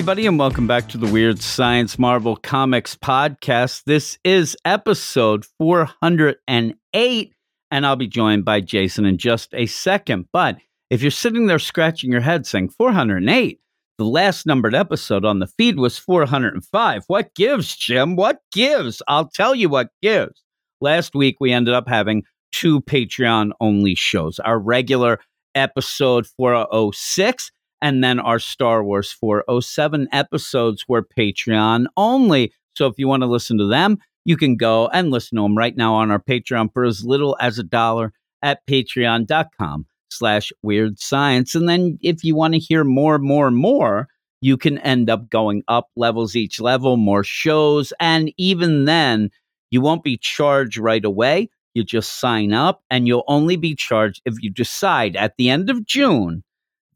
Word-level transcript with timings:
Everybody, 0.00 0.26
and 0.26 0.38
welcome 0.38 0.66
back 0.66 0.88
to 0.88 0.96
the 0.96 1.12
Weird 1.12 1.42
Science 1.42 1.98
Marvel 1.98 2.34
Comics 2.34 2.96
podcast. 2.96 3.84
This 3.84 4.18
is 4.24 4.56
episode 4.64 5.44
408, 5.58 7.34
and 7.70 7.86
I'll 7.86 7.96
be 7.96 8.06
joined 8.06 8.46
by 8.46 8.62
Jason 8.62 9.04
in 9.04 9.18
just 9.18 9.52
a 9.52 9.66
second. 9.66 10.24
But 10.32 10.56
if 10.88 11.02
you're 11.02 11.10
sitting 11.10 11.48
there 11.48 11.58
scratching 11.58 12.10
your 12.10 12.22
head 12.22 12.46
saying 12.46 12.70
408, 12.70 13.60
the 13.98 14.04
last 14.06 14.46
numbered 14.46 14.74
episode 14.74 15.26
on 15.26 15.38
the 15.38 15.48
feed 15.48 15.78
was 15.78 15.98
405. 15.98 17.04
What 17.06 17.34
gives, 17.34 17.76
Jim? 17.76 18.16
What 18.16 18.40
gives? 18.52 19.02
I'll 19.06 19.28
tell 19.28 19.54
you 19.54 19.68
what 19.68 19.90
gives. 20.00 20.42
Last 20.80 21.14
week, 21.14 21.36
we 21.40 21.52
ended 21.52 21.74
up 21.74 21.86
having 21.86 22.22
two 22.52 22.80
Patreon 22.80 23.50
only 23.60 23.94
shows 23.94 24.38
our 24.38 24.58
regular 24.58 25.20
episode 25.54 26.26
406 26.38 27.50
and 27.82 28.04
then 28.04 28.20
our 28.20 28.38
Star 28.38 28.84
Wars 28.84 29.10
407 29.12 30.08
episodes 30.12 30.86
were 30.88 31.02
Patreon 31.02 31.86
only. 31.96 32.52
So 32.74 32.86
if 32.86 32.94
you 32.98 33.08
want 33.08 33.22
to 33.22 33.26
listen 33.26 33.58
to 33.58 33.66
them, 33.66 33.98
you 34.24 34.36
can 34.36 34.56
go 34.56 34.88
and 34.88 35.10
listen 35.10 35.36
to 35.36 35.42
them 35.42 35.56
right 35.56 35.76
now 35.76 35.94
on 35.94 36.10
our 36.10 36.20
Patreon 36.20 36.72
for 36.72 36.84
as 36.84 37.04
little 37.04 37.36
as 37.40 37.58
a 37.58 37.62
dollar 37.62 38.12
at 38.42 38.66
patreon.com 38.66 39.86
slash 40.10 40.52
weird 40.62 41.00
science. 41.00 41.54
And 41.54 41.68
then 41.68 41.98
if 42.02 42.22
you 42.24 42.34
want 42.34 42.54
to 42.54 42.60
hear 42.60 42.84
more, 42.84 43.18
more, 43.18 43.50
more, 43.50 44.08
you 44.40 44.56
can 44.56 44.78
end 44.78 45.10
up 45.10 45.28
going 45.30 45.62
up 45.68 45.88
levels 45.96 46.36
each 46.36 46.60
level, 46.60 46.96
more 46.96 47.24
shows. 47.24 47.92
And 48.00 48.32
even 48.36 48.84
then, 48.84 49.30
you 49.70 49.80
won't 49.80 50.04
be 50.04 50.16
charged 50.16 50.78
right 50.78 51.04
away. 51.04 51.48
You 51.74 51.84
just 51.84 52.18
sign 52.18 52.52
up 52.52 52.82
and 52.90 53.06
you'll 53.06 53.24
only 53.28 53.56
be 53.56 53.74
charged 53.74 54.22
if 54.24 54.34
you 54.40 54.50
decide 54.50 55.16
at 55.16 55.36
the 55.36 55.48
end 55.48 55.70
of 55.70 55.86
June 55.86 56.42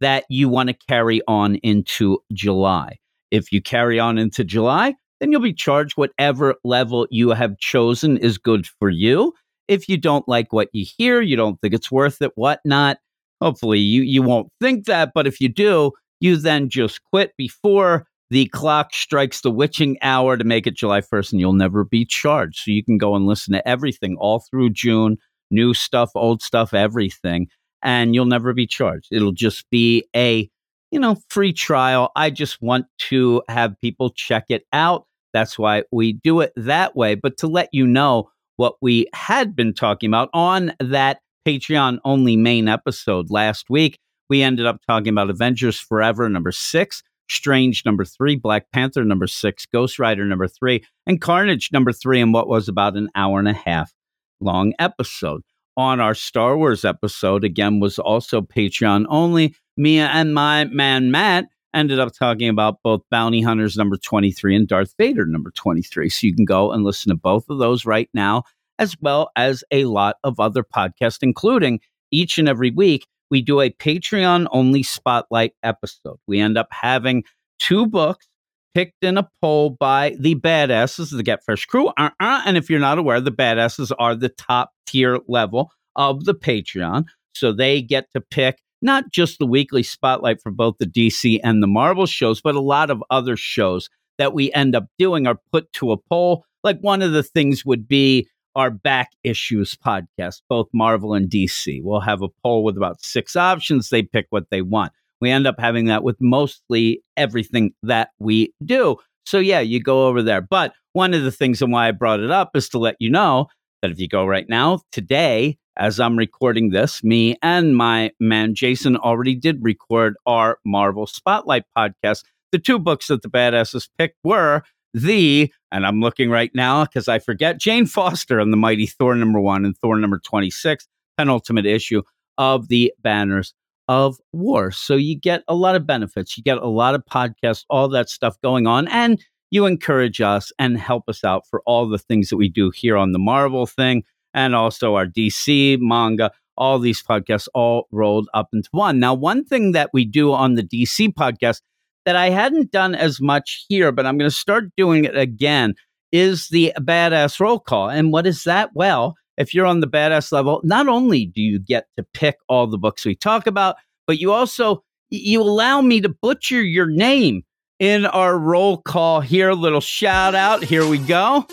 that 0.05 0.25
you 0.29 0.51
want 0.51 0.69
to 0.69 0.77
carry 0.87 1.23
on 1.27 1.55
into 1.63 2.19
July. 2.35 2.99
If 3.31 3.51
you 3.51 3.63
carry 3.63 3.99
on 3.99 4.19
into 4.19 4.45
July, 4.45 4.95
then 5.19 5.33
you'll 5.33 5.41
be 5.41 5.55
charged 5.55 5.97
whatever 5.97 6.57
level 6.63 7.07
you 7.11 7.31
have 7.31 7.57
chosen 7.57 8.19
is 8.19 8.37
good 8.37 8.67
for 8.67 8.91
you. 8.91 9.33
If 9.67 9.89
you 9.89 9.97
don't 9.97 10.29
like 10.29 10.53
what 10.53 10.69
you 10.75 10.85
hear, 10.99 11.23
you 11.23 11.37
don't 11.37 11.59
think 11.63 11.73
it's 11.73 11.91
worth 11.91 12.21
it, 12.21 12.33
whatnot, 12.35 12.99
hopefully 13.41 13.79
you, 13.79 14.03
you 14.03 14.21
won't 14.23 14.49
think 14.61 14.85
that. 14.85 15.13
But 15.15 15.27
if 15.27 15.41
you 15.41 15.49
do, 15.49 15.93
you 16.21 16.37
then 16.37 16.69
just 16.69 17.03
quit 17.05 17.33
before 17.39 18.07
the 18.29 18.45
clock 18.49 18.93
strikes 18.93 19.41
the 19.41 19.51
witching 19.51 19.97
hour 20.03 20.37
to 20.37 20.45
make 20.45 20.67
it 20.67 20.77
July 20.77 21.01
1st, 21.01 21.33
and 21.33 21.41
you'll 21.41 21.55
never 21.55 21.83
be 21.83 22.05
charged. 22.05 22.59
So 22.59 22.73
you 22.73 22.85
can 22.85 22.99
go 22.99 23.15
and 23.15 23.25
listen 23.27 23.55
to 23.55 23.67
everything 23.67 24.17
all 24.19 24.41
through 24.51 24.71
June, 24.71 25.17
new 25.51 25.73
stuff, 25.73 26.11
old 26.15 26.43
stuff, 26.43 26.75
everything 26.75 27.49
and 27.85 28.15
you'll 28.15 28.25
never 28.25 28.53
be 28.53 28.67
charged. 28.67 29.09
It'll 29.13 29.33
just 29.33 29.69
be 29.71 30.05
a, 30.17 30.51
you 30.91 30.99
know, 30.99 31.17
free 31.29 31.53
trial. 31.53 32.11
I 32.17 32.31
just 32.31 32.61
want 32.63 32.87
to 33.11 33.43
have 33.49 33.79
people 33.81 34.11
check 34.11 34.47
it 34.49 34.65
out. 34.73 35.07
That's 35.33 35.59
why 35.59 35.85
we 35.93 36.15
do 36.15 36.41
it 36.41 36.53
that 36.57 36.97
way. 36.97 37.15
But 37.15 37.37
to 37.39 37.47
let 37.47 37.69
you 37.73 37.87
know 37.87 38.31
what 38.57 38.77
we 38.81 39.07
had 39.13 39.55
been 39.55 39.75
talking 39.75 40.09
about 40.09 40.31
on 40.33 40.73
that 40.81 41.19
Patreon 41.47 41.99
only 42.05 42.37
main 42.37 42.69
episode 42.69 43.31
last 43.31 43.69
week, 43.69 43.99
we 44.31 44.43
ended 44.43 44.65
up 44.65 44.81
talking 44.89 45.09
about 45.09 45.31
Avengers 45.31 45.79
Forever 45.79 46.29
number 46.29 46.53
six, 46.53 47.03
Strange 47.29 47.85
number 47.85 48.05
three, 48.05 48.37
Black 48.37 48.67
Panther 48.73 49.05
number 49.05 49.27
six, 49.27 49.67
Ghost 49.67 49.99
Rider 49.99 50.25
number 50.25 50.47
three, 50.47 50.85
and 51.07 51.21
Carnage 51.21 51.71
number 51.73 51.93
three, 51.93 52.21
and 52.21 52.33
what 52.33 52.49
was 52.49 52.69
about 52.69 52.97
an 52.97 53.09
hour 53.15 53.39
and 53.39 53.49
a 53.49 53.55
half 53.55 53.93
long 54.41 54.73
episode 54.79 55.43
on 55.77 56.01
our 56.01 56.15
Star 56.15 56.57
Wars 56.57 56.85
episode, 56.85 57.45
again, 57.45 57.81
was 57.81 57.99
also 57.99 58.41
Patreon 58.41 59.07
only. 59.09 59.55
Mia 59.77 60.07
and 60.07 60.35
my 60.35 60.65
man 60.67 61.11
Matt 61.11 61.47
ended 61.75 61.99
up 61.99 62.13
talking 62.13 62.49
about 62.49 62.83
both 62.83 63.03
Bounty 63.11 63.43
Hunters 63.43 63.77
number 63.77 63.97
23 63.97 64.55
and 64.55 64.69
Darth 64.69 64.95
Vader 64.97 65.27
number 65.27 65.51
23. 65.51 66.09
So 66.09 66.27
you 66.27 66.35
can 66.35 66.45
go 66.45 66.73
and 66.73 66.85
listen 66.85 67.11
to 67.11 67.17
both 67.17 67.49
of 67.51 67.59
those 67.59 67.85
right 67.85 68.09
now, 68.15 68.45
as 68.79 68.97
well 69.01 69.31
as 69.37 69.65
a 69.71 69.85
lot 69.85 70.17
of 70.23 70.39
other 70.39 70.63
podcasts, 70.63 71.23
including 71.23 71.81
each 72.11 72.39
and 72.39 72.49
every 72.49 72.71
week. 72.71 73.07
We 73.31 73.43
do 73.43 73.61
a 73.61 73.71
Patreon 73.71 74.47
only 74.53 74.85
spotlight 74.85 75.55
episode. 75.63 76.19
We 76.29 76.39
end 76.39 76.57
up 76.57 76.69
having 76.71 77.25
two 77.59 77.87
books 77.87 78.29
picked 78.75 79.03
in 79.03 79.17
a 79.17 79.29
poll 79.41 79.71
by 79.71 80.17
the 80.19 80.35
badasses, 80.35 81.11
the 81.11 81.23
Get 81.23 81.45
Fresh 81.45 81.67
crew. 81.67 81.89
Uh-uh. 81.97 82.43
And 82.45 82.57
if 82.57 82.69
you're 82.69 82.81
not 82.81 82.99
aware, 82.99 83.21
the 83.21 83.31
badasses 83.31 83.93
are 83.99 84.15
the 84.15 84.29
top 84.29 84.73
tier 84.87 85.21
level 85.29 85.71
of 85.97 86.25
the 86.25 86.35
Patreon. 86.35 87.05
So 87.35 87.53
they 87.53 87.81
get 87.81 88.11
to 88.13 88.21
pick 88.21 88.59
not 88.83 89.11
just 89.11 89.39
the 89.39 89.47
weekly 89.47 89.83
spotlight 89.83 90.43
for 90.43 90.51
both 90.51 90.77
the 90.79 90.87
DC 90.87 91.41
and 91.43 91.63
the 91.63 91.67
Marvel 91.67 92.07
shows, 92.07 92.41
but 92.41 92.55
a 92.55 92.61
lot 92.61 92.91
of 92.91 93.03
other 93.11 93.37
shows 93.37 93.89
that 94.19 94.35
we 94.35 94.53
end 94.53 94.77
up 94.77 94.87
doing 94.99 95.27
are 95.27 95.41
put 95.53 95.73
to 95.73 95.93
a 95.93 95.97
poll. 95.97 96.45
Like 96.63 96.79
one 96.81 97.03
of 97.03 97.13
the 97.13 97.23
things 97.23 97.65
would 97.65 97.89
be 97.89 98.29
our 98.55 98.71
back 98.71 99.11
issues 99.25 99.75
podcast, 99.75 100.43
both 100.49 100.69
Marvel 100.73 101.15
and 101.15 101.29
DC. 101.29 101.81
We'll 101.83 102.01
have 102.01 102.23
a 102.23 102.29
poll 102.43 102.63
with 102.63 102.77
about 102.77 103.03
six 103.03 103.37
options. 103.37 103.89
They 103.89 104.03
pick 104.03 104.27
what 104.31 104.51
they 104.51 104.63
want. 104.63 104.93
We 105.21 105.31
end 105.31 105.47
up 105.47 105.57
having 105.59 105.87
that 105.87 106.03
with 106.03 106.17
mostly 106.21 107.03
everything 107.17 107.73
that 107.83 108.11
we 108.19 108.53
do. 108.65 108.97
So, 109.27 109.39
yeah, 109.39 109.61
you 109.61 109.81
go 109.81 110.07
over 110.07 110.23
there. 110.23 110.41
But 110.41 110.73
one 110.93 111.15
of 111.15 111.23
the 111.25 111.33
things 111.33 111.63
and 111.63 111.73
why 111.73 111.89
I 111.89 111.93
brought 111.93 112.21
it 112.21 112.31
up 112.31 112.51
is 112.55 112.69
to 112.71 112.79
let 112.79 112.97
you 112.99 113.11
know 113.11 113.47
that 113.83 113.91
if 113.91 113.99
you 113.99 114.09
go 114.09 114.27
right 114.27 114.49
now, 114.49 114.81
today, 114.93 115.59
as 115.77 115.99
I'm 115.99 116.17
recording 116.17 116.71
this, 116.71 117.03
me 117.03 117.37
and 117.43 117.77
my 117.77 118.13
man 118.21 118.55
Jason 118.55 118.97
already 118.97 119.35
did 119.35 119.59
record 119.63 120.15
our 120.27 120.59
Marvel 120.65 121.07
Spotlight 121.07 121.65
podcast. 121.77 122.25
The 122.53 122.59
two 122.59 122.79
books 122.79 123.09
that 123.09 123.23
the 123.23 123.29
badasses 123.29 123.89
picked 123.99 124.19
were 124.23 124.63
the, 124.93 125.53
and 125.73 125.85
I'm 125.85 126.01
looking 126.01 126.31
right 126.31 126.53
now 126.55 126.85
because 126.85 127.09
I 127.09 127.19
forget, 127.19 127.59
Jane 127.59 127.87
Foster 127.87 128.39
and 128.39 128.53
the 128.53 128.57
Mighty 128.57 128.87
Thor 128.87 129.17
number 129.17 129.41
one 129.41 129.65
and 129.65 129.77
Thor 129.79 129.99
number 129.99 130.19
26, 130.19 130.87
penultimate 131.19 131.67
issue 131.67 132.03
of 132.39 132.69
the 132.69 132.93
Banners 133.03 133.55
of 133.89 134.17
War. 134.33 134.71
So 134.71 134.95
you 134.95 135.19
get 135.19 135.43
a 135.49 135.55
lot 135.55 135.77
of 135.77 135.87
benefits. 135.87 136.37
You 136.37 136.43
get 136.43 136.59
a 136.59 136.67
lot 136.67 136.95
of 136.95 137.05
podcasts, 137.05 137.65
all 137.69 137.89
that 137.89 138.09
stuff 138.09 138.41
going 138.43 138.67
on, 138.67 138.89
and 138.89 139.23
you 139.51 139.67
encourage 139.67 140.21
us 140.21 140.53
and 140.59 140.79
help 140.79 141.09
us 141.09 141.23
out 141.23 141.47
for 141.49 141.63
all 141.67 141.89
the 141.89 141.99
things 141.99 142.29
that 142.29 142.37
we 142.37 142.49
do 142.49 142.71
here 142.71 142.97
on 142.97 143.13
the 143.13 143.19
Marvel 143.19 143.67
thing 143.67 144.03
and 144.33 144.55
also 144.55 144.97
our 144.97 145.07
DC 145.07 145.79
manga. 145.81 146.31
All 146.57 146.79
these 146.79 147.03
podcasts 147.03 147.49
all 147.55 147.87
rolled 147.91 148.29
up 148.35 148.49
into 148.53 148.69
one. 148.73 148.99
Now, 148.99 149.15
one 149.15 149.45
thing 149.45 149.73
that 149.73 149.91
we 149.93 150.05
do 150.05 150.33
on 150.33 150.55
the 150.55 150.63
DC 150.63 151.13
podcast 151.15 151.61
that 152.05 152.17
I 152.17 152.31
hadn't 152.31 152.71
done 152.71 152.95
as 152.95 153.21
much 153.21 153.65
here, 153.69 153.91
but 153.93 154.07
I'm 154.07 154.19
going 154.19 154.31
to 154.31 154.37
start 154.37 154.65
doing 154.77 155.05
it 155.05 155.17
again, 155.17 155.75
is 156.13 156.49
the 156.49 156.73
badass 156.79 157.41
roll 157.41 157.59
call. 157.59 157.89
And 157.89 158.13
what 158.13 158.27
is 158.27 158.45
that? 158.45 158.71
Well, 158.75 159.17
if 159.37 159.55
you're 159.55 159.67
on 159.67 159.81
the 159.81 159.87
badass 159.87 160.33
level, 160.33 160.61
not 160.65 160.89
only 160.89 161.27
do 161.27 161.41
you 161.41 161.59
get 161.59 161.87
to 161.97 162.03
pick 162.15 162.37
all 162.49 162.67
the 162.67 162.79
books 162.79 163.05
we 163.05 163.15
talk 163.15 163.47
about, 163.47 163.77
but 164.07 164.19
you 164.19 164.33
also 164.33 164.85
you 165.11 165.41
allow 165.43 165.81
me 165.81 166.01
to 166.01 166.09
butcher 166.09 166.63
your 166.63 166.87
name 166.87 167.43
in 167.79 168.07
our 168.07 168.39
roll 168.39 168.79
call 168.79 169.21
here. 169.21 169.53
Little 169.53 169.81
shout 169.81 170.35
out. 170.35 170.65
Here 170.65 170.87
we 170.87 170.99
go. 170.99 171.47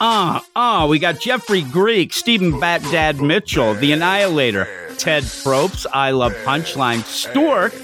Ah, 0.00 0.38
uh, 0.38 0.42
ah, 0.54 0.82
uh, 0.84 0.86
we 0.86 0.98
got 0.98 1.20
Jeffrey 1.20 1.62
Greek, 1.62 2.12
Stephen 2.12 2.58
Bat 2.60 2.82
Dad 2.82 3.20
Mitchell, 3.20 3.74
The 3.74 3.92
Annihilator, 3.92 4.66
Ted 4.96 5.24
Probst, 5.24 5.86
I 5.92 6.12
Love 6.12 6.34
Punchline, 6.44 7.02
Stork, 7.02 7.74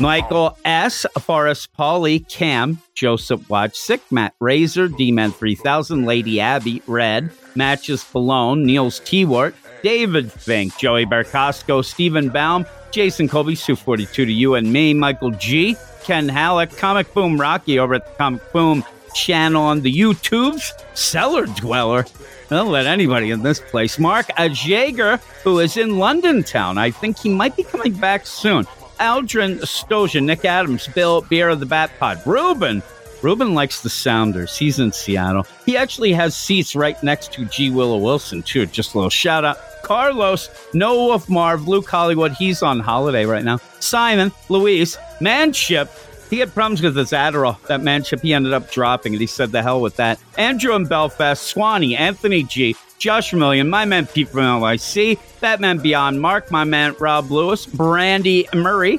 Michael 0.00 0.58
S., 0.64 1.06
Forrest 1.20 1.72
Pauly, 1.72 2.28
Cam, 2.28 2.80
Joseph 2.94 3.48
Watch, 3.48 3.76
Sick 3.76 4.00
Matt, 4.10 4.34
Razor, 4.40 4.88
D-Man 4.88 5.30
3000, 5.30 6.04
Lady 6.04 6.40
Abby, 6.40 6.82
Red, 6.88 7.30
Matches 7.54 8.04
Malone, 8.14 8.64
Niels 8.64 9.00
T-Wart, 9.00 9.54
David 9.82 10.32
Fink, 10.32 10.76
Joey 10.78 11.06
Barcosco, 11.06 11.84
Stephen 11.84 12.28
Baum, 12.28 12.66
Jason 12.90 13.28
Colby, 13.28 13.54
Sue 13.54 13.76
42 13.76 14.26
to 14.26 14.32
you 14.32 14.54
and 14.54 14.72
me, 14.72 14.94
Michael 14.94 15.30
G., 15.32 15.76
Ken 16.02 16.28
Halleck, 16.28 16.76
Comic 16.76 17.12
Boom 17.14 17.40
Rocky 17.40 17.78
over 17.78 17.94
at 17.94 18.06
the 18.06 18.12
Comic 18.16 18.52
Boom 18.52 18.84
channel 19.14 19.62
on 19.62 19.80
the 19.80 19.92
YouTubes, 19.92 20.72
Cellar 20.94 21.46
Dweller. 21.46 22.04
Don't 22.50 22.70
let 22.70 22.86
anybody 22.86 23.30
in 23.30 23.42
this 23.42 23.60
place. 23.60 23.98
Mark 23.98 24.26
Ajager, 24.36 25.18
who 25.42 25.60
is 25.60 25.76
in 25.76 25.98
London 25.98 26.42
town. 26.42 26.76
I 26.76 26.90
think 26.90 27.18
he 27.18 27.28
might 27.28 27.56
be 27.56 27.62
coming 27.62 27.94
back 27.94 28.26
soon. 28.26 28.64
Aldrin 29.00 29.60
Stoja, 29.60 30.22
Nick 30.22 30.44
Adams, 30.44 30.86
Bill 30.88 31.22
Beer 31.22 31.48
of 31.48 31.60
the 31.60 31.66
Bat 31.66 31.90
Pod, 31.98 32.22
Ruben, 32.26 32.82
Ruben 33.24 33.54
likes 33.54 33.80
the 33.80 33.88
Sounders. 33.88 34.54
He's 34.54 34.78
in 34.78 34.92
Seattle. 34.92 35.46
He 35.64 35.78
actually 35.78 36.12
has 36.12 36.36
seats 36.36 36.76
right 36.76 37.02
next 37.02 37.32
to 37.32 37.46
G. 37.46 37.70
Willow 37.70 37.96
Wilson, 37.96 38.42
too. 38.42 38.66
Just 38.66 38.92
a 38.92 38.98
little 38.98 39.08
shout 39.08 39.46
out. 39.46 39.56
Carlos, 39.82 40.50
Noah 40.74 41.06
Wolf 41.06 41.30
Marv, 41.30 41.66
Luke 41.66 41.88
Hollywood. 41.88 42.32
He's 42.32 42.62
on 42.62 42.80
holiday 42.80 43.24
right 43.24 43.42
now. 43.42 43.60
Simon, 43.80 44.30
Luis, 44.50 44.98
Manship. 45.22 45.90
He 46.28 46.38
had 46.38 46.52
problems 46.52 46.82
with 46.82 46.94
his 46.94 47.12
Adderall. 47.12 47.58
That 47.62 47.80
Manship, 47.80 48.20
he 48.20 48.34
ended 48.34 48.52
up 48.52 48.70
dropping 48.70 49.14
it. 49.14 49.20
He 49.20 49.26
said, 49.26 49.52
the 49.52 49.62
hell 49.62 49.80
with 49.80 49.96
that. 49.96 50.20
Andrew 50.36 50.74
in 50.74 50.84
Belfast, 50.84 51.42
Swanee, 51.42 51.96
Anthony 51.96 52.42
G, 52.42 52.76
Josh 52.98 53.32
Million, 53.32 53.70
my 53.70 53.86
man 53.86 54.06
Pete 54.06 54.28
from 54.28 54.60
LIC, 54.60 55.18
Batman 55.40 55.78
Beyond 55.78 56.20
Mark, 56.20 56.50
my 56.50 56.64
man 56.64 56.94
Rob 57.00 57.30
Lewis, 57.30 57.64
Brandy 57.64 58.46
Murray, 58.52 58.98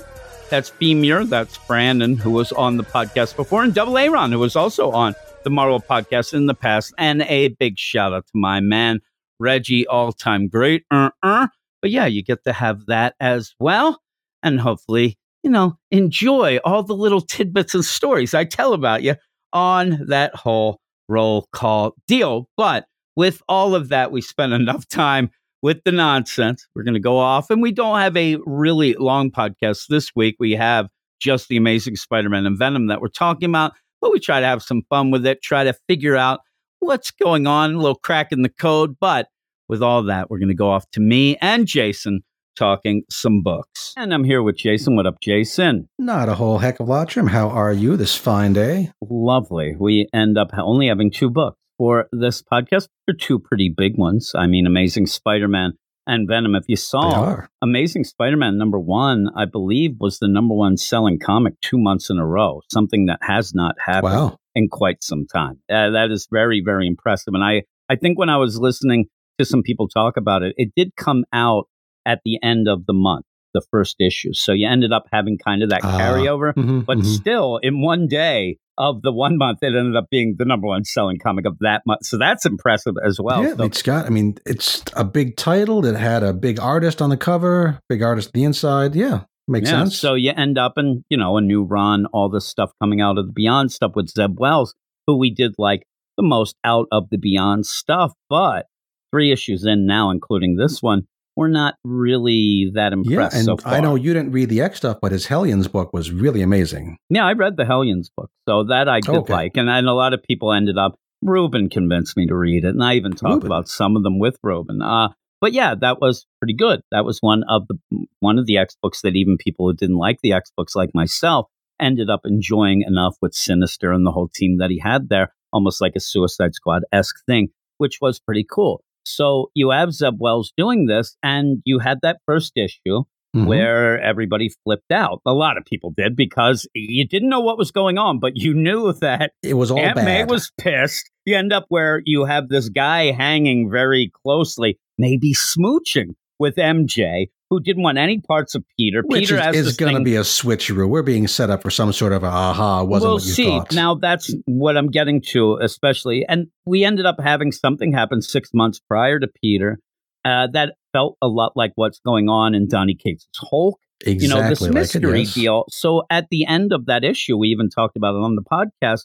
that's 0.49 0.71
Beamier. 0.71 1.27
That's 1.27 1.57
Brandon, 1.59 2.17
who 2.17 2.31
was 2.31 2.51
on 2.51 2.77
the 2.77 2.83
podcast 2.83 3.35
before, 3.35 3.63
and 3.63 3.73
Double 3.73 3.97
Aaron, 3.97 4.31
who 4.31 4.39
was 4.39 4.55
also 4.55 4.91
on 4.91 5.15
the 5.43 5.49
Marvel 5.49 5.79
podcast 5.79 6.33
in 6.33 6.45
the 6.45 6.53
past. 6.53 6.93
And 6.97 7.21
a 7.23 7.49
big 7.49 7.77
shout 7.77 8.13
out 8.13 8.25
to 8.27 8.31
my 8.35 8.59
man, 8.59 9.01
Reggie, 9.39 9.87
all 9.87 10.11
time 10.11 10.47
great. 10.47 10.83
Uh-uh. 10.91 11.47
But 11.81 11.91
yeah, 11.91 12.05
you 12.05 12.23
get 12.23 12.43
to 12.45 12.53
have 12.53 12.85
that 12.87 13.15
as 13.19 13.53
well. 13.59 14.01
And 14.43 14.59
hopefully, 14.59 15.17
you 15.43 15.49
know, 15.49 15.77
enjoy 15.91 16.57
all 16.65 16.83
the 16.83 16.95
little 16.95 17.21
tidbits 17.21 17.75
and 17.75 17.85
stories 17.85 18.33
I 18.33 18.45
tell 18.45 18.73
about 18.73 19.03
you 19.03 19.15
on 19.53 20.07
that 20.07 20.35
whole 20.35 20.79
roll 21.07 21.47
call 21.51 21.95
deal. 22.07 22.49
But 22.57 22.85
with 23.15 23.41
all 23.47 23.75
of 23.75 23.89
that, 23.89 24.11
we 24.11 24.21
spent 24.21 24.53
enough 24.53 24.87
time 24.87 25.29
with 25.61 25.83
the 25.83 25.91
nonsense. 25.91 26.67
We're 26.75 26.83
going 26.83 26.95
to 26.95 26.99
go 26.99 27.17
off, 27.17 27.49
and 27.49 27.61
we 27.61 27.71
don't 27.71 27.99
have 27.99 28.15
a 28.15 28.37
really 28.45 28.93
long 28.95 29.31
podcast 29.31 29.87
this 29.87 30.11
week. 30.15 30.35
We 30.39 30.53
have 30.53 30.87
just 31.19 31.47
the 31.47 31.57
Amazing 31.57 31.95
Spider 31.95 32.29
Man 32.29 32.45
and 32.45 32.57
Venom 32.57 32.87
that 32.87 33.01
we're 33.01 33.07
talking 33.07 33.49
about, 33.49 33.73
but 34.01 34.11
we 34.11 34.19
try 34.19 34.39
to 34.39 34.45
have 34.45 34.61
some 34.61 34.83
fun 34.89 35.11
with 35.11 35.25
it, 35.25 35.41
try 35.41 35.63
to 35.63 35.73
figure 35.87 36.15
out 36.15 36.41
what's 36.79 37.11
going 37.11 37.47
on, 37.47 37.73
a 37.73 37.77
little 37.77 37.95
crack 37.95 38.31
in 38.31 38.41
the 38.41 38.49
code. 38.49 38.97
But 38.99 39.27
with 39.67 39.81
all 39.81 40.03
that, 40.03 40.29
we're 40.29 40.39
going 40.39 40.49
to 40.49 40.55
go 40.55 40.69
off 40.69 40.89
to 40.91 40.99
me 40.99 41.37
and 41.37 41.65
Jason 41.65 42.21
talking 42.55 43.03
some 43.09 43.41
books. 43.41 43.93
And 43.97 44.13
I'm 44.13 44.23
here 44.23 44.41
with 44.41 44.57
Jason. 44.57 44.95
What 44.95 45.05
up, 45.05 45.19
Jason? 45.21 45.89
Not 45.99 46.29
a 46.29 46.35
whole 46.35 46.57
heck 46.59 46.79
of 46.79 46.87
a 46.87 46.91
lot, 46.91 47.09
Jim. 47.09 47.27
How 47.27 47.49
are 47.49 47.73
you 47.73 47.97
this 47.97 48.15
fine 48.15 48.53
day? 48.53 48.91
Lovely. 49.01 49.75
We 49.77 50.07
end 50.13 50.37
up 50.37 50.51
only 50.57 50.87
having 50.87 51.11
two 51.11 51.29
books 51.29 51.57
for 51.77 52.07
this 52.11 52.41
podcast. 52.41 52.87
They're 53.07 53.15
two 53.15 53.39
pretty 53.39 53.73
big 53.75 53.97
ones. 53.97 54.31
I 54.35 54.47
mean, 54.47 54.65
Amazing 54.65 55.07
Spider 55.07 55.47
Man 55.47 55.73
and 56.07 56.27
Venom. 56.27 56.55
If 56.55 56.63
you 56.67 56.75
saw. 56.75 57.41
Amazing 57.61 58.03
Spider 58.03 58.37
Man 58.37 58.57
number 58.57 58.79
one, 58.79 59.27
I 59.35 59.45
believe 59.45 59.95
was 59.99 60.19
the 60.19 60.27
number 60.27 60.53
one 60.55 60.77
selling 60.77 61.19
comic 61.19 61.53
two 61.61 61.77
months 61.77 62.09
in 62.09 62.17
a 62.17 62.25
row, 62.25 62.61
something 62.71 63.05
that 63.07 63.19
has 63.21 63.53
not 63.53 63.75
happened 63.83 64.13
Wow. 64.13 64.37
in 64.55 64.67
quite 64.69 65.03
some 65.03 65.25
time. 65.25 65.59
Uh, 65.69 65.89
that 65.91 66.09
is 66.11 66.27
very, 66.31 66.61
very 66.63 66.87
impressive. 66.87 67.33
And 67.33 67.43
I, 67.43 67.63
I 67.89 67.95
think 67.95 68.17
when 68.19 68.29
I 68.29 68.37
was 68.37 68.59
listening 68.59 69.05
to 69.39 69.45
some 69.45 69.63
people 69.63 69.87
talk 69.87 70.15
about 70.17 70.43
it, 70.43 70.53
it 70.57 70.69
did 70.75 70.95
come 70.95 71.25
out 71.33 71.65
at 72.05 72.21
the 72.23 72.37
end 72.43 72.67
of 72.67 72.85
the 72.85 72.93
month, 72.93 73.25
the 73.55 73.63
first 73.71 73.95
issue. 73.99 74.33
So 74.33 74.51
you 74.51 74.67
ended 74.67 74.91
up 74.93 75.05
having 75.11 75.39
kind 75.43 75.63
of 75.63 75.69
that 75.69 75.81
Ah, 75.83 75.97
carryover. 75.99 76.53
Mhm, 76.53 76.85
But 76.85 76.99
mhm. 76.99 77.05
still, 77.05 77.57
in 77.63 77.81
one 77.81 78.07
day 78.07 78.57
of 78.77 79.01
the 79.01 79.11
one 79.11 79.37
month, 79.37 79.59
it 79.63 79.73
ended 79.75 79.95
up 79.95 80.07
being 80.11 80.35
the 80.37 80.43
number 80.45 80.67
one 80.67 80.83
selling 80.83 81.17
comic 81.17 81.45
of 81.47 81.57
that 81.61 81.81
month. 81.87 82.05
So 82.05 82.17
that's 82.17 82.45
impressive 82.45 82.95
as 83.03 83.19
well. 83.19 83.41
yeah, 83.41 83.55
So- 83.55 83.63
it's 83.63 83.81
got. 83.81 84.05
I 84.05 84.09
mean, 84.09 84.37
it's 84.45 84.83
a 84.95 85.03
big 85.05 85.37
title 85.37 85.81
that 85.81 85.95
had 85.95 86.21
a 86.23 86.33
big 86.33 86.59
artist 86.59 87.01
on 87.01 87.09
the 87.09 87.17
cover, 87.17 87.79
big 87.89 88.03
artist 88.03 88.29
on 88.29 88.39
the 88.41 88.43
inside. 88.43 88.93
Yeah, 88.95 89.21
makes 89.47 89.71
yeah, 89.71 89.79
sense. 89.79 89.97
So 89.97 90.13
you 90.15 90.31
end 90.35 90.57
up 90.57 90.73
in, 90.77 91.05
you 91.09 91.17
know, 91.17 91.37
a 91.37 91.41
new 91.41 91.63
run, 91.63 92.05
all 92.07 92.29
this 92.29 92.45
stuff 92.45 92.71
coming 92.81 92.99
out 93.01 93.17
of 93.17 93.25
the 93.27 93.33
Beyond 93.33 93.71
stuff 93.71 93.93
with 93.95 94.09
Zeb 94.09 94.37
Wells, 94.39 94.75
who 95.07 95.17
we 95.17 95.33
did 95.33 95.53
like 95.57 95.83
the 96.17 96.23
most 96.23 96.55
out 96.65 96.87
of 96.91 97.09
the 97.09 97.17
Beyond 97.17 97.65
stuff. 97.65 98.11
But 98.29 98.65
three 99.11 99.31
issues 99.31 99.65
in 99.65 99.85
now, 99.85 100.09
including 100.11 100.57
this 100.57 100.81
one, 100.83 101.03
we're 101.35 101.49
not 101.49 101.75
really 101.83 102.71
that 102.73 102.91
yeah, 102.91 102.97
impressed 102.97 103.35
and 103.35 103.45
so 103.45 103.57
far. 103.57 103.73
I 103.73 103.79
know 103.79 103.95
you 103.95 104.13
didn't 104.13 104.31
read 104.31 104.49
the 104.49 104.61
X 104.61 104.77
stuff, 104.77 104.97
but 105.01 105.11
his 105.11 105.25
Hellions 105.27 105.67
book 105.67 105.91
was 105.93 106.11
really 106.11 106.41
amazing. 106.41 106.97
Yeah, 107.09 107.25
I 107.25 107.33
read 107.33 107.57
the 107.57 107.65
Hellions 107.65 108.09
book, 108.15 108.29
so 108.47 108.63
that 108.65 108.87
I 108.87 108.99
did 109.01 109.15
Okay. 109.15 109.33
like, 109.33 109.57
and, 109.57 109.69
and 109.69 109.87
a 109.87 109.93
lot 109.93 110.13
of 110.13 110.23
people 110.23 110.53
ended 110.53 110.77
up. 110.77 110.95
Ruben 111.21 111.69
convinced 111.69 112.15
me 112.17 112.27
to 112.27 112.35
read 112.35 112.65
it, 112.65 112.69
and 112.69 112.83
I 112.83 112.95
even 112.95 113.13
talked 113.13 113.45
about 113.45 113.67
some 113.67 113.95
of 113.95 114.03
them 114.03 114.19
with 114.19 114.37
Ruben. 114.43 114.81
Uh, 114.81 115.09
but 115.41 115.53
yeah, 115.53 115.73
that 115.79 115.99
was 115.99 116.27
pretty 116.39 116.53
good. 116.53 116.81
That 116.91 117.03
was 117.03 117.19
one 117.19 117.43
of 117.49 117.67
the 117.67 117.77
one 118.19 118.37
of 118.37 118.45
the 118.45 118.57
X 118.57 118.77
books 118.81 119.01
that 119.01 119.15
even 119.15 119.37
people 119.37 119.67
who 119.67 119.73
didn't 119.73 119.97
like 119.97 120.19
the 120.21 120.33
X 120.33 120.51
books, 120.55 120.75
like 120.75 120.91
myself, 120.93 121.47
ended 121.79 122.09
up 122.09 122.21
enjoying 122.25 122.83
enough 122.85 123.15
with 123.21 123.33
Sinister 123.33 123.91
and 123.91 124.05
the 124.05 124.11
whole 124.11 124.29
team 124.33 124.57
that 124.59 124.69
he 124.69 124.79
had 124.79 125.09
there, 125.09 125.33
almost 125.51 125.81
like 125.81 125.93
a 125.95 125.99
Suicide 125.99 126.53
Squad 126.53 126.83
esque 126.91 127.17
thing, 127.25 127.49
which 127.77 127.97
was 128.01 128.19
pretty 128.19 128.45
cool. 128.49 128.83
So 129.05 129.51
you 129.53 129.69
have 129.69 129.93
Zeb 129.93 130.15
Wells 130.19 130.51
doing 130.57 130.87
this, 130.87 131.15
and 131.23 131.61
you 131.65 131.79
had 131.79 131.99
that 132.01 132.17
first 132.25 132.53
issue 132.55 133.03
Mhm. 133.35 133.47
where 133.47 133.99
everybody 134.01 134.49
flipped 134.63 134.91
out. 134.91 135.19
A 135.25 135.33
lot 135.33 135.57
of 135.57 135.65
people 135.65 135.93
did 135.95 136.15
because 136.15 136.67
you 136.73 137.05
didn't 137.05 137.29
know 137.29 137.41
what 137.41 137.57
was 137.57 137.69
going 137.71 137.97
on, 137.97 138.17
but 138.19 138.33
you 138.35 138.53
knew 138.53 138.93
that 138.93 139.31
it 139.43 139.55
was 139.55 139.71
all 139.71 139.79
Aunt 139.79 139.97
May 139.97 140.23
was 140.23 140.51
pissed. 140.57 141.09
You 141.25 141.35
end 141.35 141.51
up 141.51 141.65
where 141.69 142.01
you 142.05 142.25
have 142.25 142.47
this 142.49 142.69
guy 142.69 143.11
hanging 143.11 143.69
very 143.69 144.09
closely, 144.23 144.79
maybe 144.97 145.33
smooching 145.33 146.13
with 146.39 146.55
MJ, 146.55 147.27
who 147.49 147.59
didn't 147.59 147.83
want 147.83 147.97
any 147.97 148.19
parts 148.19 148.55
of 148.55 148.63
Peter. 148.77 149.01
which 149.05 149.29
Peter 149.29 149.49
is, 149.49 149.67
is 149.67 149.77
going 149.77 149.95
to 149.95 150.03
be 150.03 150.15
a 150.15 150.21
switcheroo. 150.21 150.89
We're 150.89 151.03
being 151.03 151.27
set 151.27 151.49
up 151.49 151.61
for 151.61 151.69
some 151.69 151.93
sort 151.93 152.13
of 152.13 152.23
a 152.23 152.27
aha. 152.27 152.83
Wasn't 152.83 153.07
we'll 153.07 153.15
what 153.17 153.25
you 153.25 153.31
see. 153.31 153.45
thought. 153.45 153.73
Now 153.73 153.95
that's 153.95 154.33
what 154.45 154.77
I'm 154.77 154.89
getting 154.89 155.21
to, 155.29 155.57
especially. 155.61 156.25
And 156.27 156.47
we 156.65 156.83
ended 156.83 157.05
up 157.05 157.17
having 157.21 157.51
something 157.51 157.93
happen 157.93 158.21
six 158.21 158.49
months 158.53 158.79
prior 158.79 159.19
to 159.19 159.27
Peter 159.41 159.79
uh, 160.25 160.47
that 160.53 160.73
felt 160.91 161.17
a 161.21 161.27
lot 161.27 161.53
like 161.55 161.71
what's 161.75 161.99
going 161.99 162.27
on 162.27 162.55
in 162.55 162.67
Donny 162.67 162.95
Cates' 162.95 163.27
Hulk. 163.37 163.79
exactly 164.01 164.27
you 164.27 164.33
know, 164.33 164.49
this 164.49 164.61
mystery 164.61 165.25
deal. 165.25 165.65
So 165.69 166.03
at 166.09 166.27
the 166.31 166.45
end 166.45 166.73
of 166.73 166.87
that 166.87 167.03
issue, 167.03 167.37
we 167.37 167.49
even 167.49 167.69
talked 167.69 167.95
about 167.95 168.15
it 168.15 168.23
on 168.23 168.35
the 168.35 168.41
podcast. 168.41 169.01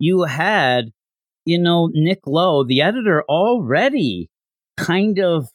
You 0.00 0.24
had, 0.24 0.86
you 1.44 1.60
know, 1.60 1.88
Nick 1.92 2.20
Lowe, 2.26 2.64
the 2.64 2.82
editor, 2.82 3.22
already 3.28 4.30
kind 4.76 5.20
of 5.20 5.46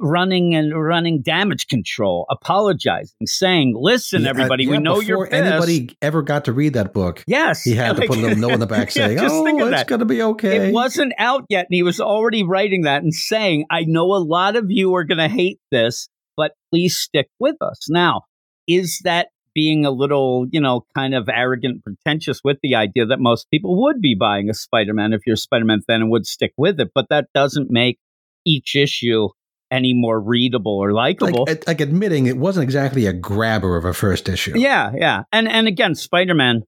running 0.00 0.54
and 0.54 0.72
running 0.74 1.22
damage 1.22 1.66
control, 1.68 2.26
apologizing, 2.30 3.26
saying, 3.26 3.74
"Listen, 3.76 4.22
Yeah, 4.22 4.28
uh, 4.28 4.30
everybody, 4.30 4.64
yeah, 4.64 4.70
we 4.70 4.78
know 4.78 5.00
you're 5.00 5.24
before 5.24 5.38
anybody 5.38 5.96
ever 6.02 6.22
got 6.22 6.46
to 6.46 6.52
read 6.52 6.74
that 6.74 6.92
book. 6.92 7.24
yes, 7.26 7.62
He 7.62 7.74
had 7.74 7.96
to 7.96 8.06
put 8.06 8.18
a 8.18 8.20
little 8.20 8.36
note 8.36 8.52
in 8.52 8.60
the 8.60 8.66
back 8.74 8.94
Yeah, 8.94 9.06
saying, 9.06 9.18
just 9.18 9.34
"Oh, 9.34 9.68
it's 9.68 9.84
going 9.84 10.00
to 10.00 10.04
be 10.04 10.22
okay." 10.22 10.68
It 10.68 10.72
wasn't 10.74 11.12
out 11.18 11.44
yet, 11.48 11.66
and 11.70 11.74
he 11.74 11.82
was 11.82 12.00
already 12.00 12.42
writing 12.44 12.82
that 12.82 13.02
and 13.02 13.12
saying, 13.14 13.66
I 13.70 13.84
know 13.84 14.12
a 14.14 14.22
lot 14.22 14.56
of 14.56 14.66
you 14.68 14.94
are 14.94 15.04
going 15.04 15.18
to 15.18 15.28
hate 15.28 15.60
this, 15.70 16.08
but 16.36 16.52
please 16.70 16.96
stick 16.96 17.28
with 17.38 17.56
us. 17.60 17.88
Now, 17.88 18.22
is 18.66 19.00
that 19.04 19.28
being 19.54 19.84
a 19.86 19.90
little, 19.90 20.46
you 20.50 20.60
know, 20.60 20.84
kind 20.96 21.14
of 21.14 21.28
arrogant, 21.28 21.84
pretentious 21.84 22.40
with 22.42 22.58
the 22.62 22.74
idea 22.74 23.06
that 23.06 23.20
most 23.20 23.48
people 23.50 23.82
would 23.82 24.00
be 24.00 24.16
buying 24.18 24.50
a 24.50 24.54
Spider 24.54 24.92
Man 24.92 25.12
if 25.12 25.20
you're 25.26 25.34
a 25.34 25.38
Spider 25.38 25.64
Man 25.64 25.80
fan 25.80 26.02
and 26.02 26.10
would 26.10 26.26
stick 26.26 26.52
with 26.56 26.80
it? 26.80 26.90
But 26.94 27.06
that 27.10 27.28
doesn't 27.34 27.70
make 27.70 27.98
each 28.44 28.74
issue 28.74 29.28
any 29.74 29.92
more 29.94 30.20
readable 30.20 30.78
or 30.78 30.92
likable. 30.92 31.44
like, 31.48 31.66
like 31.66 31.80
admitting 31.80 32.26
it 32.26 32.36
wasn't 32.36 32.64
exactly 32.64 33.06
a 33.06 33.12
grabber 33.12 33.76
of 33.76 33.84
a 33.84 33.92
first 33.92 34.28
issue. 34.28 34.52
Yeah, 34.56 34.92
yeah. 34.96 35.22
And 35.32 35.48
and 35.48 35.66
again, 35.68 35.94
Spider-Man, 35.94 36.62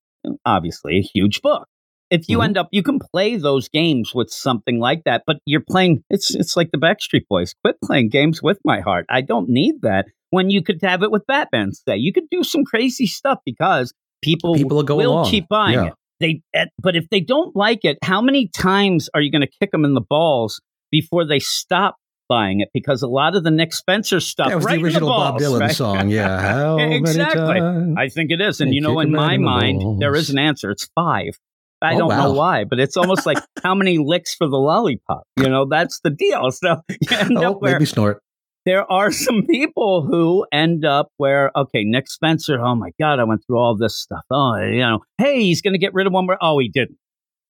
obviously 0.44 0.98
a 0.98 1.02
huge 1.02 1.40
book. 1.42 1.66
If 2.10 2.28
you 2.28 2.38
Mhm. 2.38 2.44
end 2.44 2.56
up 2.58 2.68
you 2.72 2.82
can 2.82 2.98
play 3.12 3.36
those 3.36 3.68
games 3.68 4.12
with 4.14 4.30
something 4.30 4.78
like 4.78 5.02
that, 5.04 5.22
but 5.26 5.36
you're 5.46 5.64
playing 5.68 6.02
it's 6.10 6.34
it's 6.34 6.56
like 6.56 6.70
the 6.72 6.78
Backstreet 6.78 7.26
Boys. 7.28 7.54
Quit 7.64 7.76
playing 7.84 8.10
games 8.10 8.42
with 8.42 8.58
my 8.64 8.80
heart. 8.80 9.06
I 9.08 9.20
don't 9.22 9.48
need 9.48 9.82
that 9.82 10.06
when 10.30 10.50
you 10.50 10.62
could 10.62 10.78
have 10.82 11.02
it 11.02 11.10
with 11.10 11.26
Batman 11.26 11.72
say. 11.72 11.96
You 11.96 12.12
could 12.12 12.28
do 12.30 12.42
some 12.44 12.64
crazy 12.64 13.06
stuff 13.06 13.38
because 13.44 13.92
people, 14.22 14.54
People 14.54 14.76
will 14.78 14.84
go 14.84 15.00
along. 15.00 15.30
keep 15.30 15.48
buying 15.48 15.74
Yeah. 15.74 15.86
it. 15.88 15.94
They 16.20 16.40
but 16.82 16.96
if 16.96 17.08
they 17.10 17.20
don't 17.20 17.54
like 17.56 17.84
it, 17.84 17.98
how 18.02 18.20
many 18.22 18.48
times 18.48 19.08
are 19.14 19.20
you 19.20 19.30
going 19.30 19.42
to 19.42 19.52
kick 19.60 19.70
them 19.72 19.84
in 19.84 19.94
the 19.94 20.00
balls 20.00 20.60
before 20.90 21.26
they 21.26 21.38
stop 21.40 21.96
buying 22.28 22.60
it? 22.60 22.68
Because 22.72 23.02
a 23.02 23.08
lot 23.08 23.36
of 23.36 23.44
the 23.44 23.50
Nick 23.50 23.72
Spencer 23.72 24.20
stuff 24.20 24.48
That 24.50 24.56
was 24.56 24.64
right 24.64 24.78
the 24.78 24.84
original 24.84 25.08
in 25.10 25.14
the 25.16 25.30
Bob 25.30 25.40
Dylan 25.40 25.60
right? 25.60 25.70
song. 25.76 26.08
Yeah. 26.10 26.40
How 26.54 26.78
Exactly. 26.78 27.60
I 27.96 28.08
think 28.08 28.30
it 28.30 28.40
is. 28.40 28.60
And 28.60 28.74
you 28.74 28.80
know, 28.80 29.00
in 29.00 29.10
my 29.12 29.36
mind, 29.38 30.00
there 30.00 30.14
is 30.14 30.30
an 30.30 30.38
answer. 30.38 30.70
It's 30.70 30.88
five. 30.94 31.38
I 31.82 31.94
Oh, 31.94 31.98
don't 31.98 32.08
know 32.16 32.32
why, 32.32 32.64
but 32.64 32.80
it's 32.80 32.96
almost 32.96 33.26
like 33.26 33.38
how 33.62 33.74
many 33.74 33.98
licks 33.98 34.34
for 34.34 34.46
the 34.48 34.56
lollipop? 34.56 35.24
You 35.36 35.48
know, 35.48 35.66
that's 35.66 36.00
the 36.00 36.10
deal. 36.10 36.50
So 36.52 36.80
you 36.88 36.96
end 37.16 37.38
Oh, 37.38 37.52
up 37.52 37.62
where 37.62 37.84
snort. 37.84 38.22
there 38.64 38.90
are 38.90 39.12
some 39.12 39.42
people 39.46 40.02
who 40.06 40.46
end 40.50 40.84
up 40.86 41.10
where, 41.18 41.50
okay, 41.54 41.84
Nick 41.84 42.08
Spencer, 42.08 42.58
oh 42.58 42.74
my 42.74 42.90
God, 42.98 43.20
I 43.20 43.24
went 43.24 43.42
through 43.46 43.58
all 43.58 43.76
this 43.76 43.96
stuff. 44.00 44.22
Oh, 44.30 44.56
you 44.56 44.78
know, 44.80 45.00
hey, 45.18 45.42
he's 45.42 45.60
going 45.60 45.74
to 45.74 45.78
get 45.78 45.92
rid 45.94 46.06
of 46.06 46.12
one 46.14 46.24
more. 46.26 46.38
Oh, 46.40 46.58
he 46.58 46.68
didn't. 46.70 46.96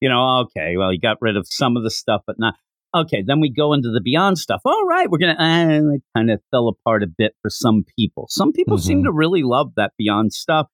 You 0.01 0.09
know, 0.11 0.41
okay, 0.41 0.77
well, 0.77 0.91
he 0.91 0.99
got 0.99 1.17
rid 1.23 1.37
of 1.37 1.47
some 1.49 1.77
of 1.77 1.83
the 1.85 1.91
stuff, 1.91 2.21
but 2.27 2.37
not. 2.39 2.55
Okay, 2.97 3.23
then 3.27 3.41
we 3.41 3.51
go 3.53 3.73
into 3.73 3.91
the 3.91 4.01
beyond 4.01 4.39
stuff. 4.39 4.61
All 4.65 4.85
right, 4.87 5.11
we're 5.11 5.19
going 5.19 5.37
to, 5.37 5.43
uh, 5.43 5.99
kind 6.17 6.31
of 6.31 6.41
fell 6.51 6.69
apart 6.69 7.03
a 7.03 7.07
bit 7.07 7.35
for 7.43 7.51
some 7.51 7.85
people. 7.99 8.27
Some 8.31 8.53
people 8.53 8.79
seem 8.79 9.01
Mhm. 9.01 9.05
to 9.05 9.13
really 9.13 9.43
love 9.43 9.73
that 9.77 9.93
beyond 9.99 10.33
stuff. 10.33 10.67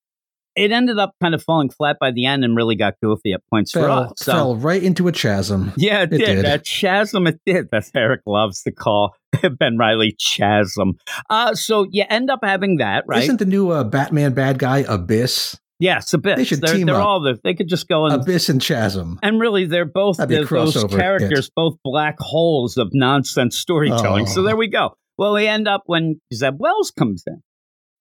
it 0.55 0.71
ended 0.71 0.99
up 0.99 1.15
kind 1.19 1.33
of 1.33 1.41
falling 1.41 1.67
flat 1.67 1.97
by 1.99 2.11
the 2.11 2.27
end 2.27 2.43
and 2.45 2.55
really 2.55 2.75
got 2.75 2.93
goofy 3.01 3.33
at 3.33 3.41
points 3.49 3.71
for 3.71 3.79
Fell, 3.79 3.99
us. 4.03 4.11
So, 4.17 4.31
fell 4.31 4.55
right 4.55 4.83
into 4.83 5.07
a 5.07 5.11
chasm. 5.11 5.73
yeah, 5.77 6.03
it, 6.03 6.13
It 6.13 6.17
did. 6.19 6.25
did. 6.27 6.45
That 6.45 6.63
chasm, 6.63 7.25
it 7.25 7.39
did. 7.43 7.69
That's 7.71 7.89
Eric 7.95 8.21
loves 8.27 8.61
to 8.61 8.71
call 8.71 9.15
Ben 9.59 9.79
Reilly 9.79 10.15
chasm. 10.23 10.93
Uh, 11.27 11.55
so 11.55 11.87
you 11.89 12.03
end 12.07 12.29
up 12.29 12.41
having 12.43 12.77
that, 12.77 13.03
right? 13.07 13.23
Isn't 13.23 13.39
the 13.39 13.45
new 13.47 13.71
uh, 13.71 13.83
Batman 13.83 14.33
bad 14.35 14.59
guy 14.59 14.85
Abyss? 14.87 15.57
Yes, 15.83 16.13
Abyss. 16.13 16.37
They 16.37 16.43
should 16.45 16.61
they're, 16.61 16.75
team 16.75 16.87
they're 16.87 16.95
up. 16.95 17.05
all 17.05 17.19
the, 17.21 17.39
they 17.43 17.53
could 17.53 17.67
just 17.67 17.87
go 17.87 18.05
and 18.05 18.21
Abyss 18.21 18.49
and 18.49 18.61
Chasm. 18.61 19.19
and 19.21 19.39
really, 19.39 19.65
they're 19.65 19.85
both 19.85 20.17
the- 20.17 20.25
those 20.25 20.83
characters, 20.85 21.49
both 21.55 21.75
black 21.83 22.15
holes 22.19 22.77
of 22.77 22.89
nonsense 22.93 23.57
storytelling. 23.57 24.25
So 24.27 24.41
Oh. 24.41 24.43
there 24.43 24.55
we 24.57 24.67
go. 24.67 24.95
Well, 25.17 25.33
we 25.33 25.45
end 25.47 25.67
up 25.67 25.83
when 25.85 26.19
Zeb 26.33 26.55
Wells 26.59 26.89
comes 26.91 27.23
in, 27.27 27.41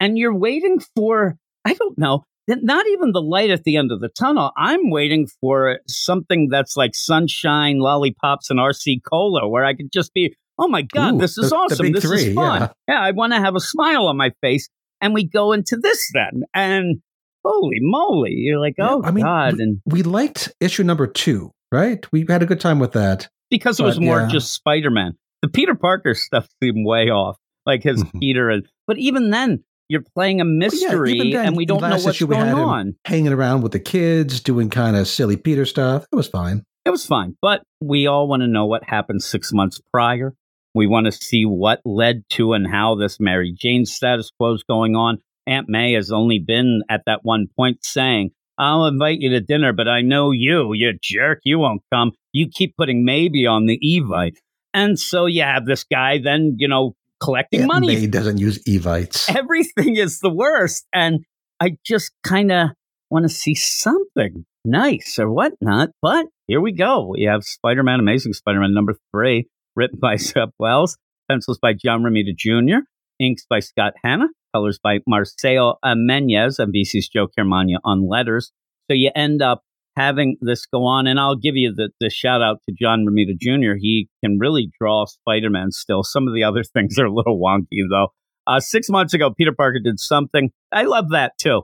and 0.00 0.16
you're 0.16 0.34
waiting 0.34 0.80
for 0.96 1.36
I 1.64 1.74
don't 1.74 1.96
know, 1.98 2.24
not 2.48 2.86
even 2.88 3.12
the 3.12 3.22
light 3.22 3.50
at 3.50 3.62
the 3.64 3.76
end 3.76 3.92
of 3.92 4.00
the 4.00 4.08
tunnel. 4.08 4.50
I'm 4.56 4.90
waiting 4.90 5.28
for 5.40 5.78
something 5.86 6.48
that's 6.50 6.76
like 6.76 6.94
sunshine, 6.94 7.78
lollipops, 7.78 8.50
and 8.50 8.58
RC 8.58 9.00
cola, 9.08 9.48
where 9.48 9.64
I 9.64 9.74
could 9.74 9.92
just 9.92 10.12
be, 10.14 10.34
oh 10.58 10.66
my 10.68 10.82
god, 10.82 11.14
Ooh, 11.14 11.18
this 11.18 11.38
is 11.38 11.50
the- 11.50 11.56
the 11.56 11.56
awesome, 11.56 11.86
big 11.86 11.94
this 11.94 12.04
is 12.04 12.34
fun. 12.34 12.62
yeah. 12.62 12.68
yeah 12.94 13.00
I 13.00 13.10
want 13.12 13.32
to 13.32 13.38
have 13.40 13.54
a 13.54 13.60
smile 13.60 14.06
on 14.08 14.16
my 14.16 14.30
face, 14.40 14.68
and 15.00 15.14
we 15.14 15.24
go 15.24 15.52
into 15.52 15.76
this 15.76 16.10
then, 16.14 16.42
and 16.54 17.00
holy 17.44 17.78
moly, 17.80 18.32
you're 18.32 18.60
like, 18.60 18.74
Yeah, 18.78 18.88
oh 18.90 19.02
I 19.04 19.10
mean, 19.10 19.24
god, 19.24 19.54
and 19.58 19.80
We 19.86 20.02
liked 20.02 20.52
issue 20.60 20.82
number 20.84 21.06
two, 21.06 21.50
right? 21.70 22.04
We 22.12 22.24
had 22.28 22.42
a 22.42 22.46
good 22.46 22.60
time 22.60 22.78
with 22.78 22.92
that. 22.92 23.28
because 23.50 23.78
it 23.78 23.84
was 23.84 23.96
But, 23.96 24.04
more 24.04 24.20
yeah. 24.20 24.28
just 24.28 24.52
Spider 24.54 24.90
Man. 24.90 25.12
The 25.42 25.48
Peter 25.48 25.74
Parker 25.74 26.14
stuff 26.14 26.46
seemed 26.62 26.86
way 26.86 27.10
off, 27.10 27.36
like 27.66 27.82
his 27.82 28.02
Mhm. 28.02 28.20
Peter. 28.20 28.48
And, 28.48 28.66
but 28.86 28.96
even 28.98 29.30
then, 29.30 29.64
you're 29.88 30.04
playing 30.14 30.40
a 30.40 30.44
mystery, 30.44 31.12
even 31.12 31.30
then, 31.32 31.46
and 31.48 31.56
we 31.56 31.66
don't 31.66 31.80
know 31.82 31.98
what's 31.98 32.22
going 32.22 32.38
had 32.38 32.54
on. 32.54 32.94
Hanging 33.04 33.32
around 33.32 33.60
with 33.62 33.72
the 33.72 33.78
kids, 33.80 34.40
doing 34.40 34.70
kind 34.70 34.96
of 34.96 35.06
silly 35.06 35.36
Peter 35.36 35.66
stuff. 35.66 36.06
It 36.10 36.16
was 36.16 36.28
fine. 36.28 36.62
It 36.86 36.90
was 36.90 37.04
fine, 37.04 37.36
but 37.42 37.62
we 37.82 38.06
all 38.06 38.26
want 38.26 38.40
to 38.42 38.46
know 38.48 38.64
what 38.66 38.84
happened 38.84 39.22
six 39.22 39.52
months 39.52 39.80
prior. 39.92 40.34
We 40.74 40.86
want 40.86 41.04
to 41.06 41.12
see 41.12 41.44
what 41.44 41.80
led 41.84 42.22
to 42.30 42.54
and 42.54 42.66
how 42.66 42.94
this 42.94 43.18
Mary 43.20 43.52
Jane 43.54 43.84
status 43.84 44.30
quo 44.38 44.54
is 44.54 44.64
going 44.66 44.96
on. 44.96 45.18
Aunt 45.46 45.68
May 45.68 45.92
has 45.94 46.10
only 46.10 46.38
been 46.38 46.82
at 46.88 47.02
that 47.06 47.20
one 47.22 47.46
point 47.56 47.84
saying, 47.84 48.30
I'll 48.58 48.86
invite 48.86 49.20
you 49.20 49.30
to 49.30 49.40
dinner, 49.40 49.72
but 49.72 49.88
I 49.88 50.02
know 50.02 50.30
you, 50.30 50.72
you 50.74 50.92
jerk, 51.02 51.40
you 51.44 51.58
won't 51.58 51.82
come. 51.92 52.12
You 52.32 52.48
keep 52.48 52.76
putting 52.76 53.04
maybe 53.04 53.46
on 53.46 53.66
the 53.66 53.78
Evite. 53.84 54.36
And 54.74 54.98
so 54.98 55.26
you 55.26 55.42
have 55.42 55.66
this 55.66 55.84
guy 55.84 56.18
then, 56.22 56.56
you 56.58 56.68
know, 56.68 56.94
collecting 57.20 57.62
Aunt 57.62 57.72
money. 57.72 57.86
May 57.88 58.06
doesn't 58.06 58.38
use 58.38 58.62
Evites. 58.64 59.28
Everything 59.36 59.96
is 59.96 60.20
the 60.20 60.30
worst. 60.30 60.86
And 60.92 61.24
I 61.60 61.76
just 61.84 62.12
kind 62.22 62.52
of 62.52 62.70
want 63.10 63.24
to 63.24 63.28
see 63.28 63.54
something 63.54 64.44
nice 64.64 65.18
or 65.18 65.30
whatnot. 65.30 65.90
But 66.00 66.26
here 66.46 66.60
we 66.60 66.72
go. 66.72 67.08
We 67.08 67.24
have 67.24 67.44
Spider 67.44 67.82
Man, 67.82 68.00
Amazing 68.00 68.32
Spider 68.34 68.60
Man 68.60 68.74
number 68.74 68.94
three, 69.12 69.48
written 69.76 69.98
by 69.98 70.16
Zeb 70.18 70.50
Wells, 70.58 70.96
pencils 71.30 71.58
by 71.58 71.72
John 71.72 72.02
Romita 72.02 72.36
Jr., 72.36 72.84
inks 73.18 73.44
by 73.48 73.60
Scott 73.60 73.92
Hanna, 74.02 74.26
colors 74.52 74.78
by 74.82 74.98
Marcelo 75.06 75.76
Amenez, 75.84 76.58
and 76.58 76.72
VC's 76.74 77.08
Joe 77.08 77.28
Caramagna 77.28 77.76
on 77.84 78.08
letters. 78.08 78.52
So 78.90 78.94
you 78.94 79.10
end 79.14 79.42
up 79.42 79.62
having 79.96 80.36
this 80.40 80.66
go 80.66 80.84
on, 80.84 81.06
and 81.06 81.18
I'll 81.20 81.36
give 81.36 81.56
you 81.56 81.72
the, 81.74 81.90
the 82.00 82.10
shout 82.10 82.42
out 82.42 82.58
to 82.68 82.74
John 82.78 83.04
Romita 83.06 83.38
Jr. 83.38 83.74
He 83.78 84.08
can 84.24 84.38
really 84.38 84.70
draw 84.80 85.04
Spider 85.06 85.50
Man 85.50 85.70
still. 85.70 86.02
Some 86.02 86.26
of 86.28 86.34
the 86.34 86.44
other 86.44 86.62
things 86.74 86.98
are 86.98 87.06
a 87.06 87.12
little 87.12 87.40
wonky, 87.40 87.82
though. 87.90 88.08
Uh, 88.46 88.58
six 88.60 88.88
months 88.88 89.14
ago, 89.14 89.30
Peter 89.36 89.52
Parker 89.56 89.78
did 89.82 90.00
something. 90.00 90.50
I 90.72 90.82
love 90.84 91.10
that 91.10 91.32
too. 91.38 91.62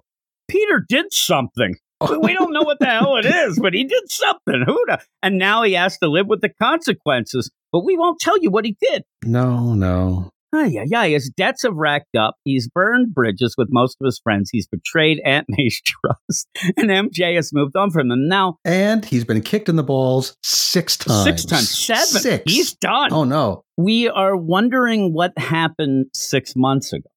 Peter 0.49 0.85
did 0.89 1.07
something. 1.13 1.77
We- 2.01 2.33
don't 2.35 2.53
know 2.53 2.63
what 2.63 2.79
the 2.79 2.87
hell 2.87 3.17
it 3.17 3.27
is, 3.27 3.59
but 3.59 3.75
he 3.75 3.83
did 3.83 4.05
something. 4.09 4.63
Who 4.65 4.85
da- 4.87 4.99
And 5.21 5.37
now 5.39 5.65
he 5.65 5.73
has 5.73 5.99
to 5.99 6.07
live 6.09 6.29
with 6.29 6.41
the 6.41 6.51
consequences. 6.63 7.51
But 7.73 7.85
we 7.85 7.97
won't 7.97 8.21
tell 8.21 8.39
you 8.41 8.51
what 8.51 8.65
he 8.65 8.77
did. 8.81 9.03
No, 9.25 9.75
no. 9.75 10.31
Oh, 10.53 10.65
yeah, 10.65 10.85
yeah. 10.87 11.05
His 11.07 11.31
debts 11.37 11.63
have 11.63 11.75
racked 11.75 12.17
up. 12.17 12.35
He's 12.45 12.69
burned 12.69 13.13
bridges 13.15 13.55
with 13.59 13.69
most 13.71 13.97
of 14.01 14.07
his 14.07 14.19
friends. 14.23 14.49
He's 14.51 14.67
betrayed 14.67 15.21
Aunt 15.25 15.47
May's 15.51 15.81
trust. 15.85 16.49
And 16.77 16.89
MJ 16.89 17.37
has 17.37 17.51
moved 17.53 17.77
on 17.77 17.91
from 17.91 18.11
him. 18.11 18.29
Now, 18.29 18.57
And 18.65 19.05
he's 19.05 19.25
been 19.25 19.43
kicked 19.43 19.69
in 19.69 19.77
the 19.77 19.83
balls 19.83 20.37
six 20.43 20.97
times. 20.97 21.23
six 21.25 21.45
times, 21.45 21.71
seven. 21.77 22.05
Six. 22.23 22.45
He's 22.51 22.75
done. 22.75 23.13
Oh 23.13 23.25
no. 23.25 23.63
we 23.77 24.09
are 24.09 24.37
wondering 24.37 25.13
what 25.13 25.37
happened 25.39 26.07
six 26.15 26.55
months 26.57 26.93
ago. 26.95 27.09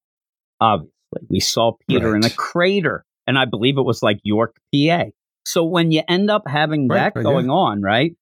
Obviously, 0.60 0.92
we 1.28 1.40
saw 1.40 1.72
Peter 1.88 2.14
in 2.14 2.24
a 2.24 2.30
crater, 2.30 3.04
and 3.26 3.38
I 3.38 3.44
believe 3.46 3.78
it 3.78 3.82
was 3.82 4.02
like 4.02 4.18
York, 4.22 4.54
PA. 4.74 5.04
So 5.44 5.64
when 5.64 5.90
you 5.90 6.02
end 6.08 6.30
up 6.30 6.42
having 6.46 6.86
Right, 6.88 6.98
that 6.98 7.12
right, 7.16 7.22
going 7.24 7.50
on, 7.50 7.82
right? 7.82 8.12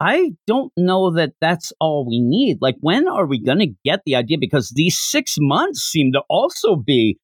I 0.00 0.32
don't 0.46 0.72
know 0.76 1.10
that 1.12 1.32
that's 1.40 1.72
all 1.78 2.06
we 2.08 2.20
need. 2.20 2.58
Like, 2.60 2.76
when 2.80 3.06
are 3.06 3.26
we 3.26 3.38
going 3.42 3.58
to 3.58 3.72
get 3.84 4.00
the 4.06 4.16
idea? 4.16 4.38
Because 4.40 4.70
these 4.70 4.98
six 4.98 5.36
months 5.38 5.80
seem 5.82 6.12
to 6.12 6.22
also 6.30 6.74
be 6.76 7.18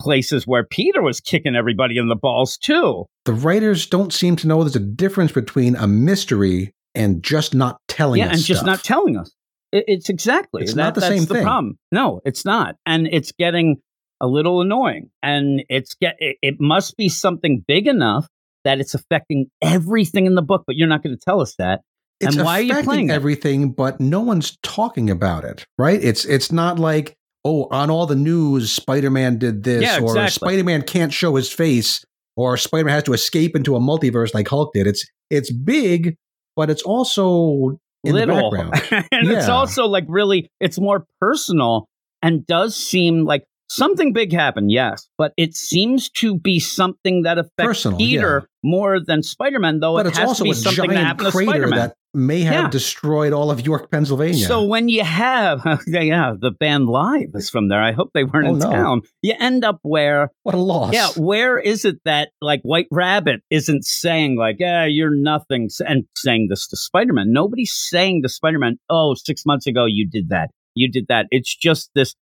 places 0.00 0.46
where 0.46 0.64
Peter 0.64 1.02
was 1.02 1.20
kicking 1.20 1.54
everybody 1.54 1.98
in 1.98 2.08
the 2.08 2.16
balls 2.16 2.56
too. 2.58 3.04
The 3.24 3.34
writers 3.34 3.86
don't 3.86 4.12
seem 4.12 4.34
to 4.36 4.48
know 4.48 4.62
there's 4.64 4.74
a 4.74 4.80
difference 4.80 5.30
between 5.30 5.76
a 5.76 5.86
mystery 5.86 6.72
and 6.94 7.22
just 7.22 7.54
not 7.54 7.78
telling 7.86 8.18
yeah, 8.20 8.26
us 8.26 8.30
Yeah, 8.30 8.34
and 8.36 8.44
just 8.44 8.60
stuff. 8.60 8.66
not 8.66 8.82
telling 8.82 9.16
us. 9.18 9.30
It, 9.70 9.84
it's 9.86 10.08
exactly 10.08 10.62
It's 10.62 10.74
that, 10.74 10.82
not 10.82 10.94
the 10.94 11.00
that's 11.02 11.14
same 11.14 11.24
the 11.26 11.34
thing. 11.34 11.44
problem. 11.44 11.78
No, 11.92 12.20
it's 12.24 12.44
not, 12.44 12.76
and 12.84 13.06
it's 13.06 13.32
getting 13.32 13.76
a 14.20 14.26
little 14.26 14.60
annoying. 14.60 15.10
And 15.22 15.62
it's 15.68 15.94
get 15.94 16.16
it, 16.18 16.36
it 16.42 16.54
must 16.60 16.96
be 16.96 17.08
something 17.08 17.62
big 17.66 17.86
enough 17.86 18.26
that 18.64 18.80
it's 18.80 18.94
affecting 18.94 19.46
everything 19.60 20.26
in 20.26 20.34
the 20.34 20.42
book, 20.42 20.64
but 20.66 20.76
you're 20.76 20.88
not 20.88 21.02
going 21.02 21.16
to 21.16 21.20
tell 21.22 21.40
us 21.40 21.54
that. 21.58 21.80
It's 22.22 22.36
and 22.36 22.44
why 22.44 22.58
are 22.58 22.62
you 22.62 22.72
affecting 22.72 22.88
playing 22.88 23.10
it? 23.10 23.14
everything, 23.14 23.72
but 23.72 24.00
no 24.00 24.20
one's 24.20 24.56
talking 24.62 25.10
about 25.10 25.44
it, 25.44 25.66
right? 25.78 26.02
It's 26.02 26.24
it's 26.24 26.52
not 26.52 26.78
like 26.78 27.16
oh, 27.44 27.66
on 27.70 27.90
all 27.90 28.06
the 28.06 28.16
news, 28.16 28.70
Spider-Man 28.70 29.38
did 29.38 29.64
this, 29.64 29.82
Yeah, 29.82 29.98
or 29.98 30.16
exactly. 30.16 30.30
Spider-Man 30.30 30.82
can't 30.82 31.12
show 31.12 31.34
his 31.34 31.52
face, 31.52 32.04
or 32.36 32.56
Spider-Man 32.56 32.94
has 32.94 33.02
to 33.04 33.12
escape 33.12 33.56
into 33.56 33.76
a 33.76 33.80
multiverse 33.80 34.34
like 34.34 34.48
Hulk 34.48 34.72
did. 34.72 34.86
It's 34.86 35.06
it's 35.30 35.52
big, 35.52 36.16
but 36.56 36.70
it's 36.70 36.82
also 36.82 37.78
in 38.04 38.14
little, 38.14 38.50
the 38.50 38.56
background. 38.58 39.08
and 39.12 39.30
it's 39.30 39.48
also 39.48 39.86
like 39.86 40.04
really, 40.08 40.50
it's 40.60 40.78
more 40.78 41.06
personal 41.20 41.88
and 42.22 42.46
does 42.46 42.76
seem 42.76 43.24
like 43.24 43.44
something 43.68 44.12
big 44.12 44.32
happened. 44.32 44.70
Yes, 44.70 45.08
but 45.18 45.32
it 45.36 45.54
seems 45.54 46.10
to 46.10 46.38
be 46.38 46.60
something 46.60 47.22
that 47.22 47.38
affects 47.38 47.52
Personal, 47.58 47.98
Peter 47.98 48.46
more 48.62 49.00
than 49.00 49.22
Spider-Man. 49.22 49.80
Though 49.80 49.96
but 49.96 50.06
it 50.06 50.10
it's 50.10 50.18
has 50.18 50.28
also 50.28 50.44
a 50.44 50.54
something 50.54 50.90
that 50.90 50.94
giant 50.94 51.06
happened 51.06 51.26
to 51.26 51.32
crater 51.32 51.70
that 51.70 51.96
may 52.14 52.40
have 52.42 52.54
Yeah. 52.64 52.68
destroyed 52.68 53.32
all 53.32 53.50
of 53.50 53.64
York, 53.64 53.90
Pennsylvania. 53.90 54.46
So 54.46 54.64
when 54.64 54.88
you 54.88 55.02
have, 55.02 55.62
yeah, 55.86 56.34
the 56.38 56.50
band 56.50 56.86
live 56.86 57.30
is 57.34 57.48
from 57.48 57.68
there. 57.68 57.82
I 57.82 57.92
hope 57.92 58.10
they 58.12 58.24
weren't 58.24 58.48
Oh, 58.48 58.52
in 58.52 58.58
no. 58.58 58.70
town. 58.70 59.00
You 59.22 59.34
end 59.38 59.64
up 59.64 59.78
where, 59.82 60.30
what 60.42 60.54
a 60.54 60.58
loss! 60.58 60.92
yeah, 60.92 61.08
where 61.16 61.58
is 61.58 61.84
it 61.86 61.96
that 62.04 62.30
like 62.42 62.60
White 62.62 62.88
Rabbit 62.90 63.40
isn't 63.50 63.84
saying 63.84 64.36
like, 64.36 64.56
yeah, 64.58 64.84
you're 64.84 65.14
nothing, 65.14 65.68
and 65.86 66.04
saying 66.16 66.48
this 66.50 66.66
to 66.68 66.76
Spider 66.76 67.12
Man. 67.14 67.32
Nobody's 67.32 67.72
saying 67.72 68.22
to 68.22 68.28
Spider 68.28 68.58
Man, 68.58 68.78
oh, 68.90 69.14
six 69.14 69.46
months 69.46 69.66
ago 69.66 69.86
you 69.86 70.06
did 70.08 70.28
that, 70.28 70.50
you 70.74 70.90
did 70.90 71.06
that. 71.08 71.26
It's 71.30 71.54
just 71.56 71.90
this, 71.94 72.14